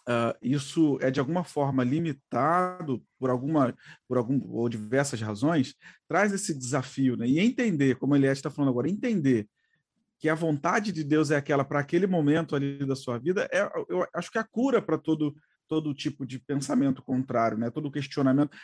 Uh, 0.07 0.37
isso 0.39 0.99
é 1.01 1.09
de 1.09 1.19
alguma 1.19 1.43
forma 1.43 1.83
limitado 1.83 3.03
por 3.17 3.31
alguma 3.31 3.75
por 4.07 4.19
algum 4.19 4.39
ou 4.51 4.69
diversas 4.69 5.19
razões 5.19 5.73
traz 6.07 6.31
esse 6.31 6.53
desafio 6.53 7.17
né? 7.17 7.27
e 7.27 7.39
entender 7.39 7.95
como 7.95 8.15
ele 8.15 8.27
está 8.27 8.51
falando 8.51 8.69
agora 8.69 8.87
entender 8.87 9.49
que 10.19 10.29
a 10.29 10.35
vontade 10.35 10.91
de 10.91 11.03
Deus 11.03 11.31
é 11.31 11.37
aquela 11.37 11.65
para 11.65 11.79
aquele 11.79 12.07
momento 12.07 12.55
ali 12.55 12.85
da 12.85 12.95
sua 12.95 13.17
vida, 13.17 13.49
é, 13.51 13.61
eu 13.89 14.07
acho 14.13 14.31
que 14.31 14.37
é 14.37 14.41
a 14.41 14.47
cura 14.47 14.79
para 14.79 14.97
todo 14.97 15.35
todo 15.67 15.93
tipo 15.93 16.25
de 16.25 16.39
pensamento 16.39 17.01
contrário, 17.01 17.57
né? 17.57 17.71
Todo 17.71 17.91
questionamento 17.91 18.55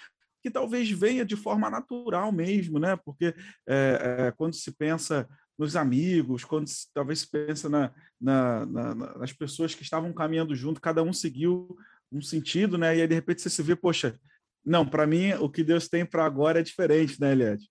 que 0.42 0.50
talvez 0.50 0.90
venha 0.92 1.26
de 1.26 1.36
forma 1.36 1.70
natural 1.70 2.32
mesmo, 2.32 2.80
né? 2.80 2.96
Porque 2.96 3.34
é, 3.68 4.28
é, 4.28 4.32
quando 4.32 4.54
se 4.54 4.72
pensa 4.72 5.28
nos 5.58 5.76
amigos, 5.76 6.44
quando 6.44 6.68
se, 6.68 6.88
talvez 6.94 7.20
se 7.20 7.30
pensa 7.30 7.70
na, 7.70 7.94
na, 8.20 8.66
na, 8.66 8.96
nas 8.96 9.32
pessoas 9.32 9.76
que 9.76 9.84
estavam 9.84 10.12
caminhando 10.14 10.56
junto, 10.56 10.82
cada 10.82 11.04
um 11.04 11.14
seguiu 11.14 11.76
um 12.12 12.22
sentido, 12.22 12.78
né? 12.78 12.98
E 12.98 13.02
aí 13.02 13.08
de 13.08 13.16
repente 13.16 13.42
você 13.42 13.50
se 13.50 13.62
vê, 13.62 13.76
poxa, 13.76 14.20
não, 14.66 14.86
para 14.86 15.08
mim 15.08 15.34
o 15.34 15.50
que 15.50 15.64
Deus 15.64 15.88
tem 15.88 16.06
para 16.06 16.26
agora 16.26 16.60
é 16.60 16.64
diferente, 16.64 17.20
né, 17.20 17.32
Eliade? 17.32 17.70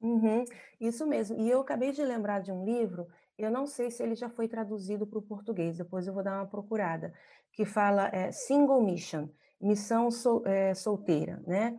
Uhum, 0.00 0.44
isso 0.80 1.06
mesmo. 1.06 1.38
E 1.40 1.48
eu 1.48 1.60
acabei 1.60 1.92
de 1.92 2.04
lembrar 2.04 2.40
de 2.40 2.52
um 2.52 2.64
livro 2.64 3.06
eu 3.38 3.52
não 3.52 3.66
sei 3.66 3.88
se 3.90 4.02
ele 4.02 4.16
já 4.16 4.28
foi 4.28 4.48
traduzido 4.48 5.06
para 5.06 5.20
o 5.20 5.22
português, 5.22 5.78
depois 5.78 6.06
eu 6.06 6.12
vou 6.12 6.24
dar 6.24 6.38
uma 6.38 6.46
procurada, 6.46 7.14
que 7.52 7.64
fala 7.64 8.08
é, 8.08 8.32
Single 8.32 8.82
Mission, 8.82 9.28
missão 9.60 10.10
sol, 10.10 10.42
solteira, 10.74 11.40
né? 11.46 11.78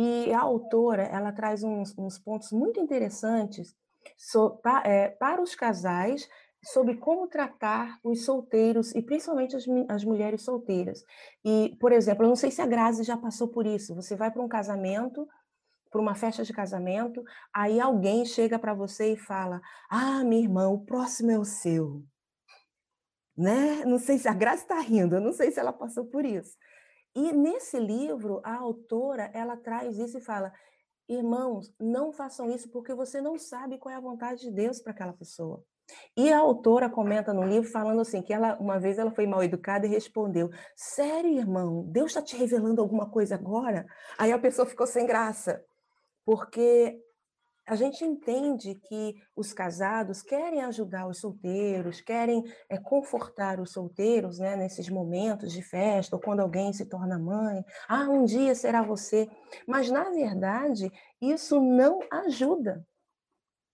E 0.00 0.32
a 0.32 0.40
autora, 0.40 1.02
ela 1.02 1.32
traz 1.32 1.64
uns, 1.64 1.92
uns 1.98 2.20
pontos 2.20 2.52
muito 2.52 2.78
interessantes 2.78 3.74
so, 4.16 4.50
pa, 4.62 4.80
é, 4.84 5.08
para 5.08 5.42
os 5.42 5.56
casais 5.56 6.28
sobre 6.64 6.96
como 6.98 7.26
tratar 7.26 7.98
os 8.04 8.24
solteiros 8.24 8.94
e 8.94 9.02
principalmente 9.02 9.56
as, 9.56 9.64
as 9.88 10.04
mulheres 10.04 10.42
solteiras. 10.42 11.02
E, 11.44 11.76
por 11.80 11.90
exemplo, 11.90 12.22
eu 12.24 12.28
não 12.28 12.36
sei 12.36 12.52
se 12.52 12.62
a 12.62 12.66
Grazi 12.66 13.02
já 13.02 13.16
passou 13.16 13.48
por 13.48 13.66
isso. 13.66 13.92
Você 13.96 14.14
vai 14.14 14.30
para 14.30 14.40
um 14.40 14.46
casamento 14.46 15.26
para 15.90 16.00
uma 16.00 16.14
festa 16.14 16.44
de 16.44 16.52
casamento, 16.52 17.24
aí 17.52 17.80
alguém 17.80 18.24
chega 18.24 18.56
para 18.56 18.74
você 18.74 19.14
e 19.14 19.16
fala: 19.16 19.60
Ah, 19.90 20.22
minha 20.22 20.42
irmã, 20.42 20.68
o 20.68 20.84
próximo 20.84 21.32
é 21.32 21.38
o 21.38 21.44
seu. 21.44 22.04
Né? 23.36 23.84
Não 23.84 23.98
sei 23.98 24.16
se 24.18 24.28
a 24.28 24.34
Graça 24.34 24.62
está 24.62 24.78
rindo, 24.78 25.16
eu 25.16 25.20
não 25.20 25.32
sei 25.32 25.50
se 25.50 25.58
ela 25.58 25.72
passou 25.72 26.04
por 26.04 26.24
isso. 26.24 26.56
E 27.18 27.32
nesse 27.32 27.80
livro, 27.80 28.40
a 28.44 28.54
autora 28.54 29.28
ela 29.34 29.56
traz 29.56 29.98
isso 29.98 30.18
e 30.18 30.20
fala: 30.20 30.52
Irmãos, 31.08 31.74
não 31.80 32.12
façam 32.12 32.48
isso 32.48 32.70
porque 32.70 32.94
você 32.94 33.20
não 33.20 33.36
sabe 33.36 33.76
qual 33.76 33.92
é 33.92 33.96
a 33.96 34.00
vontade 34.00 34.42
de 34.42 34.52
Deus 34.52 34.80
para 34.80 34.92
aquela 34.92 35.12
pessoa. 35.12 35.64
E 36.16 36.32
a 36.32 36.38
autora 36.38 36.88
comenta 36.88 37.34
no 37.34 37.42
livro 37.42 37.68
falando 37.68 38.02
assim 38.02 38.22
que 38.22 38.32
ela 38.32 38.56
uma 38.60 38.78
vez 38.78 38.98
ela 38.98 39.10
foi 39.10 39.26
mal 39.26 39.42
educada 39.42 39.84
e 39.84 39.90
respondeu: 39.90 40.48
"Sério, 40.76 41.36
irmão? 41.36 41.82
Deus 41.88 42.12
está 42.12 42.22
te 42.22 42.36
revelando 42.36 42.80
alguma 42.80 43.10
coisa 43.10 43.34
agora?" 43.34 43.84
Aí 44.16 44.30
a 44.30 44.38
pessoa 44.38 44.64
ficou 44.64 44.86
sem 44.86 45.04
graça 45.04 45.60
porque 46.24 47.02
a 47.68 47.74
gente 47.74 48.02
entende 48.02 48.74
que 48.74 49.14
os 49.36 49.52
casados 49.52 50.22
querem 50.22 50.62
ajudar 50.62 51.06
os 51.06 51.18
solteiros, 51.18 52.00
querem 52.00 52.42
é, 52.68 52.78
confortar 52.78 53.60
os 53.60 53.72
solteiros 53.72 54.38
né, 54.38 54.56
nesses 54.56 54.88
momentos 54.88 55.52
de 55.52 55.60
festa, 55.60 56.16
ou 56.16 56.22
quando 56.22 56.40
alguém 56.40 56.72
se 56.72 56.86
torna 56.86 57.18
mãe. 57.18 57.62
Ah, 57.86 58.08
um 58.08 58.24
dia 58.24 58.54
será 58.54 58.80
você. 58.82 59.28
Mas, 59.66 59.90
na 59.90 60.04
verdade, 60.08 60.90
isso 61.20 61.60
não 61.60 62.00
ajuda. 62.10 62.82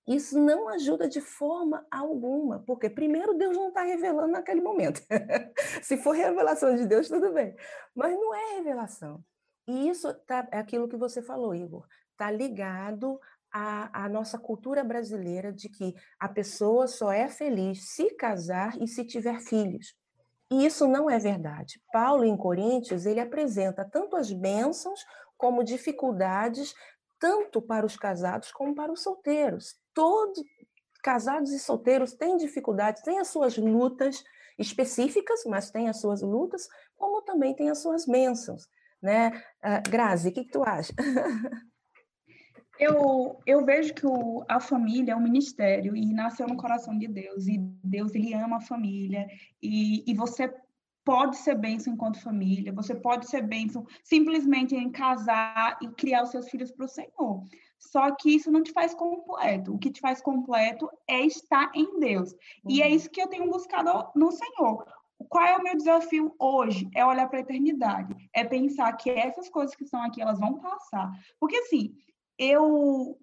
Isso 0.09 0.39
não 0.39 0.69
ajuda 0.69 1.09
de 1.09 1.21
forma 1.21 1.87
alguma, 1.89 2.65
porque 2.67 2.91
primeiro 2.91 3.33
Deus 3.35 3.57
não 3.57 3.69
está 3.69 3.85
revelando 3.85 4.33
naquele 4.33 4.61
momento. 4.61 5.01
se 5.83 5.97
for 5.97 6.17
revelação 6.17 6.75
de 6.75 6.85
Deus, 6.85 7.09
tudo 7.09 7.33
bem. 7.33 7.55
Mas 7.95 8.13
não 8.13 8.35
é 8.35 8.57
revelação. 8.57 9.25
E 9.69 9.89
isso 9.89 10.13
tá, 10.27 10.47
é 10.51 10.59
aquilo 10.59 10.89
que 10.89 10.97
você 10.97 11.23
falou, 11.23 11.55
Igor 11.55 11.87
está 12.15 12.31
ligado 12.31 13.21
à, 13.57 14.05
à, 14.05 14.09
nossa 14.09 14.37
cultura 14.37 14.83
brasileira 14.83 15.53
de 15.53 15.69
que 15.69 15.95
a 16.19 16.29
pessoa 16.29 16.89
só 16.89 17.13
é 17.13 17.29
feliz 17.29 17.89
se 17.91 18.11
casar 18.17 18.77
e 18.83 18.89
se 18.89 19.05
tiver 19.05 19.39
filhos. 19.39 19.95
E 20.51 20.67
isso 20.67 20.89
não 20.89 21.09
é 21.09 21.21
verdade. 21.21 21.81
Paulo, 21.93 22.25
em 22.25 22.37
Coríntios, 22.37 23.07
ele 23.07 23.21
apresenta 23.21 23.85
tanto 23.85 24.17
as 24.17 24.33
bênçãos 24.33 25.07
como 25.39 25.63
dificuldades, 25.63 26.75
tanto 27.21 27.63
para 27.63 27.87
os 27.87 27.97
casados 27.97 28.51
como 28.51 28.75
para 28.75 28.93
os 28.93 29.05
solteiros. 29.05 29.77
Todo, 29.95 30.45
casados 31.01 31.53
e 31.53 31.59
solteiros 31.61 32.13
têm 32.13 32.37
dificuldades, 32.37 33.03
têm 33.03 33.21
as 33.21 33.29
suas 33.29 33.57
lutas 33.57 34.25
específicas, 34.59 35.45
mas 35.47 35.71
têm 35.71 35.89
as 35.89 36.01
suas 36.01 36.23
lutas, 36.23 36.69
como 36.97 37.23
também 37.23 37.55
têm 37.55 37.71
as 37.71 37.79
suas 37.79 38.05
bênçãos, 38.05 38.67
né? 39.01 39.31
Uh, 39.65 39.91
Grazi, 39.91 40.29
o 40.31 40.33
que, 40.33 40.45
que 40.45 40.51
tu 40.51 40.65
acha? 40.65 40.93
Eu, 42.79 43.39
eu 43.47 43.65
vejo 43.65 43.95
que 43.95 44.07
o, 44.07 44.45
a 44.49 44.59
família 44.59 45.13
é 45.13 45.17
um 45.17 45.23
ministério 45.23 45.97
e 45.97 46.13
nasceu 46.13 46.47
no 46.47 46.57
coração 46.57 46.99
de 46.99 47.07
Deus, 47.07 47.47
e 47.47 47.59
Deus 47.83 48.15
ele 48.15 48.35
ama 48.35 48.57
a 48.57 48.61
família, 48.61 49.27
e, 49.63 50.03
e 50.11 50.15
você 50.15 50.53
pode 51.05 51.37
ser 51.37 51.55
bênção 51.55 51.93
enquanto 51.93 52.21
família, 52.21 52.73
você 52.73 52.95
pode 52.95 53.29
ser 53.29 53.43
bênção 53.43 53.87
simplesmente 54.03 54.75
em 54.75 54.91
casar 54.91 55.79
e 55.83 55.89
criar 55.89 56.23
os 56.23 56.31
seus 56.31 56.49
filhos 56.49 56.73
para 56.73 56.87
o 56.87 56.89
Senhor. 56.89 57.45
Só 57.79 58.11
que 58.13 58.35
isso 58.35 58.51
não 58.51 58.63
te 58.63 58.73
faz 58.73 58.95
completo. 58.95 59.75
O 59.75 59.79
que 59.79 59.91
te 59.91 60.01
faz 60.01 60.23
completo 60.23 60.89
é 61.07 61.21
estar 61.21 61.71
em 61.75 62.01
Deus. 62.01 62.33
Uhum. 62.33 62.71
E 62.71 62.83
é 62.83 62.87
uhum. 62.87 62.95
isso 62.95 63.11
que 63.11 63.21
eu 63.21 63.29
tenho 63.29 63.51
buscado 63.51 64.11
no 64.17 64.33
Senhor. 64.33 64.87
Qual 65.29 65.45
é 65.45 65.57
o 65.57 65.63
meu 65.63 65.77
desafio 65.77 66.35
hoje? 66.39 66.89
É 66.95 67.05
olhar 67.05 67.29
para 67.29 67.39
a 67.39 67.43
eternidade. 67.43 68.15
É 68.35 68.43
pensar 68.43 68.93
que 68.95 69.11
essas 69.11 69.49
coisas 69.49 69.77
que 69.77 69.85
estão 69.85 70.03
aqui, 70.03 70.21
elas 70.21 70.41
vão 70.41 70.55
passar. 70.55 71.11
Porque, 71.39 71.57
assim, 71.57 71.95
eu 72.39 73.19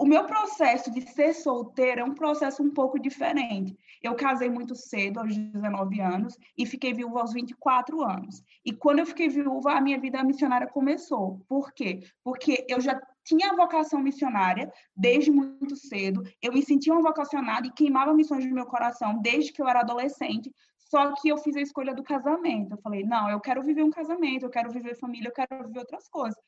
o 0.00 0.06
meu 0.06 0.24
processo 0.24 0.92
de 0.92 1.00
ser 1.00 1.34
solteira 1.34 2.02
é 2.02 2.04
um 2.04 2.14
processo 2.14 2.62
um 2.62 2.70
pouco 2.70 3.00
diferente. 3.00 3.76
Eu 4.00 4.14
casei 4.14 4.48
muito 4.48 4.76
cedo, 4.76 5.18
aos 5.18 5.36
19 5.36 6.00
anos, 6.00 6.38
e 6.56 6.64
fiquei 6.64 6.94
viúva 6.94 7.20
aos 7.20 7.32
24 7.32 8.04
anos. 8.04 8.40
E 8.64 8.72
quando 8.72 9.00
eu 9.00 9.06
fiquei 9.06 9.28
viúva, 9.28 9.72
a 9.72 9.80
minha 9.80 9.98
vida 9.98 10.22
missionária 10.22 10.68
começou. 10.68 11.44
Por 11.48 11.72
quê? 11.72 12.04
Porque 12.22 12.64
eu 12.68 12.80
já 12.80 13.02
tinha 13.24 13.56
vocação 13.56 14.00
missionária 14.00 14.72
desde 14.96 15.32
muito 15.32 15.74
cedo, 15.74 16.22
eu 16.40 16.52
me 16.52 16.62
sentia 16.62 16.92
uma 16.92 17.02
vocacionada 17.02 17.66
e 17.66 17.72
queimava 17.72 18.14
missões 18.14 18.46
no 18.46 18.54
meu 18.54 18.64
coração 18.66 19.20
desde 19.20 19.52
que 19.52 19.60
eu 19.60 19.68
era 19.68 19.80
adolescente, 19.80 20.50
só 20.78 21.12
que 21.12 21.28
eu 21.28 21.36
fiz 21.36 21.54
a 21.56 21.60
escolha 21.60 21.94
do 21.94 22.02
casamento. 22.02 22.72
Eu 22.72 22.78
falei, 22.78 23.04
não, 23.04 23.28
eu 23.28 23.38
quero 23.40 23.62
viver 23.62 23.82
um 23.82 23.90
casamento, 23.90 24.44
eu 24.44 24.50
quero 24.50 24.70
viver 24.70 24.94
família, 24.96 25.28
eu 25.28 25.32
quero 25.32 25.66
viver 25.66 25.80
outras 25.80 26.08
coisas. 26.08 26.38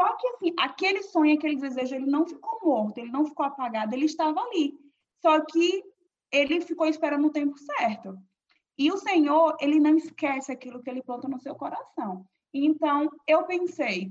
Só 0.00 0.16
que, 0.16 0.26
assim, 0.28 0.54
aquele 0.58 1.02
sonho, 1.02 1.34
aquele 1.34 1.56
desejo, 1.56 1.94
ele 1.94 2.06
não 2.06 2.26
ficou 2.26 2.58
morto, 2.62 2.96
ele 2.96 3.10
não 3.10 3.26
ficou 3.26 3.44
apagado, 3.44 3.94
ele 3.94 4.06
estava 4.06 4.40
ali. 4.40 4.72
Só 5.20 5.44
que 5.44 5.84
ele 6.32 6.62
ficou 6.62 6.86
esperando 6.86 7.26
o 7.26 7.30
tempo 7.30 7.58
certo. 7.58 8.16
E 8.78 8.90
o 8.90 8.96
Senhor, 8.96 9.58
ele 9.60 9.78
não 9.78 9.98
esquece 9.98 10.50
aquilo 10.50 10.82
que 10.82 10.88
ele 10.88 11.02
planta 11.02 11.28
no 11.28 11.38
seu 11.38 11.54
coração. 11.54 12.24
Então, 12.54 13.10
eu 13.26 13.44
pensei, 13.44 14.10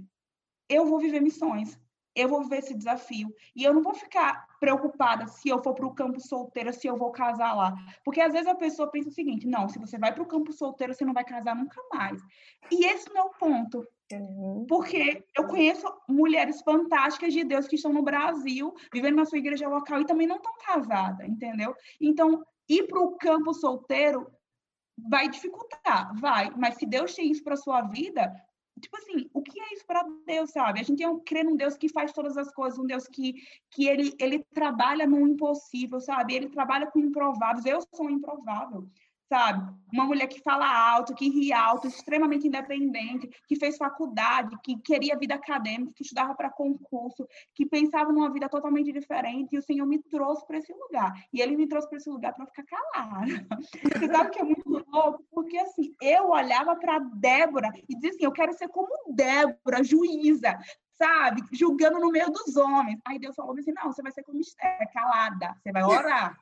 eu 0.69 0.85
vou 0.85 0.99
viver 0.99 1.21
missões, 1.21 1.75
eu 2.15 2.29
vou 2.29 2.43
viver 2.43 2.59
esse 2.59 2.75
desafio. 2.75 3.33
E 3.55 3.63
eu 3.63 3.73
não 3.73 3.81
vou 3.81 3.95
ficar 3.95 4.45
preocupada 4.59 5.25
se 5.25 5.49
eu 5.49 5.57
for 5.57 5.73
para 5.73 5.87
o 5.87 5.95
campo 5.95 6.19
solteira, 6.19 6.71
se 6.71 6.85
eu 6.85 6.97
vou 6.97 7.11
casar 7.11 7.55
lá. 7.55 7.73
Porque 8.05 8.21
às 8.21 8.31
vezes 8.31 8.47
a 8.47 8.53
pessoa 8.53 8.91
pensa 8.91 9.09
o 9.09 9.13
seguinte: 9.13 9.47
não, 9.47 9.67
se 9.67 9.79
você 9.79 9.97
vai 9.97 10.13
para 10.13 10.21
o 10.21 10.27
campo 10.27 10.53
solteiro, 10.53 10.93
você 10.93 11.03
não 11.03 11.13
vai 11.13 11.23
casar 11.23 11.55
nunca 11.55 11.81
mais. 11.91 12.21
E 12.69 12.85
esse 12.85 13.09
não 13.09 13.21
é 13.21 13.23
o 13.23 13.31
ponto. 13.31 13.83
Uhum. 14.11 14.65
Porque 14.67 15.23
eu 15.37 15.47
conheço 15.47 15.85
mulheres 16.07 16.61
fantásticas 16.61 17.33
de 17.33 17.43
Deus 17.43 17.67
que 17.67 17.75
estão 17.75 17.93
no 17.93 18.01
Brasil, 18.01 18.73
vivendo 18.91 19.15
na 19.15 19.25
sua 19.25 19.37
igreja 19.37 19.67
local 19.67 20.01
e 20.01 20.05
também 20.05 20.27
não 20.27 20.37
estão 20.37 20.53
casadas, 20.65 21.27
entendeu? 21.27 21.75
Então, 22.01 22.43
ir 22.67 22.87
para 22.87 22.99
o 22.99 23.15
campo 23.17 23.53
solteiro 23.53 24.27
vai 24.97 25.29
dificultar, 25.29 26.13
vai. 26.19 26.49
Mas 26.57 26.75
se 26.75 26.85
Deus 26.85 27.13
tem 27.13 27.31
isso 27.31 27.43
para 27.43 27.55
sua 27.55 27.81
vida, 27.83 28.33
tipo 28.79 28.97
assim, 28.97 29.29
o 29.33 29.41
que 29.41 29.59
é 29.59 29.73
isso 29.73 29.85
para 29.85 30.03
Deus, 30.25 30.51
sabe? 30.51 30.79
A 30.79 30.83
gente 30.83 30.97
tem 30.97 31.07
um, 31.07 31.19
crê 31.19 31.43
num 31.43 31.55
Deus 31.55 31.77
que 31.77 31.87
faz 31.87 32.11
todas 32.11 32.37
as 32.37 32.51
coisas, 32.51 32.79
um 32.79 32.85
Deus 32.85 33.07
que, 33.07 33.35
que 33.69 33.87
ele, 33.87 34.13
ele 34.19 34.43
trabalha 34.53 35.05
no 35.05 35.27
impossível, 35.27 35.99
sabe? 35.99 36.33
Ele 36.33 36.49
trabalha 36.49 36.87
com 36.87 36.99
improváveis. 36.99 37.65
Eu 37.65 37.79
sou 37.93 38.07
um 38.07 38.09
improvável 38.09 38.89
sabe? 39.29 39.71
Uma 39.93 40.05
mulher 40.05 40.27
que 40.27 40.41
fala 40.41 40.67
alto, 40.67 41.13
que 41.13 41.29
ri 41.29 41.53
alto, 41.53 41.87
extremamente 41.87 42.47
independente, 42.47 43.29
que 43.47 43.55
fez 43.55 43.77
faculdade, 43.77 44.57
que 44.63 44.77
queria 44.79 45.17
vida 45.17 45.35
acadêmica, 45.35 45.93
que 45.95 46.03
estudava 46.03 46.33
para 46.33 46.49
concurso, 46.49 47.27
que 47.53 47.65
pensava 47.65 48.11
numa 48.11 48.31
vida 48.31 48.49
totalmente 48.49 48.91
diferente, 48.91 49.55
e 49.55 49.59
o 49.59 49.61
Senhor 49.61 49.85
me 49.85 49.99
trouxe 49.99 50.45
para 50.45 50.57
esse 50.57 50.73
lugar. 50.73 51.13
E 51.31 51.41
ele 51.41 51.55
me 51.55 51.67
trouxe 51.67 51.87
para 51.87 51.97
esse 51.97 52.09
lugar 52.09 52.33
para 52.33 52.47
ficar 52.47 52.63
calada. 52.63 53.27
Você 53.99 54.07
sabe 54.07 54.31
que 54.31 54.39
é 54.39 54.43
muito 54.43 54.67
louco? 54.67 55.23
Porque 55.31 55.57
assim, 55.59 55.95
eu 56.01 56.29
olhava 56.29 56.75
para 56.75 56.99
Débora 56.99 57.71
e 57.87 57.95
dizia 57.95 58.09
assim: 58.09 58.25
eu 58.25 58.31
quero 58.31 58.53
ser 58.53 58.67
como 58.69 58.89
Débora, 59.13 59.83
juíza, 59.83 60.57
sabe? 60.97 61.43
Julgando 61.51 61.99
no 61.99 62.11
meio 62.11 62.31
dos 62.31 62.57
homens. 62.57 62.99
Aí 63.05 63.19
Deus 63.19 63.35
falou 63.35 63.55
assim: 63.57 63.73
não, 63.73 63.91
você 63.91 64.01
vai 64.01 64.11
ser 64.11 64.23
como 64.23 64.39
Esther, 64.39 64.91
calada, 64.91 65.55
você 65.61 65.71
vai 65.71 65.83
orar. 65.83 66.35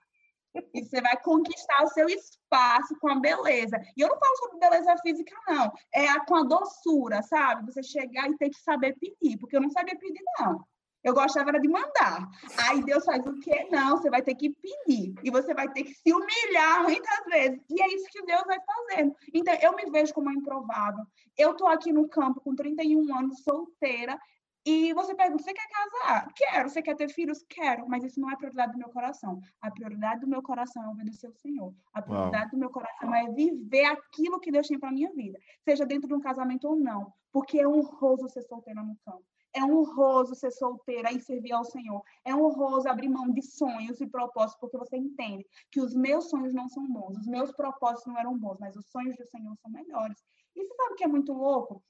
E 0.74 0.84
você 0.84 1.01
vai 1.01 1.18
conquistar 1.22 1.84
o 1.84 1.89
seu 1.89 2.08
espaço 2.08 2.95
com 2.99 3.10
a 3.10 3.20
beleza. 3.20 3.80
E 3.95 4.01
eu 4.01 4.08
não 4.08 4.18
falo 4.18 4.36
sobre 4.38 4.60
beleza 4.60 4.95
física, 5.01 5.36
não. 5.47 5.72
É 5.93 6.08
a, 6.10 6.20
com 6.26 6.36
a 6.36 6.43
doçura, 6.43 7.22
sabe? 7.24 7.72
Você 7.72 7.84
chegar 7.84 8.30
e 8.30 8.38
ter 8.38 8.49
que 8.49 8.60
saber 8.62 8.95
pedir, 8.99 9.38
porque 9.38 9.55
eu 9.55 9.62
não 9.62 9.70
sabia 9.70 9.97
pedir, 9.97 10.24
não. 10.39 10.66
Eu 11.03 11.14
gostava 11.14 11.49
era 11.49 11.60
de 11.60 11.70
mandar. 11.70 12.28
Aí 12.58 12.84
Deus 12.84 13.05
faz 13.05 13.26
o 13.26 13.39
quê? 13.39 13.68
Não, 13.72 13.97
você 13.97 14.10
vai 14.10 14.22
ter 14.22 14.36
que 14.36 14.49
pedir. 14.49 15.14
E 15.24 15.32
você 15.32 15.53
vai 15.53 15.72
ter 15.72 15.84
que 15.84 15.93
se 15.93 16.14
humilhar 16.14 16.84
muitas 16.84 17.26
vezes. 17.26 17.62
E 17.70 17.82
é 17.82 17.88
isso 17.95 18.08
que 18.12 18.26
Deus 18.26 18.43
vai 18.45 18.58
fazendo. 18.60 19.16
Então, 19.34 19.53
eu 19.62 19.74
me 19.74 19.89
vejo 19.89 20.14
como 20.14 20.32
improvável. 20.32 21.05
Eu 21.38 21.53
tô 21.53 21.66
aqui 21.68 21.93
no 21.93 22.10
campo 22.10 22.41
com 22.41 22.53
31 22.53 23.16
anos, 23.16 23.41
solteira. 23.41 24.20
E 24.68 24.91
você 24.93 25.15
pergunta: 25.15 25.43
você 25.43 25.53
quer 25.53 25.68
casar? 25.70 26.28
Quero. 26.36 26.70
Você 26.70 26.82
quer 26.82 26.95
ter 26.97 27.07
filhos? 27.07 27.41
Quero. 27.47 27.88
Mas 27.88 28.03
isso 28.03 28.20
não 28.20 28.30
é 28.30 28.34
a 28.34 28.38
prioridade 28.38 28.74
do 28.74 28.78
meu 28.78 28.89
coração. 28.89 29.39
A 29.61 29.72
prioridade 29.72 30.20
do 30.20 30.28
meu 30.28 30.41
coração 30.41 30.84
é 30.84 30.89
obedecer 30.89 31.28
ao 31.28 31.34
Senhor. 31.36 31.74
A 31.93 32.01
prioridade 32.01 32.47
Uau. 32.47 32.51
do 32.51 32.57
meu 32.57 32.70
coração 32.70 33.15
é 33.15 33.32
viver 33.32 33.86
aquilo 33.86 34.41
que 34.41 34.51
Deus 34.51 34.68
tem 34.68 34.78
para 34.78 34.91
minha 34.91 35.09
vida, 35.13 35.39
seja 35.63 35.86
dentro 35.86 36.09
de 36.09 36.13
um 36.13 36.20
casamento 36.20 36.68
ou 36.68 36.76
não. 36.76 37.13
Porque 37.32 37.57
é 37.57 37.65
honroso 37.65 38.28
ser 38.28 38.43
solteira 38.43 38.84
no 38.84 38.97
campo. 39.05 39.24
É 39.53 39.63
honroso 39.63 40.36
ser 40.36 40.51
solteira 40.51 41.13
e 41.13 41.22
servir 41.22 41.53
ao 41.53 41.63
Senhor. 41.63 42.03
É 42.26 42.36
honroso 42.36 42.89
abrir 42.89 43.07
mão 43.07 43.32
de 43.32 43.41
sonhos 43.41 44.01
e 44.01 44.05
propósitos, 44.05 44.59
porque 44.59 44.78
você 44.78 44.97
entende 44.97 45.45
que 45.72 45.80
os 45.80 45.95
meus 45.95 46.30
sonhos 46.30 46.53
não 46.53 46.68
são 46.68 46.86
bons, 46.91 47.18
os 47.18 47.28
meus 47.28 47.53
propósitos 47.53 48.05
não 48.05 48.20
eram 48.20 48.38
bons, 48.38 48.57
mas 48.59 48.76
os 48.76 48.86
sonhos 48.89 49.15
do 49.15 49.26
Senhor 49.28 49.55
são 49.61 49.72
melhores. 49.72 50.22
E 50.53 50.61
você 50.61 50.76
sabe 50.76 50.93
o 50.93 50.95
que 50.95 51.05
é 51.05 51.07
muito 51.07 51.32
louco? 51.32 51.82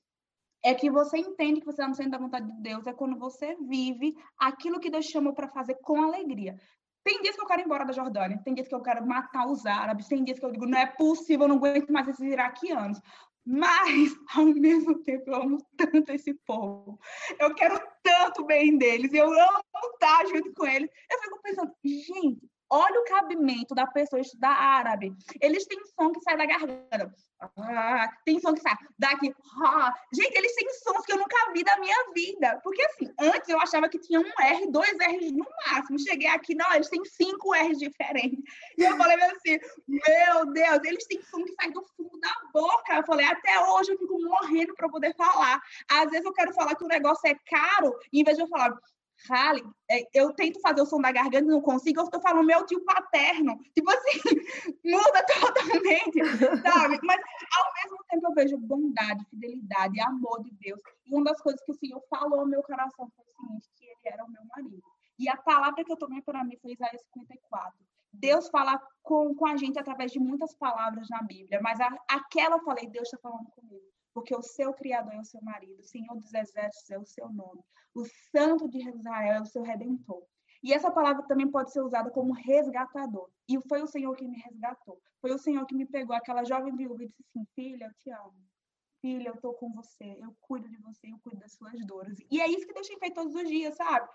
É 0.67 0.75
que 0.75 0.89
você 0.89 1.17
entende 1.17 1.61
que 1.61 1.65
você 1.65 1.81
está 1.81 1.87
no 1.87 1.95
centro 1.95 2.11
da 2.11 2.17
vontade 2.17 2.45
de 2.45 2.61
Deus, 2.61 2.85
é 2.85 2.91
quando 2.91 3.17
você 3.17 3.55
vive 3.69 4.13
aquilo 4.37 4.81
que 4.81 4.89
Deus 4.89 5.05
chamou 5.05 5.33
para 5.33 5.47
fazer 5.47 5.75
com 5.75 6.03
alegria. 6.03 6.59
Tem 7.05 7.21
dias 7.21 7.37
que 7.37 7.41
eu 7.41 7.45
quero 7.45 7.61
ir 7.61 7.65
embora 7.65 7.85
da 7.85 7.93
Jordânia, 7.93 8.41
tem 8.43 8.53
dias 8.53 8.67
que 8.67 8.75
eu 8.75 8.81
quero 8.81 9.07
matar 9.07 9.47
os 9.47 9.65
árabes, 9.65 10.09
tem 10.09 10.25
dias 10.25 10.37
que 10.37 10.45
eu 10.45 10.51
digo, 10.51 10.65
não 10.65 10.77
é 10.77 10.85
possível, 10.85 11.45
eu 11.45 11.47
não 11.47 11.55
aguento 11.55 11.89
mais 11.89 12.09
esses 12.09 12.29
iraquianos. 12.29 12.99
Mas, 13.45 14.13
ao 14.35 14.43
mesmo 14.43 15.01
tempo, 15.03 15.29
eu 15.29 15.35
amo 15.35 15.57
tanto 15.77 16.11
esse 16.11 16.33
povo. 16.45 16.99
Eu 17.39 17.55
quero 17.55 17.81
tanto 18.03 18.43
bem 18.45 18.77
deles, 18.77 19.13
eu 19.13 19.31
amo 19.31 19.63
estar 19.93 20.25
junto 20.25 20.53
com 20.53 20.65
eles. 20.65 20.89
Eu 21.09 21.19
fico 21.21 21.41
pensando, 21.41 21.71
gente, 21.81 22.41
Olha 22.69 22.99
o 22.99 23.05
cabimento 23.05 23.73
da 23.73 23.87
pessoa 23.87 24.19
estudar 24.19 24.51
árabe. 24.51 25.15
Eles 25.41 25.65
têm 25.65 25.79
som 25.85 26.11
que 26.11 26.21
sai 26.21 26.35
da 26.35 26.45
garganta. 26.45 27.13
Ah, 27.57 28.09
tem 28.25 28.39
som 28.39 28.53
que 28.53 28.61
sai 28.61 28.75
daqui. 28.97 29.33
Ah. 29.63 29.93
Gente, 30.13 30.35
eles 30.35 30.53
têm 30.55 30.69
sons 30.73 31.05
que 31.05 31.13
eu 31.13 31.17
nunca 31.17 31.51
vi 31.53 31.63
da 31.63 31.77
minha 31.79 31.95
vida. 32.13 32.59
Porque, 32.63 32.81
assim, 32.81 33.13
antes 33.19 33.47
eu 33.47 33.59
achava 33.59 33.87
que 33.87 33.99
tinha 33.99 34.19
um 34.19 34.31
R, 34.41 34.71
dois 34.71 34.97
R's 34.97 35.31
no 35.31 35.45
máximo. 35.65 35.99
Cheguei 35.99 36.27
aqui, 36.27 36.55
não, 36.55 36.73
eles 36.73 36.89
têm 36.89 37.03
cinco 37.05 37.53
R's 37.53 37.77
diferentes. 37.77 38.39
E 38.77 38.83
eu 38.83 38.97
falei 38.97 39.15
assim, 39.23 39.59
meu 39.87 40.51
Deus, 40.51 40.79
eles 40.83 41.05
têm 41.07 41.21
som 41.21 41.43
que 41.43 41.53
sai 41.53 41.71
do 41.71 41.83
fundo 41.95 42.19
da 42.19 42.35
boca. 42.53 42.95
Eu 42.95 43.05
falei, 43.05 43.25
até 43.27 43.59
hoje 43.69 43.93
eu 43.93 43.97
fico 43.97 44.19
morrendo 44.21 44.73
para 44.75 44.89
poder 44.89 45.15
falar. 45.15 45.61
Às 45.89 46.09
vezes 46.09 46.25
eu 46.25 46.33
quero 46.33 46.53
falar 46.53 46.75
que 46.75 46.83
o 46.83 46.87
negócio 46.87 47.29
é 47.29 47.35
caro, 47.49 47.95
em 48.11 48.23
vez 48.23 48.35
de 48.35 48.43
eu 48.43 48.47
falar, 48.47 48.77
Rale, 49.25 49.63
é, 49.89 50.03
eu 50.13 50.31
tento 50.33 50.59
fazer 50.61 50.81
o 50.81 50.85
som 50.85 51.01
da 51.01 51.11
garganta 51.11 51.45
e 51.45 51.47
não 51.47 51.61
consigo, 51.61 51.99
eu 51.99 52.05
estou 52.05 52.21
falando 52.21 52.45
meu 52.45 52.65
tio 52.65 52.83
paterno. 52.85 53.57
Tipo 53.73 53.89
assim, 53.89 54.19
muda 54.85 55.25
totalmente, 55.25 56.19
sabe? 56.61 56.99
Mas 57.03 57.21
ao 57.57 57.73
mesmo 57.83 58.03
tempo 58.09 58.27
eu 58.27 58.33
vejo 58.33 58.57
bondade, 58.57 59.25
fidelidade, 59.29 59.99
amor 60.01 60.43
de 60.43 60.51
Deus. 60.59 60.79
E 61.05 61.15
uma 61.15 61.23
das 61.23 61.41
coisas 61.41 61.61
que 61.63 61.71
o 61.71 61.75
Senhor 61.75 62.01
falou 62.09 62.41
ao 62.41 62.47
meu 62.47 62.61
coração 62.61 63.09
foi 63.15 63.25
o 63.25 63.29
seguinte, 63.29 63.69
que 63.75 63.85
ele 63.85 64.13
era 64.13 64.23
o 64.23 64.31
meu 64.31 64.43
marido. 64.55 64.83
E 65.17 65.27
a 65.27 65.35
palavra 65.35 65.83
que 65.83 65.91
eu 65.91 65.97
tomei 65.97 66.21
para 66.21 66.43
mim 66.43 66.57
foi 66.61 66.73
Isaías 66.73 67.01
54. 67.13 67.73
Deus 68.13 68.49
fala 68.49 68.79
com, 69.01 69.33
com 69.35 69.47
a 69.47 69.57
gente 69.57 69.79
através 69.79 70.11
de 70.11 70.19
muitas 70.19 70.55
palavras 70.55 71.09
na 71.09 71.21
Bíblia, 71.23 71.59
mas 71.61 71.79
a, 71.79 71.89
aquela 72.09 72.55
eu 72.55 72.63
falei, 72.63 72.87
Deus 72.87 73.07
está 73.07 73.17
falando 73.17 73.49
comigo 73.51 73.83
porque 74.17 74.35
o 74.35 74.41
seu 74.41 74.73
Criador 74.73 75.13
é 75.13 75.19
o 75.19 75.23
seu 75.23 75.39
marido, 75.43 75.79
o 75.79 75.83
Senhor 75.83 76.15
dos 76.15 76.33
Exércitos 76.33 76.89
é 76.89 76.97
o 76.97 77.05
seu 77.05 77.29
nome, 77.31 77.61
o 77.93 78.03
Santo 78.31 78.67
de 78.67 78.79
Israel 78.89 79.35
é 79.35 79.41
o 79.41 79.45
seu 79.45 79.61
Redentor. 79.61 80.23
E 80.63 80.73
essa 80.73 80.89
palavra 80.89 81.21
também 81.27 81.47
pode 81.47 81.71
ser 81.71 81.81
usada 81.81 82.09
como 82.09 82.33
resgatador. 82.33 83.29
E 83.47 83.59
foi 83.69 83.79
o 83.83 83.85
Senhor 83.85 84.15
que 84.15 84.27
me 84.27 84.39
resgatou. 84.39 84.99
Foi 85.21 85.31
o 85.31 85.37
Senhor 85.37 85.63
que 85.67 85.75
me 85.75 85.85
pegou 85.85 86.15
aquela 86.15 86.43
jovem 86.43 86.75
viúva 86.75 87.03
e 87.03 87.07
disse 87.09 87.21
assim: 87.29 87.45
Filha, 87.53 87.85
eu 87.85 87.93
te 87.93 88.09
amo. 88.09 88.33
filha, 88.99 89.29
eu 89.29 89.39
tô 89.39 89.53
com 89.53 89.71
você, 89.71 90.17
eu 90.19 90.35
cuido 90.41 90.67
de 90.67 90.77
você, 90.77 91.11
eu 91.11 91.19
cuido 91.19 91.39
das 91.39 91.53
suas 91.53 91.79
dores. 91.85 92.17
E 92.31 92.41
é 92.41 92.47
isso 92.49 92.65
que 92.65 92.73
Deus 92.73 92.87
tem 92.87 92.97
feito 92.97 93.13
todos 93.13 93.35
os 93.35 93.47
dias, 93.47 93.75
sabe? 93.75 94.09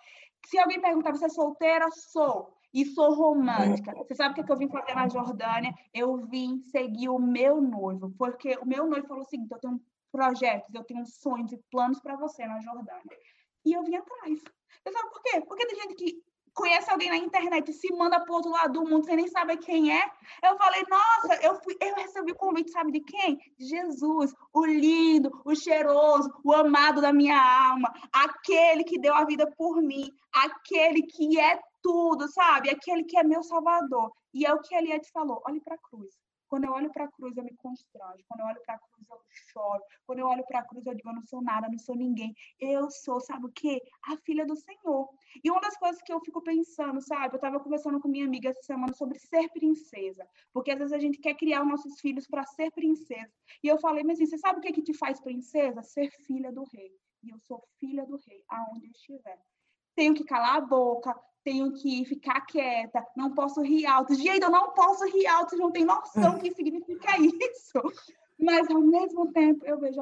Se 0.47 0.59
alguém 0.59 0.81
perguntar, 0.81 1.13
você 1.13 1.27
é 1.27 1.29
solteira? 1.29 1.89
Sou. 1.93 2.53
E 2.75 2.87
sou 2.87 3.15
romântica. 3.15 3.93
Você 3.95 4.15
sabe 4.15 4.41
o 4.41 4.45
que 4.45 4.51
eu 4.51 4.57
vim 4.57 4.69
fazer 4.69 4.95
na 4.95 5.07
Jordânia? 5.07 5.75
Eu 5.93 6.27
vim 6.27 6.59
seguir 6.63 7.11
o 7.11 7.19
meu 7.19 7.61
noivo, 7.61 8.11
porque 8.17 8.57
o 8.63 8.67
meu 8.67 8.87
noivo 8.87 9.07
falou 9.07 9.23
o 9.23 9.29
seguinte: 9.29 9.53
eu 9.53 9.61
tenho 9.61 9.81
projetos, 10.13 10.73
eu 10.75 10.85
tenho 10.85 11.05
sonhos 11.07 11.51
e 11.53 11.59
planos 11.71 11.99
para 12.01 12.15
você 12.17 12.47
na 12.47 12.61
Jordânia. 12.61 13.19
E 13.65 13.73
eu 13.73 13.83
vim 13.83 13.97
atrás. 13.97 14.39
Você 14.39 14.93
sabe 14.93 15.11
por 15.11 15.23
quê? 15.23 15.41
Porque 15.41 15.67
tem 15.67 15.81
gente 15.81 15.95
que 15.95 16.23
conhece 16.55 16.91
alguém 16.91 17.09
na 17.09 17.17
internet 17.17 17.71
e 17.71 17.73
se 17.73 17.93
manda 17.95 18.21
para 18.21 18.35
outro 18.35 18.51
lado 18.51 18.75
do 18.75 18.89
mundo, 18.89 19.05
você 19.05 19.17
nem 19.17 19.29
sabe 19.29 19.57
quem 19.57 19.97
é. 19.97 20.05
Eu 20.45 20.57
falei, 20.59 20.85
nossa, 20.89 21.35
eu, 21.43 21.55
fui, 21.63 21.77
eu 21.81 21.95
recebi 21.95 22.33
o 22.33 22.37
convite, 22.37 22.71
sabe 22.71 22.93
de 22.93 23.01
quem? 23.01 23.39
Jesus, 23.59 24.35
o 24.53 24.65
lindo, 24.67 25.31
o 25.45 25.55
cheiroso, 25.55 26.31
o 26.45 26.53
amado 26.53 27.01
da 27.01 27.13
minha 27.13 27.41
alma, 27.71 27.93
aquele 28.13 28.85
que 28.85 28.99
deu 28.99 29.15
a 29.15 29.25
vida 29.25 29.51
por 29.57 29.81
mim, 29.81 30.11
aquele 30.33 31.03
que 31.03 31.41
é 31.41 31.59
tudo, 31.83 32.29
sabe? 32.29 32.71
Aquele 32.71 33.05
que 33.05 33.19
é 33.19 33.25
meu 33.25 33.43
salvador. 33.43 34.13
E 34.35 34.47
é 34.47 34.53
o 34.53 34.61
que 34.61 34.75
Eliette 34.75 35.11
falou, 35.11 35.43
olhe 35.47 35.61
para 35.61 35.75
a 35.75 35.79
cruz. 35.79 36.15
Quando 36.53 36.65
eu 36.65 36.73
olho 36.73 36.93
para 36.93 37.05
a 37.05 37.09
cruz, 37.09 37.35
eu 37.35 37.45
me 37.45 37.57
constranjo. 37.57 38.23
Quando 38.29 38.41
eu 38.41 38.47
olho 38.47 38.61
para 38.67 38.75
a 38.75 38.79
cruz, 38.79 39.09
eu 39.09 39.19
choro. 39.49 39.83
Quando 40.05 40.19
eu 40.19 40.27
olho 40.27 40.45
para 40.47 40.59
a 40.59 40.63
cruz, 40.63 40.85
eu 40.85 40.95
digo, 40.95 41.09
eu 41.09 41.15
não 41.15 41.25
sou 41.25 41.41
nada, 41.41 41.67
não 41.67 41.79
sou 41.79 41.97
ninguém. 41.97 42.37
Eu 42.61 42.91
sou, 42.91 43.23
sabe 43.23 43.47
o 43.47 43.53
quê? 43.53 43.81
A 44.03 44.19
filha 44.19 44.45
do 44.45 44.55
Senhor. 44.55 45.09
E 45.43 45.51
uma 45.51 45.63
das 45.63 45.79
coisas 45.79 46.03
que 46.03 46.13
eu 46.13 46.21
fico 46.21 46.43
pensando, 46.43 47.01
sabe? 47.01 47.33
Eu 47.33 47.37
estava 47.37 47.59
conversando 47.59 47.99
com 47.99 48.07
minha 48.07 48.27
amiga 48.27 48.51
essa 48.51 48.61
semana 48.65 48.93
sobre 48.93 49.19
ser 49.19 49.49
princesa. 49.49 50.29
Porque 50.53 50.73
às 50.73 50.79
vezes 50.79 50.93
a 50.93 50.99
gente 50.99 51.17
quer 51.17 51.33
criar 51.37 51.63
os 51.63 51.69
nossos 51.69 51.99
filhos 52.01 52.27
para 52.27 52.45
ser 52.45 52.71
princesa. 52.73 53.33
E 53.65 53.69
eu 53.69 53.79
falei, 53.79 54.05
mas 54.05 54.19
assim, 54.19 54.27
você 54.27 54.37
sabe 54.37 54.59
o 54.59 54.61
que, 54.61 54.75
que 54.75 54.83
te 54.83 54.93
faz 54.93 55.23
princesa? 55.23 55.81
Ser 55.81 56.11
filha 56.27 56.53
do 56.53 56.65
rei. 56.65 56.93
E 57.23 57.31
eu 57.31 57.39
sou 57.49 57.65
filha 57.81 58.05
do 58.05 58.19
rei, 58.29 58.45
aonde 58.47 58.89
eu 58.89 58.91
estiver. 58.91 59.39
Tenho 59.95 60.13
que 60.13 60.25
calar 60.25 60.57
a 60.57 60.61
boca, 60.61 61.19
tenho 61.45 61.72
que 61.72 62.05
ficar 62.05 62.40
quieta, 62.43 63.05
não 63.16 63.34
posso 63.34 63.61
rir 63.62 63.86
alto. 63.86 64.14
Gente, 64.14 64.43
eu 64.43 64.51
não 64.51 64.72
posso 64.72 65.05
rir 65.07 65.26
alto, 65.26 65.51
vocês 65.51 65.61
não 65.61 65.70
têm 65.70 65.84
noção 65.84 66.34
do 66.34 66.40
que 66.43 66.55
significa 66.55 67.18
isso. 67.18 67.80
Mas, 68.38 68.68
ao 68.70 68.80
mesmo 68.80 69.32
tempo, 69.32 69.64
eu 69.64 69.78
vejo 69.78 70.01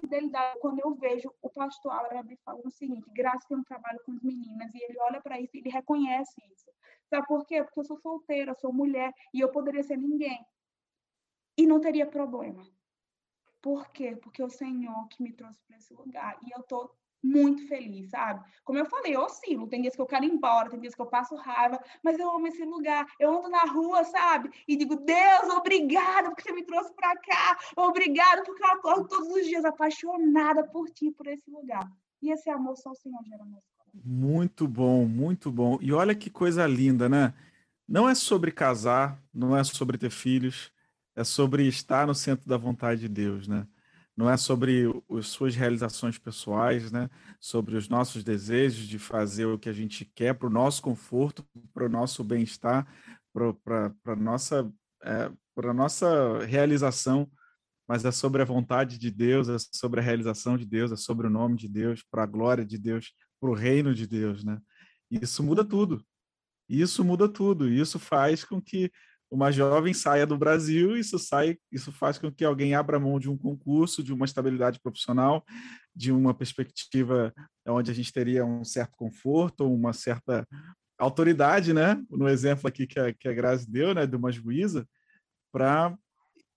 fidelidade 0.00 0.58
quando 0.60 0.80
eu 0.80 0.94
vejo 0.94 1.30
o 1.42 1.50
pastor 1.50 1.92
Árabe 1.92 2.38
falando 2.44 2.66
o 2.66 2.70
seguinte: 2.70 3.10
Graça 3.10 3.46
tem 3.48 3.56
um 3.56 3.64
trabalho 3.64 4.00
com 4.04 4.12
as 4.12 4.22
meninas, 4.22 4.74
e 4.74 4.84
ele 4.84 4.98
olha 5.00 5.20
para 5.20 5.40
isso 5.40 5.56
e 5.56 5.60
ele 5.60 5.70
reconhece 5.70 6.34
isso. 6.52 6.70
Sabe 7.08 7.26
por 7.26 7.44
quê? 7.46 7.62
Porque 7.62 7.80
eu 7.80 7.84
sou 7.84 7.98
solteira, 7.98 8.54
sou 8.54 8.72
mulher, 8.72 9.12
e 9.34 9.40
eu 9.40 9.50
poderia 9.50 9.82
ser 9.82 9.96
ninguém. 9.96 10.44
E 11.56 11.66
não 11.66 11.80
teria 11.80 12.06
problema. 12.06 12.66
Por 13.60 13.90
quê? 13.90 14.16
Porque 14.16 14.40
é 14.40 14.44
o 14.44 14.50
Senhor 14.50 15.08
que 15.08 15.22
me 15.22 15.32
trouxe 15.32 15.60
para 15.66 15.76
esse 15.76 15.92
lugar. 15.92 16.38
E 16.42 16.50
eu 16.56 16.62
tô 16.62 16.90
muito 17.22 17.66
feliz, 17.68 18.08
sabe? 18.10 18.44
Como 18.64 18.78
eu 18.78 18.86
falei, 18.86 19.14
eu 19.14 19.20
oscilo. 19.20 19.68
Tem 19.68 19.82
dias 19.82 19.94
que 19.94 20.00
eu 20.00 20.06
quero 20.06 20.24
ir 20.24 20.32
embora, 20.32 20.70
tem 20.70 20.80
dias 20.80 20.94
que 20.94 21.02
eu 21.02 21.06
passo 21.06 21.34
raiva, 21.36 21.82
mas 22.02 22.18
eu 22.18 22.30
amo 22.30 22.46
esse 22.46 22.64
lugar. 22.64 23.06
Eu 23.18 23.38
ando 23.38 23.48
na 23.48 23.64
rua, 23.64 24.04
sabe? 24.04 24.50
E 24.66 24.76
digo, 24.76 24.96
Deus, 24.96 25.54
obrigada 25.56 26.30
porque 26.30 26.42
você 26.42 26.52
me 26.52 26.64
trouxe 26.64 26.92
para 26.94 27.14
cá. 27.16 27.58
Obrigado 27.76 28.44
porque 28.44 28.62
eu 28.62 28.68
acordo 28.68 29.08
todos 29.08 29.28
os 29.28 29.46
dias 29.46 29.64
apaixonada 29.64 30.64
por 30.64 30.88
ti, 30.90 31.10
por 31.10 31.26
esse 31.26 31.50
lugar. 31.50 31.90
E 32.22 32.30
esse 32.30 32.50
amor 32.50 32.76
só 32.76 32.90
o 32.90 32.94
Senhor 32.94 33.22
gera 33.24 33.44
no 33.44 33.62
Muito 34.04 34.66
bom, 34.66 35.06
muito 35.06 35.50
bom. 35.50 35.78
E 35.80 35.92
olha 35.92 36.14
que 36.14 36.30
coisa 36.30 36.66
linda, 36.66 37.08
né? 37.08 37.34
Não 37.88 38.08
é 38.08 38.14
sobre 38.14 38.52
casar, 38.52 39.20
não 39.34 39.56
é 39.56 39.64
sobre 39.64 39.98
ter 39.98 40.10
filhos, 40.10 40.72
é 41.16 41.24
sobre 41.24 41.66
estar 41.66 42.06
no 42.06 42.14
centro 42.14 42.48
da 42.48 42.56
vontade 42.56 43.00
de 43.00 43.08
Deus, 43.08 43.48
né? 43.48 43.66
Não 44.20 44.28
é 44.28 44.36
sobre 44.36 44.84
as 45.18 45.28
suas 45.28 45.56
realizações 45.56 46.18
pessoais, 46.18 46.92
né? 46.92 47.08
sobre 47.40 47.74
os 47.74 47.88
nossos 47.88 48.22
desejos 48.22 48.86
de 48.86 48.98
fazer 48.98 49.46
o 49.46 49.58
que 49.58 49.70
a 49.70 49.72
gente 49.72 50.04
quer 50.04 50.34
para 50.34 50.46
o 50.46 50.50
nosso 50.50 50.82
conforto, 50.82 51.42
para 51.72 51.86
o 51.86 51.88
nosso 51.88 52.22
bem-estar, 52.22 52.86
para 53.32 53.94
a 54.04 54.16
nossa, 54.16 54.70
é, 55.02 55.32
nossa 55.72 56.44
realização, 56.44 57.30
mas 57.88 58.04
é 58.04 58.12
sobre 58.12 58.42
a 58.42 58.44
vontade 58.44 58.98
de 58.98 59.10
Deus, 59.10 59.48
é 59.48 59.56
sobre 59.72 60.00
a 60.00 60.02
realização 60.02 60.58
de 60.58 60.66
Deus, 60.66 60.92
é 60.92 60.96
sobre 60.96 61.26
o 61.26 61.30
nome 61.30 61.56
de 61.56 61.66
Deus, 61.66 62.04
para 62.10 62.24
a 62.24 62.26
glória 62.26 62.64
de 62.64 62.76
Deus, 62.76 63.14
para 63.40 63.48
o 63.48 63.54
reino 63.54 63.94
de 63.94 64.06
Deus. 64.06 64.44
Né? 64.44 64.60
Isso 65.10 65.42
muda 65.42 65.64
tudo. 65.64 66.04
Isso 66.68 67.02
muda 67.02 67.26
tudo. 67.26 67.70
Isso 67.70 67.98
faz 67.98 68.44
com 68.44 68.60
que 68.60 68.92
uma 69.30 69.52
jovem 69.52 69.94
saia 69.94 70.26
do 70.26 70.36
Brasil, 70.36 70.96
isso 70.96 71.18
sai, 71.18 71.56
isso 71.70 71.92
faz 71.92 72.18
com 72.18 72.32
que 72.32 72.44
alguém 72.44 72.74
abra 72.74 72.98
mão 72.98 73.20
de 73.20 73.30
um 73.30 73.38
concurso, 73.38 74.02
de 74.02 74.12
uma 74.12 74.24
estabilidade 74.24 74.80
profissional, 74.80 75.44
de 75.94 76.10
uma 76.10 76.34
perspectiva 76.34 77.32
onde 77.66 77.90
a 77.90 77.94
gente 77.94 78.12
teria 78.12 78.44
um 78.44 78.64
certo 78.64 78.96
conforto, 78.96 79.72
uma 79.72 79.92
certa 79.92 80.46
autoridade, 80.98 81.72
né? 81.72 82.02
No 82.10 82.28
exemplo 82.28 82.66
aqui 82.66 82.86
que 82.86 82.98
a, 82.98 83.12
que 83.12 83.28
a 83.28 83.32
Grazi 83.32 83.70
deu, 83.70 83.94
né, 83.94 84.06
de 84.06 84.16
uma 84.16 84.32
juíza, 84.32 84.86
para 85.52 85.96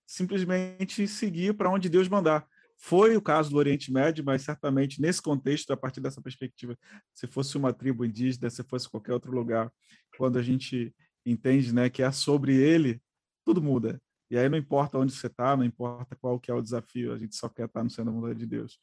simplesmente 0.08 1.08
seguir 1.08 1.54
para 1.56 1.70
onde 1.70 1.90
Deus 1.90 2.08
mandar. 2.08 2.46
Foi 2.78 3.16
o 3.16 3.22
caso 3.22 3.52
do 3.52 3.58
Oriente 3.58 3.94
Médio, 3.94 4.26
mas 4.26 4.42
certamente 4.42 5.00
nesse 5.00 5.22
contexto, 5.22 5.72
a 5.72 5.78
partir 5.78 6.02
dessa 6.02 6.22
perspectiva, 6.22 6.78
se 7.14 7.28
fosse 7.28 7.56
uma 7.56 7.72
tribo 7.72 8.04
indígena, 8.04 8.50
se 8.50 8.64
fosse 8.64 8.90
qualquer 8.90 9.14
outro 9.14 9.32
lugar, 9.32 9.72
quando 10.18 10.38
a 10.38 10.42
gente 10.42 10.94
entende, 11.26 11.74
né, 11.74 11.90
que 11.90 12.04
é 12.04 12.12
sobre 12.12 12.56
ele, 12.56 13.02
tudo 13.46 13.62
muda. 13.62 14.02
E 14.30 14.38
aí 14.38 14.50
não 14.50 14.58
importa 14.58 14.98
onde 14.98 15.14
você 15.14 15.28
está, 15.28 15.56
não 15.56 15.64
importa 15.64 16.16
qual 16.16 16.40
que 16.40 16.50
é 16.50 16.54
o 16.54 16.62
desafio, 16.62 17.14
a 17.14 17.18
gente 17.18 17.36
só 17.36 17.48
quer 17.48 17.66
estar 17.66 17.84
no 17.84 17.90
centro 17.90 18.06
da 18.06 18.12
vontade 18.12 18.40
de 18.40 18.46
Deus. 18.46 18.80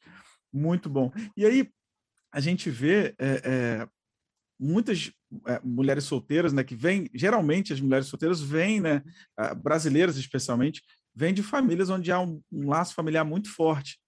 Muito 0.51 0.89
bom. 0.89 1.11
E 1.35 1.45
aí 1.45 1.69
a 2.31 2.39
gente 2.39 2.69
vê 2.69 3.13
é, 3.19 3.41
é, 3.43 3.89
muitas 4.59 5.11
é, 5.47 5.59
mulheres 5.63 6.05
solteiras, 6.05 6.53
né, 6.53 6.63
que 6.63 6.75
vêm, 6.75 7.09
geralmente 7.13 7.73
as 7.73 7.81
mulheres 7.81 8.07
solteiras 8.07 8.41
vêm, 8.41 8.79
né, 8.79 9.03
brasileiras 9.61 10.15
especialmente, 10.17 10.81
vêm 11.13 11.33
de 11.33 11.43
famílias 11.43 11.89
onde 11.89 12.11
há 12.11 12.19
um, 12.19 12.41
um 12.51 12.69
laço 12.69 12.93
familiar 12.93 13.25
muito 13.25 13.49
forte. 13.49 13.99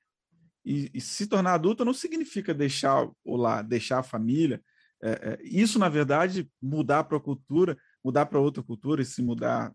E, 0.65 0.89
e, 0.93 1.01
se 1.01 1.27
tornar 1.27 1.55
adulta 1.55 1.83
não 1.83 1.93
significa 1.93 2.53
deixar 2.53 3.05
o 3.23 3.35
lá, 3.35 3.61
deixar 3.61 3.99
a 3.99 4.03
família. 4.03 4.61
É, 5.01 5.09
é, 5.11 5.39
isso, 5.43 5.77
na 5.77 5.89
verdade, 5.89 6.49
mudar 6.61 7.03
para 7.03 7.17
a 7.17 7.21
cultura 7.21 7.77
mudar 8.03 8.25
para 8.25 8.39
outra 8.39 8.61
cultura 8.61 9.01
e 9.01 9.05
se 9.05 9.21
mudar 9.21 9.73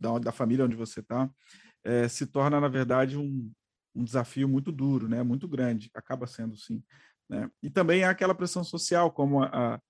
da, 0.00 0.18
da 0.18 0.32
família 0.32 0.64
onde 0.64 0.76
você 0.76 1.00
está, 1.00 1.28
é, 1.84 2.08
se 2.08 2.26
torna, 2.26 2.60
na 2.60 2.68
verdade, 2.68 3.16
um, 3.16 3.50
um 3.94 4.04
desafio 4.04 4.48
muito 4.48 4.72
duro, 4.72 5.08
né? 5.08 5.22
muito 5.22 5.46
grande, 5.48 5.90
acaba 5.94 6.26
sendo 6.26 6.56
sim. 6.56 6.82
Né? 7.28 7.50
E 7.62 7.68
também 7.68 8.04
há 8.04 8.10
aquela 8.10 8.34
pressão 8.34 8.64
social, 8.64 9.10
como 9.10 9.42
a, 9.42 9.80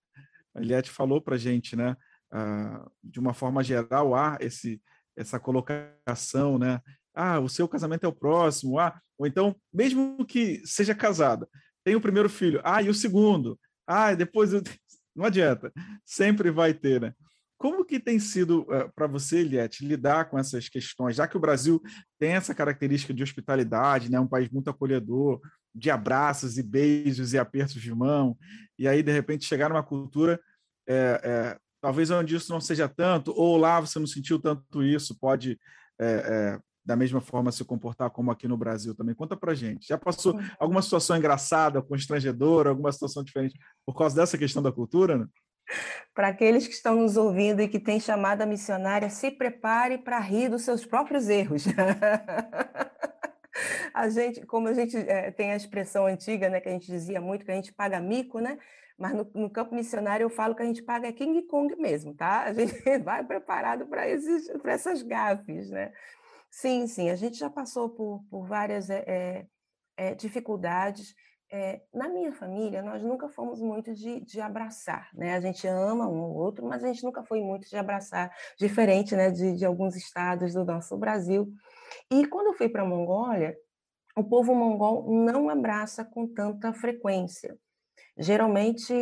Eliette 0.57 0.91
falou 0.91 1.21
para 1.21 1.37
a 1.37 1.39
gente, 1.39 1.77
né? 1.77 1.97
Ah, 2.31 2.87
de 3.03 3.19
uma 3.19 3.33
forma 3.33 3.63
geral, 3.63 4.15
há 4.15 4.37
esse, 4.41 4.83
essa 5.17 5.39
colocação, 5.39 6.59
né? 6.59 6.81
Ah, 7.15 7.39
o 7.41 7.49
seu 7.49 7.69
casamento 7.69 8.05
é 8.05 8.09
o 8.09 8.13
próximo, 8.13 8.79
ah, 8.79 9.01
ou 9.17 9.27
então, 9.27 9.57
mesmo 9.73 10.25
que 10.27 10.63
seja 10.67 10.95
casada, 10.95 11.49
tem 11.85 11.95
o 11.97 12.01
primeiro 12.01 12.29
filho, 12.29 12.61
ah, 12.65 12.83
e 12.83 12.89
o 12.89 12.95
segundo, 12.95 13.59
ah, 13.87 14.15
depois 14.15 14.51
não 15.15 15.25
adianta, 15.25 15.73
sempre 16.05 16.51
vai 16.51 16.75
ter, 16.75 17.01
né? 17.01 17.15
Como 17.59 17.85
que 17.85 17.99
tem 17.99 18.21
sido 18.21 18.63
uh, 18.63 18.73
eh, 18.73 18.91
para 18.95 19.09
você, 19.09 19.41
Eliette, 19.41 19.85
lidar 19.85 20.31
com 20.31 20.39
essas 20.39 20.69
questões, 20.69 21.17
já 21.17 21.27
que 21.27 21.37
o 21.37 21.41
Brasil 21.41 21.83
tem 22.17 22.31
essa 22.31 22.55
característica 22.55 23.13
de 23.13 23.23
hospitalidade, 23.23 24.09
né, 24.09 24.21
um 24.21 24.29
país 24.29 24.49
muito 24.49 24.71
acolhedor, 24.71 25.41
de 25.75 25.91
abraços 25.91 26.57
e 26.57 26.63
beijos 26.63 27.33
e 27.33 27.39
apertos 27.39 27.83
de 27.83 27.93
mão, 27.93 28.39
e 28.79 28.87
aí, 28.87 29.03
de 29.03 29.11
repente, 29.11 29.45
chegar 29.45 29.69
numa 29.69 29.83
cultura, 29.83 30.41
é, 30.89 31.21
é, 31.23 31.59
talvez 31.81 32.11
onde 32.11 32.37
isso 32.37 32.53
não 32.53 32.61
seja 32.61 32.89
tanto, 32.89 33.33
ou 33.37 33.57
lá 33.57 33.81
você 33.81 33.99
não 33.99 34.07
sentiu 34.07 34.39
tanto 34.39 34.83
isso, 34.83 35.19
pode, 35.19 35.59
é, 36.01 36.59
da 36.85 36.95
mesma 36.95 37.21
forma, 37.21 37.51
se 37.51 37.65
comportar 37.65 38.09
como 38.11 38.31
aqui 38.31 38.47
no 38.47 38.57
Brasil 38.57 38.95
também. 38.95 39.15
Conta 39.15 39.37
para 39.37 39.53
gente. 39.53 39.89
Já 39.89 39.99
passou 39.99 40.39
alguma 40.59 40.81
situação 40.81 41.17
engraçada, 41.17 41.83
constrangedora, 41.83 42.71
alguma 42.71 42.93
situação 42.93 43.23
diferente 43.23 43.59
por 43.85 43.95
causa 43.95 44.15
dessa 44.15 44.39
questão 44.39 44.63
da 44.63 44.73
cultura? 44.73 45.19
Né? 45.19 45.27
Para 46.15 46.29
aqueles 46.29 46.67
que 46.67 46.75
estão 46.75 46.97
nos 46.97 47.17
ouvindo 47.17 47.63
e 47.63 47.69
que 47.69 47.79
têm 47.79 48.01
chamada 48.01 48.47
missionária, 48.47 49.11
se 49.11 49.31
prepare 49.31 49.99
para 49.99 50.19
rir 50.19 50.49
dos 50.49 50.63
seus 50.63 50.85
próprios 50.85 51.29
erros. 51.29 51.65
a 53.95 54.09
gente, 54.09 54.45
como 54.47 54.69
a 54.69 54.75
gente 54.75 54.97
é, 54.97 55.31
tem 55.31 55.53
a 55.53 55.57
expressão 55.57 56.07
antiga, 56.07 56.49
né, 56.49 56.61
que 56.61 56.69
a 56.69 56.73
gente 56.73 56.87
dizia 56.87 57.21
muito, 57.21 57.45
que 57.45 57.51
a 57.51 57.55
gente 57.55 57.73
paga 57.73 58.01
mico, 58.01 58.41
né? 58.41 58.59
Mas 58.99 59.15
no, 59.15 59.31
no, 59.33 59.51
campo 59.51 59.75
missionário 59.75 60.25
eu 60.25 60.31
falo 60.31 60.57
que 60.57 60.63
a 60.63 60.67
gente 60.67 60.83
paga 60.83 61.13
King 61.13 61.43
Kong 61.43 61.75
mesmo, 61.77 62.15
tá? 62.15 62.43
A 62.43 62.53
gente 62.53 62.73
vai 63.05 63.25
preparado 63.25 63.87
para 63.87 64.05
essas 64.09 65.03
gafes, 65.03 65.71
né? 65.71 65.93
Sim, 66.51 66.87
sim, 66.87 67.11
a 67.11 67.15
gente 67.15 67.39
já 67.39 67.49
passou 67.49 67.91
por, 67.91 68.25
por 68.29 68.47
várias 68.47 68.91
é, 68.91 69.47
é, 69.97 70.15
dificuldades 70.15 71.15
é, 71.51 71.81
na 71.95 72.09
minha 72.09 72.33
família, 72.33 72.83
nós 72.83 73.03
nunca 73.03 73.29
fomos 73.29 73.61
muito 73.61 73.95
de, 73.95 74.21
de 74.21 74.41
abraçar, 74.41 75.09
né? 75.15 75.35
A 75.35 75.41
gente 75.41 75.67
ama 75.67 76.09
um 76.09 76.21
ou 76.21 76.37
outro, 76.37 76.67
mas 76.67 76.85
a 76.85 76.89
gente 76.89 77.03
nunca 77.03 77.23
foi 77.25 77.41
muito 77.41 77.69
de 77.69 77.77
abraçar, 77.77 78.31
diferente 78.59 79.17
né, 79.17 79.31
de, 79.31 79.57
de 79.57 79.65
alguns 79.65 79.97
estados 79.97 80.53
do 80.53 80.65
nosso 80.65 80.97
Brasil. 80.97 81.51
E 82.11 82.27
quando 82.27 82.49
eu 82.49 82.55
fui 82.55 82.69
para 82.69 82.83
a 82.83 82.87
Mongólia, 82.87 83.57
o 84.17 84.25
povo 84.25 84.55
mongol 84.55 85.09
não 85.09 85.49
abraça 85.49 86.05
com 86.05 86.27
tanta 86.27 86.73
frequência. 86.73 87.57
Geralmente, 88.17 88.93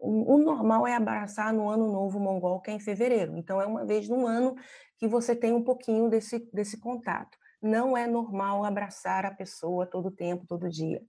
o 0.00 0.38
normal 0.38 0.86
é 0.86 0.94
abraçar 0.94 1.52
no 1.52 1.68
ano 1.68 1.92
novo 1.92 2.18
mongol, 2.18 2.60
que 2.62 2.70
é 2.70 2.74
em 2.74 2.80
fevereiro. 2.80 3.36
Então, 3.36 3.60
é 3.60 3.66
uma 3.66 3.84
vez 3.84 4.08
no 4.08 4.26
ano 4.26 4.54
que 4.96 5.06
você 5.06 5.36
tem 5.36 5.52
um 5.52 5.62
pouquinho 5.62 6.08
desse, 6.08 6.38
desse 6.54 6.80
contato. 6.80 7.36
Não 7.60 7.94
é 7.94 8.06
normal 8.06 8.64
abraçar 8.64 9.26
a 9.26 9.30
pessoa 9.30 9.86
todo 9.86 10.10
tempo, 10.10 10.46
todo 10.46 10.70
dia. 10.70 11.02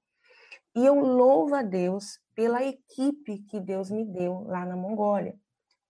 E 0.75 0.85
eu 0.85 0.95
louvo 0.95 1.55
a 1.55 1.61
Deus 1.61 2.19
pela 2.35 2.63
equipe 2.63 3.39
que 3.49 3.59
Deus 3.59 3.91
me 3.91 4.05
deu 4.05 4.43
lá 4.43 4.65
na 4.65 4.75
Mongólia. 4.75 5.35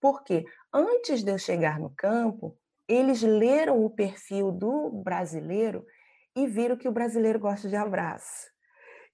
Porque 0.00 0.44
antes 0.72 1.22
de 1.22 1.30
eu 1.30 1.38
chegar 1.38 1.80
no 1.80 1.90
campo, 1.90 2.56
eles 2.86 3.22
leram 3.22 3.84
o 3.84 3.88
perfil 3.88 4.52
do 4.52 4.90
brasileiro 4.90 5.86
e 6.36 6.46
viram 6.46 6.76
que 6.76 6.88
o 6.88 6.92
brasileiro 6.92 7.38
gosta 7.38 7.68
de 7.68 7.76
abraço. 7.76 8.50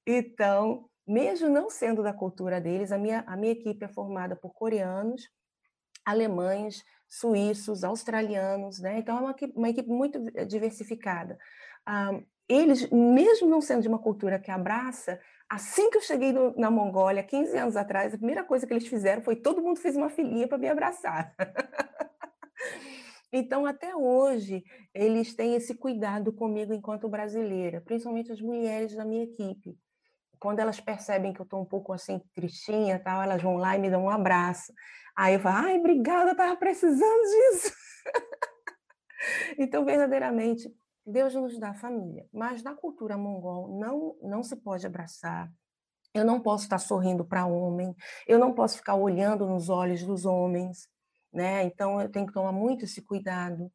Então, 0.07 0.89
mesmo 1.07 1.49
não 1.49 1.71
sendo 1.71 2.03
da 2.03 2.13
cultura 2.13 2.61
deles, 2.61 2.91
a 2.91 2.99
minha, 2.99 3.23
a 3.27 3.37
minha 3.37 3.53
equipe 3.53 3.85
é 3.85 3.89
formada 3.89 4.35
por 4.35 4.53
coreanos, 4.53 5.29
alemães, 6.05 6.83
suíços, 7.09 7.85
australianos, 7.85 8.81
né? 8.81 8.99
Então, 8.99 9.17
é 9.19 9.21
uma, 9.21 9.37
uma 9.55 9.69
equipe 9.69 9.89
muito 9.89 10.19
diversificada. 10.47 11.39
Ah, 11.87 12.19
eles, 12.49 12.89
mesmo 12.91 13.49
não 13.49 13.61
sendo 13.61 13.83
de 13.83 13.89
uma 13.89 13.99
cultura 13.99 14.39
que 14.39 14.51
abraça, 14.51 15.21
Assim 15.51 15.91
que 15.91 15.99
eu 15.99 16.01
cheguei 16.01 16.33
no, 16.33 16.55
na 16.57 16.71
Mongólia, 16.71 17.25
15 17.25 17.59
anos 17.59 17.77
atrás, 17.77 18.15
a 18.15 18.17
primeira 18.17 18.45
coisa 18.45 18.65
que 18.65 18.73
eles 18.73 18.87
fizeram 18.87 19.21
foi 19.21 19.35
todo 19.35 19.61
mundo 19.61 19.81
fez 19.81 19.97
uma 19.97 20.09
filinha 20.09 20.47
para 20.47 20.57
me 20.57 20.69
abraçar. 20.69 21.35
então, 23.33 23.67
até 23.67 23.97
hoje, 23.97 24.63
eles 24.95 25.35
têm 25.35 25.57
esse 25.57 25.75
cuidado 25.75 26.33
comigo 26.33 26.73
enquanto 26.73 27.09
brasileira, 27.09 27.81
principalmente 27.81 28.31
as 28.31 28.41
mulheres 28.41 28.95
da 28.95 29.05
minha 29.05 29.25
equipe. 29.25 29.77
Quando 30.39 30.61
elas 30.61 30.81
percebem 30.81 31.33
que 31.33 31.41
eu 31.41 31.45
estou 31.45 31.61
um 31.61 31.67
pouco 31.67 31.93
assim, 31.93 32.23
tristinha, 32.33 33.01
tal, 33.01 33.21
elas 33.21 33.43
vão 33.43 33.57
lá 33.57 33.77
e 33.77 33.81
me 33.81 33.91
dão 33.91 34.05
um 34.05 34.11
abraço. 34.11 34.73
Aí 35.17 35.35
eu 35.35 35.41
falo, 35.41 35.67
ai, 35.67 35.79
obrigada, 35.79 36.31
estava 36.31 36.55
precisando 36.55 37.23
disso. 37.23 37.75
então, 39.59 39.85
verdadeiramente, 39.85 40.73
Deus 41.11 41.35
nos 41.35 41.59
dá 41.59 41.75
família, 41.75 42.27
mas 42.33 42.63
na 42.63 42.75
cultura 42.75 43.17
mongol 43.17 43.79
não, 43.79 44.17
não 44.23 44.43
se 44.43 44.57
pode 44.57 44.87
abraçar. 44.87 45.51
Eu 46.15 46.25
não 46.25 46.41
posso 46.41 46.65
estar 46.65 46.79
sorrindo 46.79 47.25
para 47.25 47.47
homem, 47.47 47.95
eu 48.27 48.39
não 48.39 48.53
posso 48.53 48.77
ficar 48.77 48.95
olhando 48.95 49.47
nos 49.47 49.69
olhos 49.69 50.03
dos 50.03 50.25
homens, 50.25 50.89
né? 51.33 51.65
Então 51.65 52.01
eu 52.01 52.09
tenho 52.09 52.27
que 52.27 52.33
tomar 52.33 52.53
muito 52.53 52.85
esse 52.85 53.03
cuidado. 53.03 53.71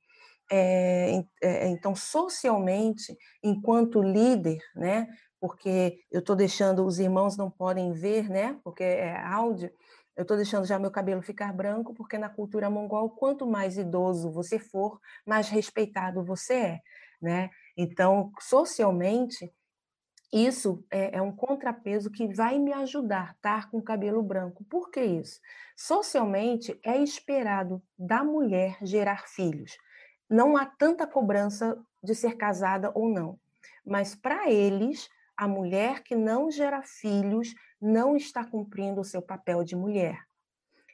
É, 0.52 1.24
é, 1.42 1.68
então, 1.68 1.96
socialmente, 1.96 3.18
enquanto 3.44 4.02
líder, 4.02 4.60
né? 4.76 5.08
Porque 5.40 6.00
eu 6.12 6.20
estou 6.20 6.36
deixando, 6.36 6.86
os 6.86 7.00
irmãos 7.00 7.38
não 7.38 7.50
podem 7.50 7.94
ver, 7.94 8.30
né? 8.30 8.60
Porque 8.64 8.84
é 8.84 9.18
áudio. 9.18 9.72
Eu 10.16 10.22
estou 10.22 10.38
deixando 10.38 10.66
já 10.66 10.80
meu 10.80 10.92
cabelo 10.92 11.22
ficar 11.22 11.52
branco, 11.54 11.94
porque 11.94 12.18
na 12.18 12.30
cultura 12.30 12.70
mongol, 12.70 13.10
quanto 13.10 13.46
mais 13.46 13.78
idoso 13.78 14.32
você 14.32 14.58
for, 14.58 15.00
mais 15.26 15.50
respeitado 15.50 16.24
você 16.24 16.54
é 16.54 16.80
né? 17.22 17.50
Então, 17.78 18.32
socialmente, 18.40 19.52
isso 20.32 20.84
é, 20.92 21.18
é, 21.18 21.22
um 21.22 21.32
contrapeso 21.32 22.12
que 22.12 22.28
vai 22.28 22.60
me 22.60 22.74
ajudar 22.74 23.30
a 23.30 23.32
estar 23.32 23.70
com 23.70 23.82
cabelo 23.82 24.22
branco. 24.22 24.66
Por 24.66 24.90
que 24.90 25.02
isso? 25.02 25.40
Socialmente, 25.78 26.78
é 26.84 26.98
esperado 26.98 27.82
da 27.98 28.24
mulher 28.24 28.78
gerar 28.82 29.28
filhos. 29.28 29.78
Não 30.30 30.58
há 30.58 30.66
tanta 30.66 31.06
cobrança 31.06 31.78
de 32.04 32.16
ser 32.16 32.36
casada 32.36 32.92
ou 32.94 33.08
não. 33.10 33.40
Mas 33.86 34.16
para 34.16 34.50
eles, 34.50 35.08
a 35.38 35.48
mulher 35.48 36.04
que 36.04 36.16
não 36.16 36.50
gera 36.50 36.82
filhos 36.82 37.54
não 37.80 38.16
está 38.16 38.44
cumprindo 38.44 39.02
o 39.02 39.06
seu 39.06 39.22
papel 39.22 39.64
de 39.64 39.76
mulher. 39.76 40.20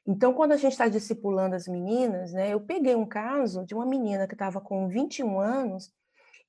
Então, 0.05 0.33
quando 0.33 0.51
a 0.51 0.57
gente 0.57 0.73
está 0.73 0.87
discipulando 0.87 1.55
as 1.55 1.67
meninas, 1.67 2.33
né, 2.33 2.53
eu 2.53 2.59
peguei 2.59 2.95
um 2.95 3.05
caso 3.05 3.65
de 3.65 3.73
uma 3.73 3.85
menina 3.85 4.27
que 4.27 4.33
estava 4.33 4.59
com 4.59 4.87
21 4.87 5.39
anos 5.39 5.91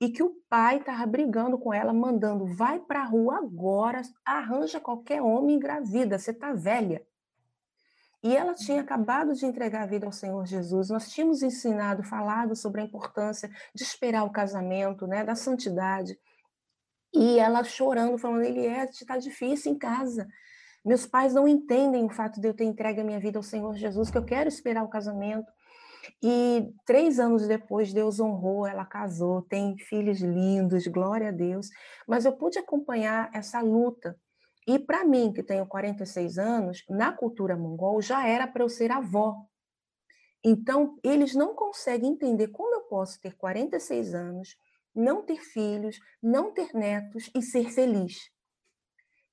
e 0.01 0.11
que 0.11 0.23
o 0.23 0.35
pai 0.49 0.79
estava 0.79 1.07
brigando 1.07 1.59
com 1.59 1.73
ela, 1.73 1.93
mandando, 1.93 2.47
vai 2.47 2.81
para 2.81 3.03
a 3.03 3.07
rua 3.07 3.39
agora, 3.39 4.03
arranja 4.25 4.81
qualquer 4.81 5.23
homem 5.23 5.57
engravida, 5.57 6.19
você 6.19 6.31
está 6.31 6.53
velha. 6.53 7.05
E 8.23 8.37
ela 8.37 8.55
tinha 8.55 8.79
uhum. 8.79 8.85
acabado 8.85 9.35
de 9.35 9.45
entregar 9.45 9.83
a 9.83 9.87
vida 9.87 10.07
ao 10.07 10.13
Senhor 10.13 10.47
Jesus. 10.47 10.91
Nós 10.91 11.11
tínhamos 11.11 11.43
ensinado, 11.43 12.05
falado 12.05 12.55
sobre 12.55 12.81
a 12.81 12.85
importância 12.85 13.51
de 13.75 13.83
esperar 13.83 14.23
o 14.25 14.31
casamento, 14.31 15.07
né, 15.07 15.25
da 15.25 15.35
santidade. 15.35 16.17
E 17.13 17.39
ela 17.39 17.65
chorando, 17.65 18.17
falando, 18.17 18.45
ele 18.45 18.65
é, 18.65 18.85
está 18.85 19.19
difícil 19.19 19.73
em 19.73 19.79
casa. 19.79 20.29
Meus 20.85 21.05
pais 21.05 21.35
não 21.35 21.49
entendem 21.49 22.05
o 22.05 22.11
fato 22.11 22.41
de 22.41 22.47
eu 22.47 22.55
ter 22.55 22.65
entregue 22.65 23.01
a 23.01 23.05
minha 23.05 23.19
vida 23.19 23.39
ao 23.39 23.43
Senhor 23.43 23.75
Jesus, 23.75 24.11
que 24.11 24.19
eu 24.19 24.25
quero 24.25 24.49
esperar 24.49 24.85
o 24.85 24.89
casamento. 24.89 25.51
E 26.23 26.73
três 26.85 27.19
anos 27.19 27.47
depois, 27.47 27.93
Deus 27.93 28.21
honrou, 28.21 28.67
ela 28.67 28.85
casou, 28.85 29.43
tem 29.43 29.77
filhos 29.79 30.21
lindos, 30.21 30.87
glória 30.87 31.29
a 31.29 31.33
Deus. 31.33 31.69
Mas 32.07 32.25
eu 32.25 32.33
pude 32.33 32.59
acompanhar 32.59 33.31
essa 33.33 33.61
luta. 33.61 34.19
E 34.67 34.79
para 34.79 35.05
mim, 35.05 35.33
que 35.33 35.43
tenho 35.43 35.67
46 35.67 36.39
anos, 36.39 36.85
na 36.89 37.13
cultura 37.13 37.57
mongol 37.57 38.01
já 38.01 38.27
era 38.27 38.47
para 38.47 38.63
eu 38.63 38.69
ser 38.69 38.93
avó. 38.93 39.47
Então, 40.45 40.99
eles 41.05 41.35
não 41.35 41.55
conseguem 41.55 42.13
entender 42.13 42.49
como 42.49 42.75
eu 42.75 42.83
posso 42.83 43.21
ter 43.21 43.35
46 43.37 44.15
anos, 44.15 44.57
não 44.95 45.23
ter 45.23 45.41
filhos, 45.41 45.99
não 46.23 46.53
ter 46.53 46.75
netos 46.75 47.31
e 47.35 47.41
ser 47.41 47.71
feliz. 47.71 48.31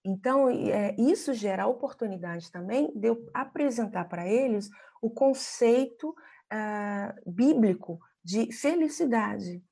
Então, 0.06 0.50
é, 0.50 0.96
isso 0.98 1.34
gera 1.34 1.68
oportunidade 1.68 2.52
também 2.52 2.92
de 2.96 3.08
eu 3.08 3.30
apresentar 3.34 4.06
para 4.06 4.28
eles 4.28 4.70
o 5.02 5.10
conceito 5.10 6.16
uh, 6.52 7.32
bíblico 7.32 8.00
de 8.24 8.52
felicidade. 8.52 9.64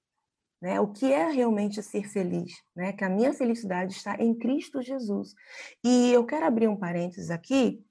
Né? 0.62 0.80
O 0.80 0.88
que 0.88 1.12
é 1.12 1.30
realmente 1.30 1.82
ser 1.84 2.08
feliz? 2.10 2.54
Né? 2.76 2.94
Que 2.94 3.04
a 3.04 3.10
minha 3.10 3.34
felicidade 3.34 3.94
está 3.94 4.16
em 4.16 4.34
Cristo 4.34 4.82
Jesus. 4.82 5.34
E 5.84 6.12
eu 6.12 6.26
quero 6.26 6.46
abrir 6.46 6.68
um 6.68 6.78
parênteses 6.78 7.30
aqui 7.30 7.84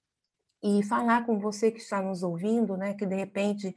e 0.63 0.83
falar 0.83 1.25
com 1.25 1.39
você 1.39 1.71
que 1.71 1.79
está 1.79 2.03
nos 2.03 2.23
ouvindo, 2.23 2.77
né? 2.77 2.95
que 2.95 3.07
de 3.07 3.15
repente 3.15 3.69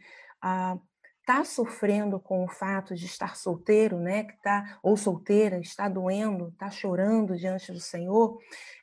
uh, 0.43 0.81
está 1.29 1.45
sofrendo 1.45 2.19
com 2.19 2.43
o 2.43 2.47
fato 2.47 2.95
de 2.95 3.05
estar 3.05 3.35
solteiro, 3.35 3.99
né, 3.99 4.23
que 4.23 4.41
tá 4.41 4.79
ou 4.81 4.97
solteira, 4.97 5.59
está 5.59 5.87
doendo, 5.87 6.47
está 6.47 6.71
chorando 6.71 7.37
diante 7.37 7.71
do 7.71 7.79
Senhor, 7.79 8.39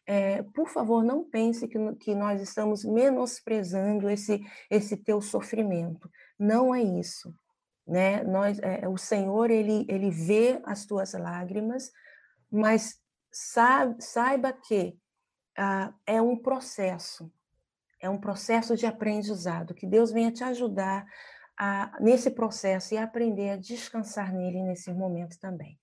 é, 0.06 0.44
por 0.44 0.68
favor, 0.68 1.02
não 1.02 1.24
pense 1.24 1.66
que, 1.66 1.76
que 1.96 2.14
nós 2.14 2.40
estamos 2.40 2.84
menosprezando 2.84 4.08
esse 4.08 4.40
esse 4.70 4.96
teu 4.96 5.20
sofrimento. 5.20 6.08
Não 6.38 6.72
é 6.72 6.80
isso, 6.80 7.34
né? 7.84 8.22
Nós, 8.22 8.60
é, 8.60 8.88
o 8.88 8.96
Senhor 8.96 9.50
ele 9.50 9.84
ele 9.88 10.08
vê 10.08 10.60
as 10.64 10.86
tuas 10.86 11.14
lágrimas, 11.14 11.90
mas 12.48 13.00
saiba 13.98 14.52
que 14.52 14.96
ah, 15.58 15.92
é 16.06 16.22
um 16.22 16.36
processo, 16.36 17.28
é 18.00 18.08
um 18.08 18.18
processo 18.20 18.76
de 18.76 18.86
aprendizado 18.86 19.74
que 19.74 19.86
Deus 19.86 20.12
venha 20.12 20.30
te 20.30 20.44
ajudar 20.44 21.04
a, 21.58 21.96
nesse 22.00 22.30
processo 22.30 22.94
e 22.94 22.98
aprender 22.98 23.50
a 23.50 23.56
descansar 23.56 24.32
nele 24.32 24.62
nesse 24.62 24.92
momento 24.92 25.38
também. 25.38 25.78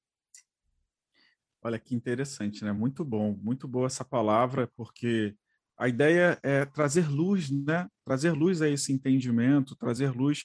Olha 1.62 1.80
que 1.80 1.96
interessante, 1.96 2.64
né? 2.64 2.74
Muito 2.74 3.06
bom, 3.06 3.38
muito 3.42 3.68
boa 3.68 3.88
essa 3.88 4.04
palavra, 4.04 4.70
porque 4.76 5.34
a 5.78 5.88
ideia 5.88 6.38
é 6.44 6.66
trazer 6.66 7.10
luz, 7.10 7.50
né? 7.50 7.88
Trazer 8.06 8.32
luz 8.32 8.62
a 8.62 8.70
esse 8.70 8.92
entendimento, 8.92 9.76
trazer 9.76 10.12
luz 10.12 10.44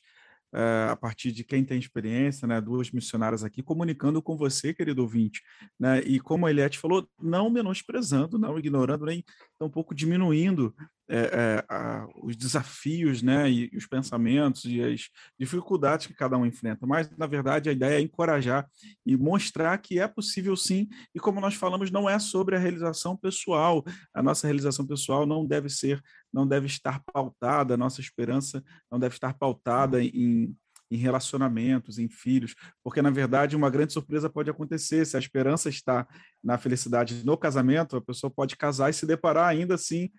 uh, 0.55 0.93
a 0.93 0.97
partir 0.97 1.33
de 1.33 1.43
quem 1.43 1.64
tem 1.64 1.79
experiência, 1.79 2.47
né? 2.47 2.61
Duas 2.61 2.93
missionárias 2.93 3.43
aqui 3.43 3.62
comunicando 3.62 4.22
com 4.22 4.37
você, 4.37 4.72
querido 4.72 5.03
ouvinte, 5.03 5.43
né? 5.79 6.01
E 6.01 6.20
como 6.20 6.47
a 6.47 6.51
Eliette 6.51 6.79
falou, 6.79 7.09
não 7.20 7.51
menosprezando, 7.51 8.39
não 8.39 8.57
ignorando, 8.59 9.05
nem 9.05 9.24
um 9.61 9.68
pouco 9.70 9.95
diminuindo 9.95 10.74
é, 11.09 11.18
é, 11.18 11.64
a, 11.68 12.06
os 12.22 12.36
desafios, 12.36 13.22
né, 13.22 13.50
e 13.50 13.70
os 13.74 13.86
pensamentos 13.86 14.64
e 14.64 14.82
as 14.82 15.09
dificuldades 15.38 16.06
que 16.06 16.14
cada 16.14 16.36
um 16.36 16.44
enfrenta. 16.44 16.86
Mas, 16.86 17.11
na 17.16 17.26
verdade, 17.26 17.68
a 17.70 17.72
ideia 17.72 17.98
é 17.98 18.00
encorajar 18.00 18.68
e 19.06 19.16
mostrar 19.16 19.78
que 19.78 19.98
é 19.98 20.06
possível 20.06 20.54
sim. 20.54 20.86
E 21.14 21.18
como 21.18 21.40
nós 21.40 21.54
falamos, 21.54 21.90
não 21.90 22.09
é 22.09 22.18
sobre 22.18 22.56
a 22.56 22.59
realização 22.59 23.16
pessoal. 23.16 23.84
A 24.14 24.22
nossa 24.22 24.46
realização 24.46 24.86
pessoal 24.86 25.26
não 25.26 25.46
deve 25.46 25.68
ser, 25.68 26.02
não 26.32 26.46
deve 26.46 26.66
estar 26.66 27.02
pautada. 27.12 27.74
A 27.74 27.78
nossa 27.78 28.00
esperança 28.00 28.62
não 28.90 28.98
deve 28.98 29.14
estar 29.14 29.34
pautada 29.34 30.02
em 30.02 30.54
em 30.90 30.96
relacionamentos, 30.96 31.98
em 31.98 32.09
filhos, 32.09 32.54
porque 32.82 33.02
na 33.02 33.11
verdade 33.11 33.56
uma 33.56 33.70
grande 33.70 33.92
surpresa 33.92 34.30
pode 34.30 34.50
acontecer. 34.50 35.04
Se 35.04 35.16
a 35.16 35.20
esperança 35.20 35.68
está 35.68 36.06
na 36.42 36.56
felicidade 36.56 37.24
no 37.24 37.36
casamento, 37.36 37.96
a 37.96 38.00
pessoa 38.00 38.30
pode 38.30 38.56
casar 38.56 38.90
e 38.90 38.94
se 38.94 39.06
deparar 39.06 39.48
ainda 39.48 39.74
assim 39.74 40.11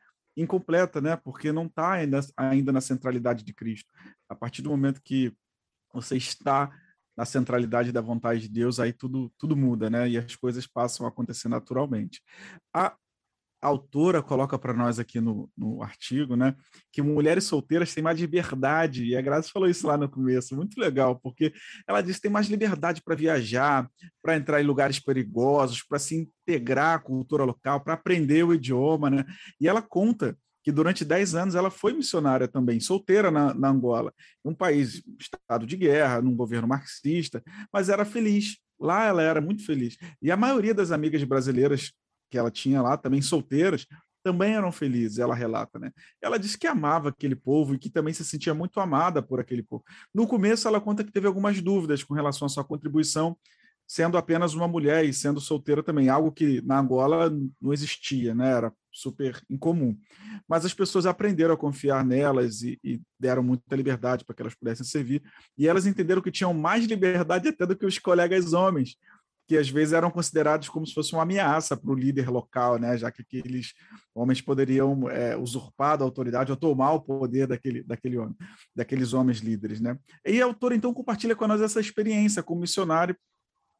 incompleta, 0.41 1.01
né? 1.01 1.15
Porque 1.15 1.51
não 1.51 1.65
está 1.65 1.91
ainda, 1.93 2.19
ainda 2.35 2.71
na 2.71 2.81
centralidade 2.81 3.43
de 3.43 3.53
Cristo. 3.53 3.91
A 4.27 4.35
partir 4.35 4.61
do 4.61 4.69
momento 4.69 5.01
que 5.01 5.33
você 5.93 6.17
está 6.17 6.71
na 7.17 7.25
centralidade 7.25 7.91
da 7.91 8.01
vontade 8.01 8.41
de 8.41 8.49
Deus, 8.49 8.79
aí 8.79 8.93
tudo, 8.93 9.31
tudo 9.37 9.55
muda, 9.55 9.89
né? 9.89 10.07
E 10.09 10.17
as 10.17 10.35
coisas 10.35 10.65
passam 10.65 11.05
a 11.05 11.09
acontecer 11.09 11.49
naturalmente. 11.49 12.21
A 12.73 12.95
autora 13.61 14.21
coloca 14.21 14.57
para 14.57 14.73
nós 14.73 14.99
aqui 14.99 15.19
no, 15.19 15.49
no 15.57 15.83
artigo, 15.83 16.35
né, 16.35 16.55
que 16.91 17.01
mulheres 17.01 17.43
solteiras 17.43 17.93
têm 17.93 18.03
mais 18.03 18.19
liberdade, 18.19 19.05
e 19.05 19.15
a 19.15 19.21
Graça 19.21 19.49
falou 19.51 19.69
isso 19.69 19.85
lá 19.85 19.97
no 19.97 20.09
começo, 20.09 20.55
muito 20.55 20.79
legal, 20.79 21.19
porque 21.19 21.53
ela 21.87 22.01
diz 22.01 22.15
que 22.15 22.23
tem 22.23 22.31
mais 22.31 22.47
liberdade 22.47 23.01
para 23.01 23.15
viajar, 23.15 23.89
para 24.21 24.35
entrar 24.35 24.61
em 24.61 24.65
lugares 24.65 24.99
perigosos, 24.99 25.83
para 25.83 25.99
se 25.99 26.15
integrar 26.15 26.95
à 26.95 26.99
cultura 26.99 27.43
local, 27.43 27.81
para 27.81 27.93
aprender 27.93 28.43
o 28.43 28.53
idioma, 28.53 29.09
né? 29.09 29.25
E 29.59 29.67
ela 29.67 29.81
conta 29.81 30.37
que 30.63 30.71
durante 30.71 31.05
10 31.05 31.35
anos 31.35 31.55
ela 31.55 31.71
foi 31.71 31.93
missionária 31.93 32.47
também, 32.47 32.79
solteira 32.79 33.31
na, 33.31 33.53
na 33.53 33.69
Angola, 33.69 34.13
um 34.43 34.53
país, 34.53 35.01
estado 35.19 35.65
de 35.65 35.75
guerra, 35.77 36.21
num 36.21 36.35
governo 36.35 36.67
marxista, 36.67 37.41
mas 37.71 37.89
era 37.89 38.05
feliz. 38.05 38.57
Lá 38.79 39.05
ela 39.05 39.21
era 39.21 39.41
muito 39.41 39.65
feliz. 39.65 39.97
E 40.21 40.31
a 40.31 40.37
maioria 40.37 40.73
das 40.73 40.91
amigas 40.91 41.23
brasileiras 41.23 41.91
que 42.29 42.37
ela 42.37 42.51
tinha 42.51 42.81
lá, 42.81 42.97
também 42.97 43.21
solteiras, 43.21 43.85
também 44.23 44.53
eram 44.53 44.71
felizes, 44.71 45.17
ela 45.17 45.33
relata, 45.33 45.79
né? 45.79 45.91
Ela 46.21 46.37
disse 46.37 46.57
que 46.57 46.67
amava 46.67 47.09
aquele 47.09 47.35
povo 47.35 47.73
e 47.73 47.79
que 47.79 47.89
também 47.89 48.13
se 48.13 48.25
sentia 48.25 48.53
muito 48.53 48.79
amada 48.79 49.21
por 49.21 49.39
aquele 49.39 49.63
povo. 49.63 49.83
No 50.13 50.27
começo, 50.27 50.67
ela 50.67 50.81
conta 50.81 51.03
que 51.03 51.11
teve 51.11 51.27
algumas 51.27 51.61
dúvidas 51.61 52.03
com 52.03 52.13
relação 52.13 52.45
à 52.45 52.49
sua 52.49 52.63
contribuição 52.63 53.37
sendo 53.89 54.19
apenas 54.19 54.53
uma 54.53 54.67
mulher 54.67 55.03
e 55.03 55.11
sendo 55.11 55.41
solteira 55.41 55.81
também, 55.81 56.09
algo 56.09 56.31
que 56.31 56.61
na 56.61 56.79
Angola 56.79 57.35
não 57.59 57.73
existia, 57.73 58.35
né? 58.35 58.51
Era 58.51 58.71
super 58.91 59.41
incomum. 59.49 59.97
Mas 60.47 60.63
as 60.63 60.75
pessoas 60.75 61.07
aprenderam 61.07 61.55
a 61.55 61.57
confiar 61.57 62.05
nelas 62.05 62.61
e, 62.61 62.79
e 62.83 63.01
deram 63.19 63.41
muita 63.41 63.75
liberdade 63.75 64.23
para 64.23 64.35
que 64.35 64.43
elas 64.43 64.53
pudessem 64.53 64.85
servir. 64.85 65.23
E 65.57 65.67
elas 65.67 65.87
entenderam 65.87 66.21
que 66.21 66.29
tinham 66.29 66.53
mais 66.53 66.85
liberdade 66.85 67.47
até 67.49 67.65
do 67.65 67.75
que 67.75 67.85
os 67.85 67.97
colegas 67.97 68.53
homens, 68.53 68.95
que 69.49 69.57
às 69.57 69.67
vezes 69.67 69.93
eram 69.93 70.11
considerados 70.11 70.69
como 70.69 70.85
se 70.85 70.93
fosse 70.93 71.11
uma 71.11 71.23
ameaça 71.23 71.75
para 71.75 71.89
o 71.89 71.95
líder 71.95 72.29
local, 72.29 72.77
né? 72.77 72.95
já 72.95 73.09
que 73.09 73.23
aqueles 73.23 73.73
homens 74.13 74.39
poderiam 74.39 75.09
é, 75.09 75.35
usurpar 75.35 75.99
a 75.99 76.03
autoridade 76.03 76.51
ou 76.51 76.55
tomar 76.55 76.93
o 76.93 77.01
poder 77.01 77.47
daquele, 77.47 77.81
daquele 77.81 78.19
homem, 78.19 78.35
daqueles 78.75 79.11
homens 79.11 79.39
líderes. 79.39 79.81
Né? 79.81 79.97
E 80.23 80.39
a 80.39 80.45
autora, 80.45 80.75
então, 80.75 80.93
compartilha 80.93 81.35
com 81.35 81.47
nós 81.47 81.61
essa 81.61 81.79
experiência 81.79 82.43
como 82.43 82.61
missionário 82.61 83.17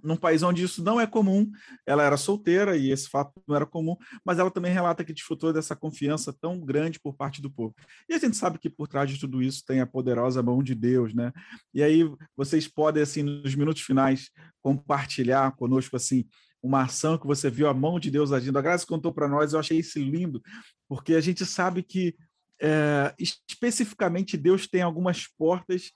num 0.03 0.15
país 0.15 0.43
onde 0.43 0.63
isso 0.63 0.83
não 0.83 0.99
é 0.99 1.05
comum. 1.05 1.49
Ela 1.85 2.03
era 2.03 2.17
solteira 2.17 2.77
e 2.77 2.91
esse 2.91 3.09
fato 3.09 3.33
não 3.47 3.55
era 3.55 3.65
comum, 3.65 3.95
mas 4.23 4.39
ela 4.39 4.51
também 4.51 4.71
relata 4.71 5.03
que 5.03 5.13
desfrutou 5.13 5.53
dessa 5.53 5.75
confiança 5.75 6.33
tão 6.33 6.59
grande 6.59 6.99
por 6.99 7.15
parte 7.15 7.41
do 7.41 7.49
povo. 7.49 7.75
E 8.07 8.13
a 8.13 8.17
gente 8.17 8.37
sabe 8.37 8.57
que 8.57 8.69
por 8.69 8.87
trás 8.87 9.09
de 9.09 9.19
tudo 9.19 9.41
isso 9.41 9.63
tem 9.65 9.81
a 9.81 9.87
poderosa 9.87 10.41
mão 10.41 10.63
de 10.63 10.73
Deus, 10.73 11.13
né? 11.13 11.31
E 11.73 11.83
aí 11.83 12.09
vocês 12.35 12.67
podem 12.67 13.03
assim 13.03 13.23
nos 13.23 13.55
minutos 13.55 13.81
finais 13.81 14.29
compartilhar 14.61 15.55
conosco 15.55 15.95
assim 15.95 16.25
uma 16.61 16.83
ação 16.83 17.17
que 17.17 17.25
você 17.25 17.49
viu 17.49 17.69
a 17.69 17.73
mão 17.73 17.99
de 17.99 18.11
Deus 18.11 18.31
agindo. 18.31 18.57
A 18.59 18.61
Graça 18.61 18.85
contou 18.85 19.13
para 19.13 19.27
nós, 19.27 19.53
eu 19.53 19.59
achei 19.59 19.79
isso 19.79 19.97
lindo, 19.97 20.41
porque 20.87 21.15
a 21.15 21.21
gente 21.21 21.45
sabe 21.45 21.81
que 21.81 22.15
é, 22.61 23.13
especificamente 23.17 24.35
Deus 24.35 24.67
tem 24.67 24.81
algumas 24.81 25.25
portas 25.27 25.91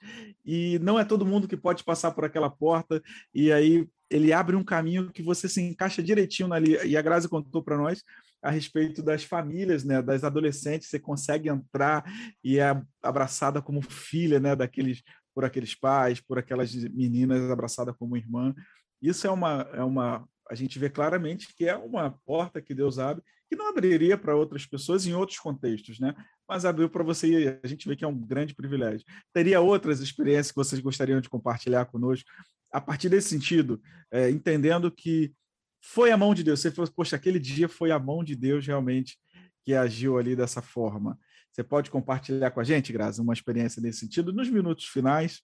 e 0.46 0.80
não 0.80 0.98
é 0.98 1.04
todo 1.04 1.26
mundo 1.26 1.48
que 1.48 1.58
pode 1.58 1.84
passar 1.84 2.12
por 2.12 2.24
aquela 2.24 2.50
porta 2.50 3.02
e 3.34 3.52
aí 3.52 3.88
ele 4.10 4.32
abre 4.32 4.56
um 4.56 4.64
caminho 4.64 5.12
que 5.12 5.22
você 5.22 5.50
se 5.50 5.62
encaixa 5.62 6.02
direitinho 6.02 6.54
ali 6.54 6.78
e 6.86 6.96
a 6.96 7.02
Grazi 7.02 7.28
contou 7.28 7.64
para 7.64 7.78
nós 7.78 8.02
a 8.42 8.50
respeito 8.50 9.02
das 9.02 9.24
famílias, 9.24 9.84
né, 9.84 10.02
das 10.02 10.24
adolescentes, 10.24 10.90
você 10.90 11.00
consegue 11.00 11.50
entrar 11.50 12.04
e 12.44 12.60
é 12.60 12.82
abraçada 13.02 13.62
como 13.62 13.82
filha, 13.82 14.40
né, 14.40 14.56
daqueles 14.56 15.02
por 15.34 15.44
aqueles 15.44 15.74
pais, 15.74 16.22
por 16.22 16.38
aquelas 16.38 16.74
meninas 16.76 17.50
abraçada 17.50 17.92
como 17.94 18.16
irmã. 18.16 18.54
Isso 19.02 19.26
é 19.26 19.32
uma 19.32 19.68
é 19.74 19.84
uma 19.84 20.28
a 20.50 20.56
gente 20.56 20.78
vê 20.78 20.90
claramente 20.90 21.48
que 21.56 21.66
é 21.66 21.76
uma 21.76 22.12
porta 22.26 22.62
que 22.62 22.76
Deus 22.76 23.00
abre 23.00 23.24
que 23.54 23.56
não 23.56 23.70
abriria 23.70 24.18
para 24.18 24.36
outras 24.36 24.66
pessoas 24.66 25.06
em 25.06 25.14
outros 25.14 25.38
contextos, 25.38 26.00
né? 26.00 26.16
Mas 26.50 26.66
abriu 26.66 26.90
para 26.90 27.04
você 27.04 27.28
e 27.28 27.60
a 27.64 27.68
gente 27.68 27.88
vê 27.88 27.96
que 27.96 28.04
é 28.04 28.08
um 28.08 28.18
grande 28.18 28.56
privilégio. 28.56 29.06
Teria 29.32 29.62
outras 29.62 30.00
experiências 30.00 30.50
que 30.50 30.56
vocês 30.56 30.82
gostariam 30.82 31.22
de 31.22 31.30
compartilhar 31.30 31.86
conosco 31.86 32.28
a 32.72 32.82
partir 32.82 33.10
desse 33.10 33.30
sentido, 33.30 33.80
é, 34.12 34.32
entendendo 34.32 34.92
que 34.92 35.32
foi 35.80 36.12
a 36.12 36.18
mão 36.18 36.34
de 36.34 36.44
Deus. 36.44 36.60
Você 36.60 36.72
falou, 36.72 36.92
poxa, 36.92 37.16
aquele 37.16 37.40
dia 37.40 37.70
foi 37.70 37.92
a 37.92 38.00
mão 38.00 38.24
de 38.24 38.36
Deus 38.36 38.66
realmente 38.66 39.20
que 39.64 39.76
agiu 39.76 40.18
ali 40.18 40.36
dessa 40.36 40.62
forma. 40.62 41.18
Você 41.52 41.64
pode 41.64 41.92
compartilhar 41.92 42.50
com 42.50 42.60
a 42.60 42.64
gente, 42.64 42.92
Graça, 42.92 43.22
uma 43.22 43.34
experiência 43.34 43.80
nesse 43.80 44.00
sentido 44.00 44.34
nos 44.34 44.50
minutos 44.50 44.86
finais? 44.86 45.44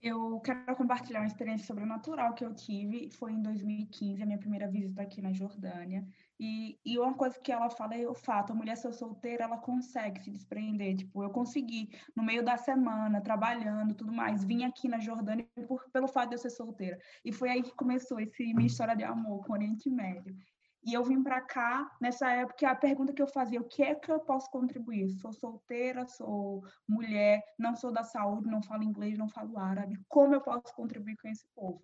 Eu 0.00 0.38
quero 0.40 0.76
compartilhar 0.76 1.20
uma 1.20 1.26
experiência 1.26 1.66
sobrenatural 1.66 2.32
que 2.32 2.44
eu 2.44 2.54
tive. 2.54 3.10
Foi 3.10 3.32
em 3.32 3.42
2015, 3.42 4.22
a 4.22 4.26
minha 4.26 4.38
primeira 4.38 4.68
visita 4.68 5.02
aqui 5.02 5.20
na 5.20 5.32
Jordânia. 5.32 6.06
E, 6.38 6.78
e 6.84 6.96
uma 6.98 7.14
coisa 7.14 7.36
que 7.40 7.50
ela 7.50 7.68
fala 7.68 7.96
é 7.96 8.06
o 8.06 8.14
fato: 8.14 8.52
a 8.52 8.54
mulher 8.54 8.76
ser 8.76 8.92
solteira, 8.92 9.44
ela 9.44 9.58
consegue 9.58 10.22
se 10.22 10.30
desprender. 10.30 10.96
Tipo, 10.96 11.24
eu 11.24 11.30
consegui, 11.30 11.90
no 12.14 12.22
meio 12.22 12.44
da 12.44 12.56
semana, 12.56 13.20
trabalhando 13.20 13.92
tudo 13.92 14.12
mais, 14.12 14.44
vim 14.44 14.62
aqui 14.62 14.86
na 14.86 15.00
Jordânia 15.00 15.48
por, 15.66 15.90
pelo 15.90 16.06
fato 16.06 16.28
de 16.28 16.36
eu 16.36 16.38
ser 16.38 16.50
solteira. 16.50 16.96
E 17.24 17.32
foi 17.32 17.50
aí 17.50 17.62
que 17.62 17.74
começou 17.74 18.20
esse 18.20 18.54
minha 18.54 18.68
história 18.68 18.94
de 18.94 19.02
amor 19.02 19.44
com 19.44 19.52
o 19.52 19.56
Oriente 19.56 19.90
Médio. 19.90 20.36
E 20.84 20.94
eu 20.94 21.04
vim 21.04 21.22
para 21.22 21.40
cá 21.40 21.90
nessa 22.00 22.30
época. 22.30 22.70
A 22.70 22.74
pergunta 22.74 23.12
que 23.12 23.22
eu 23.22 23.26
fazia: 23.26 23.60
o 23.60 23.68
que 23.68 23.82
é 23.82 23.94
que 23.94 24.10
eu 24.10 24.20
posso 24.20 24.50
contribuir? 24.50 25.10
Sou 25.18 25.32
solteira, 25.32 26.06
sou 26.06 26.62
mulher, 26.88 27.42
não 27.58 27.74
sou 27.74 27.92
da 27.92 28.04
saúde, 28.04 28.48
não 28.48 28.62
falo 28.62 28.84
inglês, 28.84 29.18
não 29.18 29.28
falo 29.28 29.58
árabe. 29.58 29.98
Como 30.08 30.34
eu 30.34 30.40
posso 30.40 30.74
contribuir 30.74 31.16
com 31.16 31.28
esse 31.28 31.44
povo? 31.54 31.82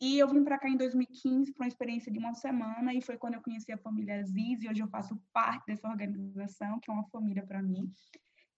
E 0.00 0.18
eu 0.18 0.28
vim 0.28 0.42
para 0.44 0.58
cá 0.58 0.68
em 0.68 0.76
2015 0.76 1.52
para 1.52 1.64
uma 1.64 1.68
experiência 1.68 2.12
de 2.12 2.18
uma 2.18 2.34
semana 2.34 2.92
e 2.92 3.00
foi 3.00 3.16
quando 3.16 3.34
eu 3.34 3.42
conheci 3.42 3.72
a 3.72 3.78
família 3.78 4.20
Aziz 4.20 4.62
e 4.62 4.68
hoje 4.68 4.82
eu 4.82 4.88
faço 4.88 5.18
parte 5.32 5.64
dessa 5.66 5.88
organização, 5.88 6.80
que 6.80 6.90
é 6.90 6.94
uma 6.94 7.08
família 7.08 7.46
para 7.46 7.62
mim. 7.62 7.90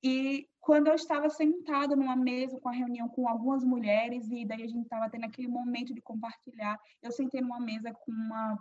E 0.03 0.49
quando 0.61 0.89
eu 0.89 0.95
estava 0.95 1.29
sentada 1.29 1.95
numa 1.95 2.17
mesa 2.17 2.59
com 2.61 2.69
a 2.69 2.73
reunião 2.73 3.09
com 3.09 3.29
algumas 3.29 3.65
mulheres 3.65 4.29
e 4.31 4.45
daí 4.45 4.63
a 4.63 4.69
gente 4.69 4.85
estava 4.85 5.11
tendo 5.11 5.25
aquele 5.25 5.49
momento 5.49 5.95
de 5.95 6.01
compartilhar, 6.01 6.79
eu 7.03 7.13
sentei 7.13 7.41
numa 7.41 7.61
mesa 7.61 7.93
com 7.93 8.13
uma 8.13 8.59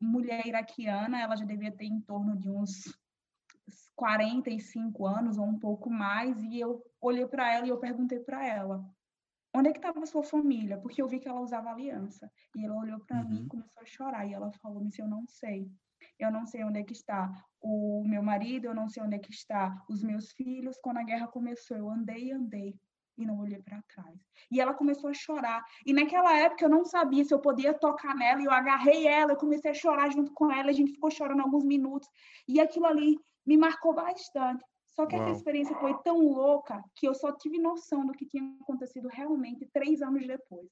mulher 0.00 0.46
iraquiana, 0.46 1.20
ela 1.20 1.36
já 1.36 1.44
devia 1.44 1.72
ter 1.72 1.86
em 1.86 2.00
torno 2.00 2.36
de 2.36 2.50
uns 2.50 2.84
45 3.94 5.06
anos 5.06 5.38
ou 5.38 5.44
um 5.46 5.58
pouco 5.58 5.90
mais, 5.90 6.42
e 6.42 6.60
eu 6.60 6.84
olhei 7.00 7.26
para 7.26 7.52
ela 7.52 7.66
e 7.66 7.70
eu 7.70 7.78
perguntei 7.78 8.20
para 8.20 8.46
ela: 8.46 8.84
onde 9.54 9.70
é 9.70 9.72
que 9.72 9.78
estava 9.78 10.00
a 10.00 10.06
sua 10.06 10.22
família? 10.22 10.78
Porque 10.78 11.00
eu 11.00 11.08
vi 11.08 11.18
que 11.18 11.28
ela 11.28 11.40
usava 11.40 11.70
aliança. 11.70 12.30
E 12.54 12.64
ela 12.64 12.76
olhou 12.76 13.00
para 13.00 13.22
uhum. 13.22 13.28
mim 13.28 13.44
e 13.44 13.48
começou 13.48 13.82
a 13.82 13.86
chorar. 13.86 14.26
E 14.26 14.34
ela 14.34 14.52
falou: 14.52 14.82
Mas 14.84 14.98
eu 14.98 15.08
não 15.08 15.26
sei. 15.26 15.70
Eu 16.18 16.30
não 16.30 16.46
sei 16.46 16.62
onde 16.62 16.78
é 16.78 16.84
que 16.84 16.92
está 16.92 17.32
o 17.60 18.04
meu 18.06 18.22
marido, 18.22 18.66
eu 18.66 18.74
não 18.74 18.88
sei 18.88 19.02
onde 19.02 19.16
é 19.16 19.18
que 19.18 19.32
está 19.32 19.82
os 19.88 20.02
meus 20.02 20.30
filhos. 20.32 20.78
Quando 20.78 20.98
a 20.98 21.02
guerra 21.02 21.26
começou, 21.26 21.76
eu 21.76 21.90
andei 21.90 22.28
e 22.28 22.32
andei 22.32 22.78
e 23.16 23.24
não 23.24 23.38
olhei 23.38 23.60
para 23.60 23.82
trás. 23.82 24.18
E 24.50 24.60
ela 24.60 24.74
começou 24.74 25.10
a 25.10 25.14
chorar. 25.14 25.64
E 25.84 25.92
naquela 25.92 26.36
época 26.36 26.64
eu 26.64 26.68
não 26.68 26.84
sabia 26.84 27.24
se 27.24 27.32
eu 27.32 27.38
podia 27.38 27.72
tocar 27.72 28.14
nela, 28.14 28.40
e 28.40 28.44
eu 28.44 28.50
agarrei 28.50 29.06
ela, 29.06 29.32
eu 29.32 29.36
comecei 29.36 29.70
a 29.70 29.74
chorar 29.74 30.10
junto 30.10 30.32
com 30.32 30.50
ela, 30.50 30.70
a 30.70 30.72
gente 30.72 30.92
ficou 30.92 31.10
chorando 31.10 31.40
alguns 31.40 31.64
minutos. 31.64 32.08
E 32.46 32.60
aquilo 32.60 32.86
ali 32.86 33.18
me 33.44 33.56
marcou 33.56 33.94
bastante. 33.94 34.64
Só 34.90 35.04
que 35.06 35.14
Uau. 35.14 35.24
essa 35.24 35.36
experiência 35.36 35.76
foi 35.76 35.94
tão 36.02 36.18
louca 36.18 36.82
que 36.94 37.06
eu 37.06 37.14
só 37.14 37.30
tive 37.32 37.58
noção 37.58 38.06
do 38.06 38.12
que 38.12 38.24
tinha 38.24 38.56
acontecido 38.62 39.08
realmente 39.08 39.66
três 39.66 40.00
anos 40.00 40.26
depois. 40.26 40.68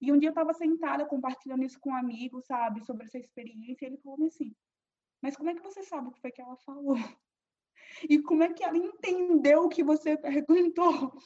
E 0.00 0.12
um 0.12 0.18
dia 0.18 0.28
eu 0.28 0.32
estava 0.32 0.52
sentada 0.52 1.06
compartilhando 1.06 1.64
isso 1.64 1.78
com 1.80 1.90
um 1.90 1.94
amigo, 1.94 2.40
sabe, 2.42 2.84
sobre 2.84 3.04
essa 3.04 3.18
experiência, 3.18 3.84
e 3.84 3.88
ele 3.88 3.96
falou 3.98 4.26
assim: 4.26 4.52
Mas 5.22 5.36
como 5.36 5.50
é 5.50 5.54
que 5.54 5.62
você 5.62 5.82
sabe 5.82 6.08
o 6.08 6.10
que 6.12 6.20
foi 6.20 6.30
que 6.30 6.42
ela 6.42 6.56
falou? 6.58 6.94
E 8.08 8.20
como 8.20 8.42
é 8.42 8.52
que 8.52 8.62
ela 8.62 8.76
entendeu 8.76 9.62
o 9.62 9.68
que 9.68 9.82
você 9.82 10.16
perguntou? 10.16 11.16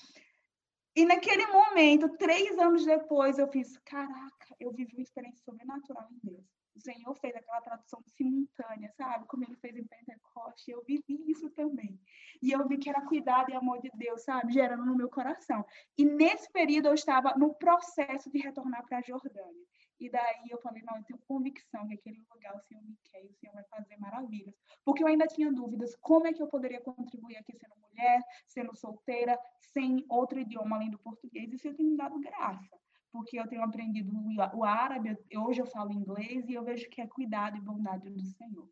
E 0.95 1.05
naquele 1.07 1.47
momento, 1.47 2.16
três 2.16 2.59
anos 2.59 2.84
depois, 2.84 3.38
eu 3.38 3.49
fiz: 3.49 3.78
Caraca, 3.78 4.57
eu 4.61 4.72
vivi 4.72 4.95
uma 4.95 5.03
experiência 5.03 5.43
sobrenatural 5.45 6.09
em 6.11 6.18
Deus 6.22 6.62
o 6.74 6.80
Senhor 6.80 7.14
fez 7.16 7.34
aquela 7.36 7.61
tradução 7.61 8.03
simultânea, 8.16 8.90
sabe? 8.97 9.26
Como 9.26 9.45
ele 9.45 9.57
fez 9.57 9.76
em 9.76 9.84
Pentecoste, 9.84 10.70
eu 10.70 10.82
vivi 10.84 11.30
isso 11.30 11.51
também. 11.51 12.01
E 12.40 12.51
eu 12.51 12.66
vi 12.66 12.78
que 12.78 12.88
era 12.88 13.03
cuidado 13.03 13.51
e 13.51 13.55
amor 13.55 13.80
de 13.80 13.90
Deus, 13.95 14.22
sabe? 14.22 14.53
Gerando 14.53 14.84
no 14.84 14.97
meu 14.97 15.09
coração. 15.09 15.64
E 15.97 16.05
nesse 16.05 16.51
período 16.51 16.88
eu 16.88 16.95
estava 16.95 17.34
no 17.36 17.55
processo 17.55 18.30
de 18.30 18.38
retornar 18.38 18.84
para 18.86 18.99
a 18.99 19.03
Jordânia. 19.03 19.66
E 20.01 20.11
daí 20.11 20.49
eu 20.51 20.59
falei, 20.59 20.82
não, 20.82 20.97
eu 20.97 21.05
tenho 21.05 21.20
convicção 21.20 21.86
que 21.86 21.95
aquele 21.95 22.24
lugar 22.28 22.57
o 22.57 22.61
Senhor 22.62 22.82
me 22.82 22.97
quer 23.05 23.22
e 23.22 23.28
o 23.28 23.34
Senhor 23.34 23.53
vai 23.53 23.64
fazer 23.64 23.97
maravilhas. 23.99 24.55
Porque 24.84 25.03
eu 25.03 25.07
ainda 25.07 25.26
tinha 25.26 25.53
dúvidas, 25.53 25.95
como 26.01 26.26
é 26.26 26.32
que 26.32 26.43
eu 26.43 26.49
poderia 26.49 26.80
contribuir 26.80 27.36
aqui 27.36 27.57
sendo 27.57 27.76
mulher, 27.93 28.20
sendo 28.47 28.74
solteira, 28.76 29.38
sem 29.72 30.05
outro 30.09 30.40
idioma 30.40 30.76
além 30.76 30.90
do 30.90 30.99
português? 30.99 31.53
Isso 31.53 31.68
eu 31.68 31.74
tenho 31.74 31.90
me 31.90 31.97
dado 31.97 32.18
graça 32.20 32.76
porque 33.12 33.38
eu 33.38 33.47
tenho 33.47 33.62
aprendido 33.62 34.11
o 34.55 34.64
árabe, 34.64 35.14
hoje 35.36 35.61
eu 35.61 35.66
falo 35.66 35.93
inglês 35.93 36.49
e 36.49 36.55
eu 36.55 36.64
vejo 36.64 36.88
que 36.88 37.01
é 37.01 37.07
cuidado 37.07 37.59
e 37.59 37.61
bondade 37.61 38.09
do 38.09 38.24
Senhor. 38.24 38.66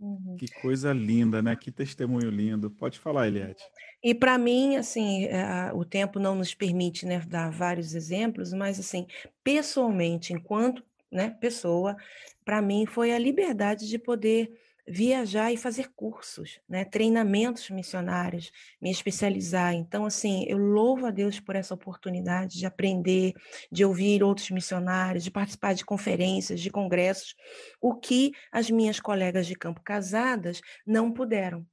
Uhum. 0.00 0.36
Que 0.38 0.46
coisa 0.60 0.92
linda, 0.92 1.42
né? 1.42 1.56
Que 1.56 1.72
testemunho 1.72 2.30
lindo. 2.30 2.70
Pode 2.70 2.98
falar, 2.98 3.26
Eliette. 3.26 3.62
E 4.02 4.14
para 4.14 4.38
mim, 4.38 4.76
assim, 4.76 5.24
é, 5.24 5.72
o 5.72 5.84
tempo 5.84 6.20
não 6.20 6.36
nos 6.36 6.54
permite 6.54 7.04
né, 7.04 7.18
dar 7.20 7.50
vários 7.50 7.94
exemplos, 7.94 8.52
mas 8.52 8.78
assim, 8.78 9.06
pessoalmente, 9.42 10.32
enquanto 10.32 10.84
né, 11.10 11.30
pessoa, 11.40 11.96
para 12.44 12.62
mim 12.62 12.86
foi 12.86 13.12
a 13.12 13.18
liberdade 13.18 13.88
de 13.88 13.98
poder 13.98 14.56
viajar 14.88 15.52
e 15.52 15.56
fazer 15.56 15.90
cursos, 15.94 16.60
né, 16.68 16.84
treinamentos 16.84 17.68
missionários, 17.70 18.50
me 18.80 18.90
especializar. 18.90 19.74
Então, 19.74 20.06
assim, 20.06 20.44
eu 20.48 20.56
louvo 20.56 21.06
a 21.06 21.10
Deus 21.10 21.38
por 21.38 21.54
essa 21.54 21.74
oportunidade 21.74 22.58
de 22.58 22.66
aprender, 22.66 23.34
de 23.70 23.84
ouvir 23.84 24.22
outros 24.22 24.50
missionários, 24.50 25.24
de 25.24 25.30
participar 25.30 25.74
de 25.74 25.84
conferências, 25.84 26.60
de 26.60 26.70
congressos, 26.70 27.34
o 27.80 27.94
que 27.94 28.32
as 28.50 28.70
minhas 28.70 28.98
colegas 28.98 29.46
de 29.46 29.54
campo 29.54 29.82
casadas 29.82 30.60
não 30.86 31.12
puderam 31.12 31.66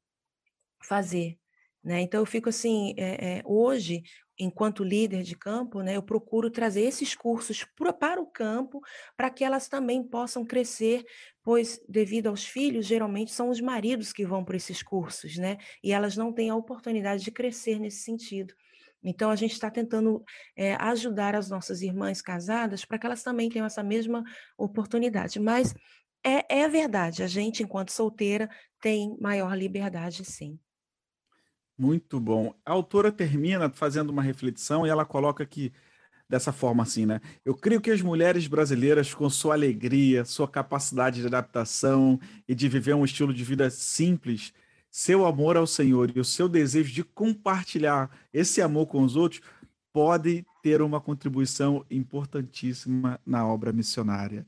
fazer. 0.83 1.37
Né? 1.83 2.01
Então, 2.01 2.19
eu 2.19 2.25
fico 2.25 2.49
assim, 2.49 2.95
é, 2.97 3.37
é, 3.37 3.41
hoje, 3.45 4.03
enquanto 4.39 4.83
líder 4.83 5.21
de 5.21 5.35
campo, 5.35 5.81
né, 5.81 5.95
eu 5.95 6.01
procuro 6.03 6.49
trazer 6.49 6.81
esses 6.81 7.13
cursos 7.13 7.65
para 7.99 8.19
o 8.19 8.25
campo, 8.25 8.81
para 9.15 9.29
que 9.29 9.43
elas 9.43 9.69
também 9.69 10.03
possam 10.03 10.43
crescer, 10.43 11.05
pois, 11.45 11.79
devido 11.87 12.25
aos 12.25 12.43
filhos, 12.43 12.87
geralmente 12.87 13.31
são 13.31 13.49
os 13.51 13.61
maridos 13.61 14.11
que 14.11 14.25
vão 14.25 14.43
para 14.43 14.57
esses 14.57 14.81
cursos, 14.81 15.37
né? 15.37 15.57
E 15.83 15.93
elas 15.93 16.17
não 16.17 16.33
têm 16.33 16.49
a 16.49 16.55
oportunidade 16.55 17.23
de 17.23 17.29
crescer 17.29 17.79
nesse 17.79 17.99
sentido. 17.99 18.55
Então, 19.03 19.29
a 19.29 19.35
gente 19.35 19.51
está 19.51 19.69
tentando 19.69 20.23
é, 20.57 20.73
ajudar 20.73 21.35
as 21.35 21.47
nossas 21.47 21.83
irmãs 21.83 22.19
casadas 22.19 22.83
para 22.83 22.97
que 22.97 23.05
elas 23.05 23.21
também 23.21 23.47
tenham 23.47 23.67
essa 23.67 23.83
mesma 23.83 24.23
oportunidade. 24.57 25.39
Mas 25.39 25.71
é, 26.25 26.61
é 26.61 26.67
verdade, 26.67 27.21
a 27.21 27.27
gente, 27.27 27.61
enquanto 27.61 27.91
solteira, 27.91 28.49
tem 28.81 29.15
maior 29.21 29.55
liberdade, 29.55 30.25
sim. 30.25 30.59
Muito 31.77 32.19
bom. 32.19 32.55
A 32.65 32.71
autora 32.71 33.11
termina 33.11 33.69
fazendo 33.69 34.09
uma 34.09 34.23
reflexão 34.23 34.87
e 34.87 34.89
ela 34.89 35.05
coloca 35.05 35.43
aqui 35.43 35.71
dessa 36.29 36.51
forma 36.51 36.83
assim, 36.83 37.05
né? 37.05 37.21
Eu 37.43 37.53
creio 37.55 37.79
que 37.79 37.91
as 37.91 38.01
mulheres 38.01 38.47
brasileiras, 38.47 39.13
com 39.13 39.29
sua 39.29 39.53
alegria, 39.53 40.25
sua 40.25 40.47
capacidade 40.47 41.21
de 41.21 41.27
adaptação 41.27 42.19
e 42.47 42.55
de 42.55 42.67
viver 42.67 42.95
um 42.95 43.05
estilo 43.05 43.33
de 43.33 43.43
vida 43.43 43.69
simples, 43.69 44.53
seu 44.89 45.25
amor 45.25 45.57
ao 45.57 45.67
Senhor 45.67 46.11
e 46.15 46.19
o 46.19 46.25
seu 46.25 46.47
desejo 46.47 46.93
de 46.93 47.03
compartilhar 47.03 48.09
esse 48.33 48.61
amor 48.61 48.87
com 48.87 49.03
os 49.03 49.15
outros, 49.15 49.41
pode 49.93 50.45
ter 50.63 50.81
uma 50.81 50.99
contribuição 50.99 51.85
importantíssima 51.91 53.19
na 53.25 53.45
obra 53.45 53.71
missionária. 53.71 54.45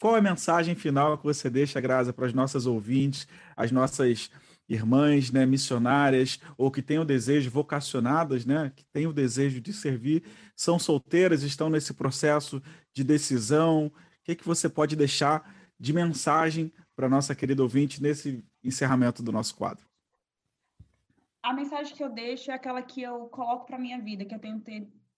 Qual 0.00 0.16
é 0.16 0.18
a 0.18 0.22
mensagem 0.22 0.74
final 0.74 1.18
que 1.18 1.24
você 1.24 1.50
deixa, 1.50 1.80
Graça, 1.80 2.12
para 2.12 2.26
as 2.26 2.32
nossas 2.32 2.64
ouvintes, 2.64 3.28
as 3.54 3.70
nossas 3.70 4.30
irmãs, 4.70 5.32
né, 5.32 5.44
missionárias 5.44 6.38
ou 6.56 6.70
que 6.70 6.80
têm 6.80 7.00
o 7.00 7.04
desejo 7.04 7.50
vocacionadas, 7.50 8.46
né, 8.46 8.72
que 8.74 8.84
têm 8.84 9.04
o 9.06 9.12
desejo 9.12 9.60
de 9.60 9.72
servir, 9.72 10.22
são 10.54 10.78
solteiras, 10.78 11.42
estão 11.42 11.68
nesse 11.68 11.92
processo 11.92 12.62
de 12.94 13.02
decisão. 13.02 13.86
O 13.86 13.92
que, 14.22 14.36
que 14.36 14.46
você 14.46 14.68
pode 14.68 14.94
deixar 14.94 15.54
de 15.78 15.92
mensagem 15.92 16.72
para 16.94 17.08
nossa 17.08 17.34
querida 17.34 17.62
ouvinte 17.62 18.00
nesse 18.00 18.44
encerramento 18.62 19.24
do 19.24 19.32
nosso 19.32 19.56
quadro? 19.56 19.84
A 21.42 21.52
mensagem 21.52 21.96
que 21.96 22.04
eu 22.04 22.10
deixo 22.10 22.52
é 22.52 22.54
aquela 22.54 22.82
que 22.82 23.02
eu 23.02 23.26
coloco 23.26 23.66
para 23.66 23.78
minha 23.78 24.00
vida, 24.00 24.24
que 24.24 24.34
eu 24.34 24.38
tenho 24.38 24.62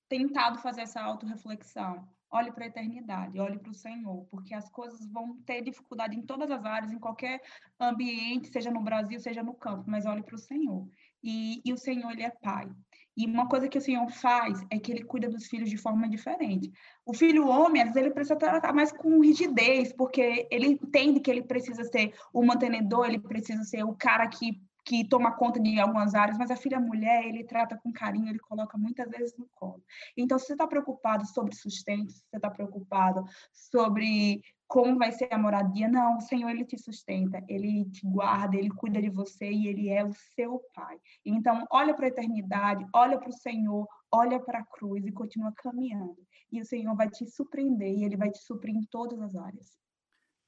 tentado 0.08 0.58
fazer 0.58 0.82
essa 0.82 1.02
autorreflexão 1.02 2.08
olhe 2.32 2.50
para 2.50 2.64
a 2.64 2.68
eternidade, 2.68 3.38
olhe 3.38 3.58
para 3.58 3.70
o 3.70 3.74
Senhor, 3.74 4.26
porque 4.30 4.54
as 4.54 4.68
coisas 4.70 5.06
vão 5.06 5.36
ter 5.44 5.62
dificuldade 5.62 6.16
em 6.16 6.22
todas 6.22 6.50
as 6.50 6.64
áreas, 6.64 6.90
em 6.90 6.98
qualquer 6.98 7.40
ambiente, 7.78 8.48
seja 8.48 8.70
no 8.70 8.80
Brasil, 8.80 9.20
seja 9.20 9.42
no 9.42 9.54
campo, 9.54 9.84
mas 9.86 10.06
olhe 10.06 10.22
para 10.22 10.34
o 10.34 10.38
Senhor. 10.38 10.88
E, 11.22 11.60
e, 11.64 11.72
o 11.72 11.76
Senhor, 11.76 12.10
Ele 12.10 12.22
é 12.22 12.30
Pai. 12.30 12.68
E 13.14 13.26
uma 13.26 13.46
coisa 13.46 13.68
que 13.68 13.76
o 13.76 13.80
Senhor 13.80 14.08
faz 14.10 14.64
é 14.70 14.78
que 14.78 14.90
Ele 14.90 15.04
cuida 15.04 15.28
dos 15.28 15.46
filhos 15.46 15.68
de 15.68 15.76
forma 15.76 16.08
diferente. 16.08 16.72
O 17.04 17.12
filho 17.12 17.46
homem, 17.46 17.82
às 17.82 17.88
vezes, 17.88 18.06
ele 18.06 18.14
precisa 18.14 18.36
tratar 18.36 18.72
mais 18.72 18.90
com 18.90 19.20
rigidez, 19.20 19.92
porque 19.92 20.48
ele 20.50 20.66
entende 20.66 21.20
que 21.20 21.30
ele 21.30 21.42
precisa 21.42 21.84
ser 21.84 22.14
o 22.32 22.42
mantenedor, 22.44 23.06
ele 23.06 23.18
precisa 23.18 23.62
ser 23.64 23.84
o 23.84 23.94
cara 23.94 24.26
que 24.26 24.60
que 24.84 25.06
toma 25.08 25.32
conta 25.32 25.60
de 25.60 25.78
algumas 25.78 26.14
áreas, 26.14 26.38
mas 26.38 26.50
a 26.50 26.56
filha 26.56 26.80
mulher, 26.80 27.24
ele 27.24 27.44
trata 27.44 27.76
com 27.76 27.92
carinho, 27.92 28.28
ele 28.28 28.38
coloca 28.38 28.76
muitas 28.76 29.08
vezes 29.10 29.36
no 29.36 29.48
colo. 29.54 29.82
Então, 30.16 30.38
se 30.38 30.46
você 30.46 30.52
está 30.54 30.66
preocupado 30.66 31.26
sobre 31.26 31.54
sustento, 31.54 32.10
se 32.10 32.22
você 32.28 32.36
está 32.36 32.50
preocupado 32.50 33.24
sobre 33.52 34.42
como 34.66 34.98
vai 34.98 35.12
ser 35.12 35.28
a 35.30 35.36
moradia, 35.36 35.86
não, 35.86 36.16
o 36.16 36.20
Senhor, 36.22 36.48
ele 36.48 36.64
te 36.64 36.78
sustenta, 36.78 37.44
ele 37.46 37.84
te 37.90 38.06
guarda, 38.06 38.56
ele 38.56 38.70
cuida 38.70 39.02
de 39.02 39.10
você 39.10 39.50
e 39.50 39.66
ele 39.68 39.90
é 39.90 40.02
o 40.02 40.14
seu 40.34 40.60
pai. 40.74 40.98
Então, 41.24 41.66
olha 41.70 41.94
para 41.94 42.06
a 42.06 42.08
eternidade, 42.08 42.86
olha 42.94 43.18
para 43.18 43.28
o 43.28 43.34
Senhor, 43.34 43.86
olha 44.10 44.40
para 44.40 44.60
a 44.60 44.64
cruz 44.64 45.06
e 45.06 45.12
continua 45.12 45.52
caminhando. 45.52 46.16
E 46.50 46.60
o 46.60 46.64
Senhor 46.64 46.96
vai 46.96 47.10
te 47.10 47.26
surpreender 47.26 47.92
e 47.92 48.04
ele 48.04 48.16
vai 48.16 48.30
te 48.30 48.38
suprir 48.38 48.74
em 48.74 48.82
todas 48.90 49.20
as 49.20 49.36
áreas. 49.36 49.81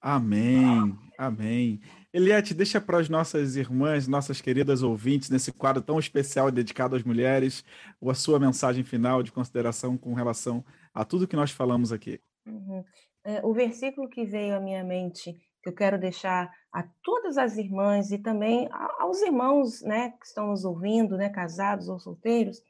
Amém, 0.06 0.94
amém. 1.16 1.80
Eliette, 2.12 2.52
deixa 2.52 2.78
para 2.78 2.98
as 2.98 3.08
nossas 3.08 3.56
irmãs, 3.56 4.06
nossas 4.06 4.38
queridas 4.38 4.82
ouvintes, 4.82 5.30
nesse 5.30 5.50
quadro 5.50 5.82
tão 5.82 5.98
especial 5.98 6.50
dedicado 6.50 6.94
às 6.94 7.02
mulheres, 7.02 7.64
a 8.06 8.12
sua 8.12 8.38
mensagem 8.38 8.84
final 8.84 9.22
de 9.22 9.32
consideração 9.32 9.96
com 9.96 10.12
relação 10.12 10.62
a 10.92 11.06
tudo 11.06 11.26
que 11.26 11.34
nós 11.34 11.52
falamos 11.52 11.90
aqui. 11.90 12.20
Uhum. 12.46 12.84
É, 13.24 13.40
o 13.46 13.54
versículo 13.54 14.06
que 14.06 14.26
veio 14.26 14.54
à 14.54 14.60
minha 14.60 14.84
mente, 14.84 15.32
que 15.62 15.70
eu 15.70 15.74
quero 15.74 15.98
deixar 15.98 16.52
a 16.70 16.82
todas 17.02 17.38
as 17.38 17.56
irmãs 17.56 18.10
e 18.10 18.18
também 18.18 18.68
aos 18.98 19.22
irmãos 19.22 19.80
né, 19.80 20.10
que 20.20 20.26
estão 20.26 20.48
nos 20.48 20.66
ouvindo, 20.66 21.16
né, 21.16 21.30
casados 21.30 21.88
ou 21.88 21.98
solteiros, 21.98 22.60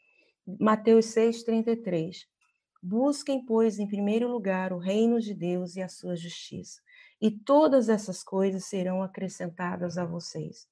Mateus 0.60 1.06
6,33. 1.06 2.14
Busquem, 2.80 3.44
pois, 3.44 3.80
em 3.80 3.88
primeiro 3.88 4.30
lugar 4.30 4.72
o 4.72 4.78
reino 4.78 5.18
de 5.18 5.34
Deus 5.34 5.74
e 5.74 5.82
a 5.82 5.88
sua 5.88 6.14
justiça 6.14 6.84
e 7.20 7.30
todas 7.30 7.88
essas 7.88 8.22
coisas 8.22 8.64
serão 8.66 9.02
acrescentadas 9.02 9.98
a 9.98 10.04
vocês. 10.04 10.66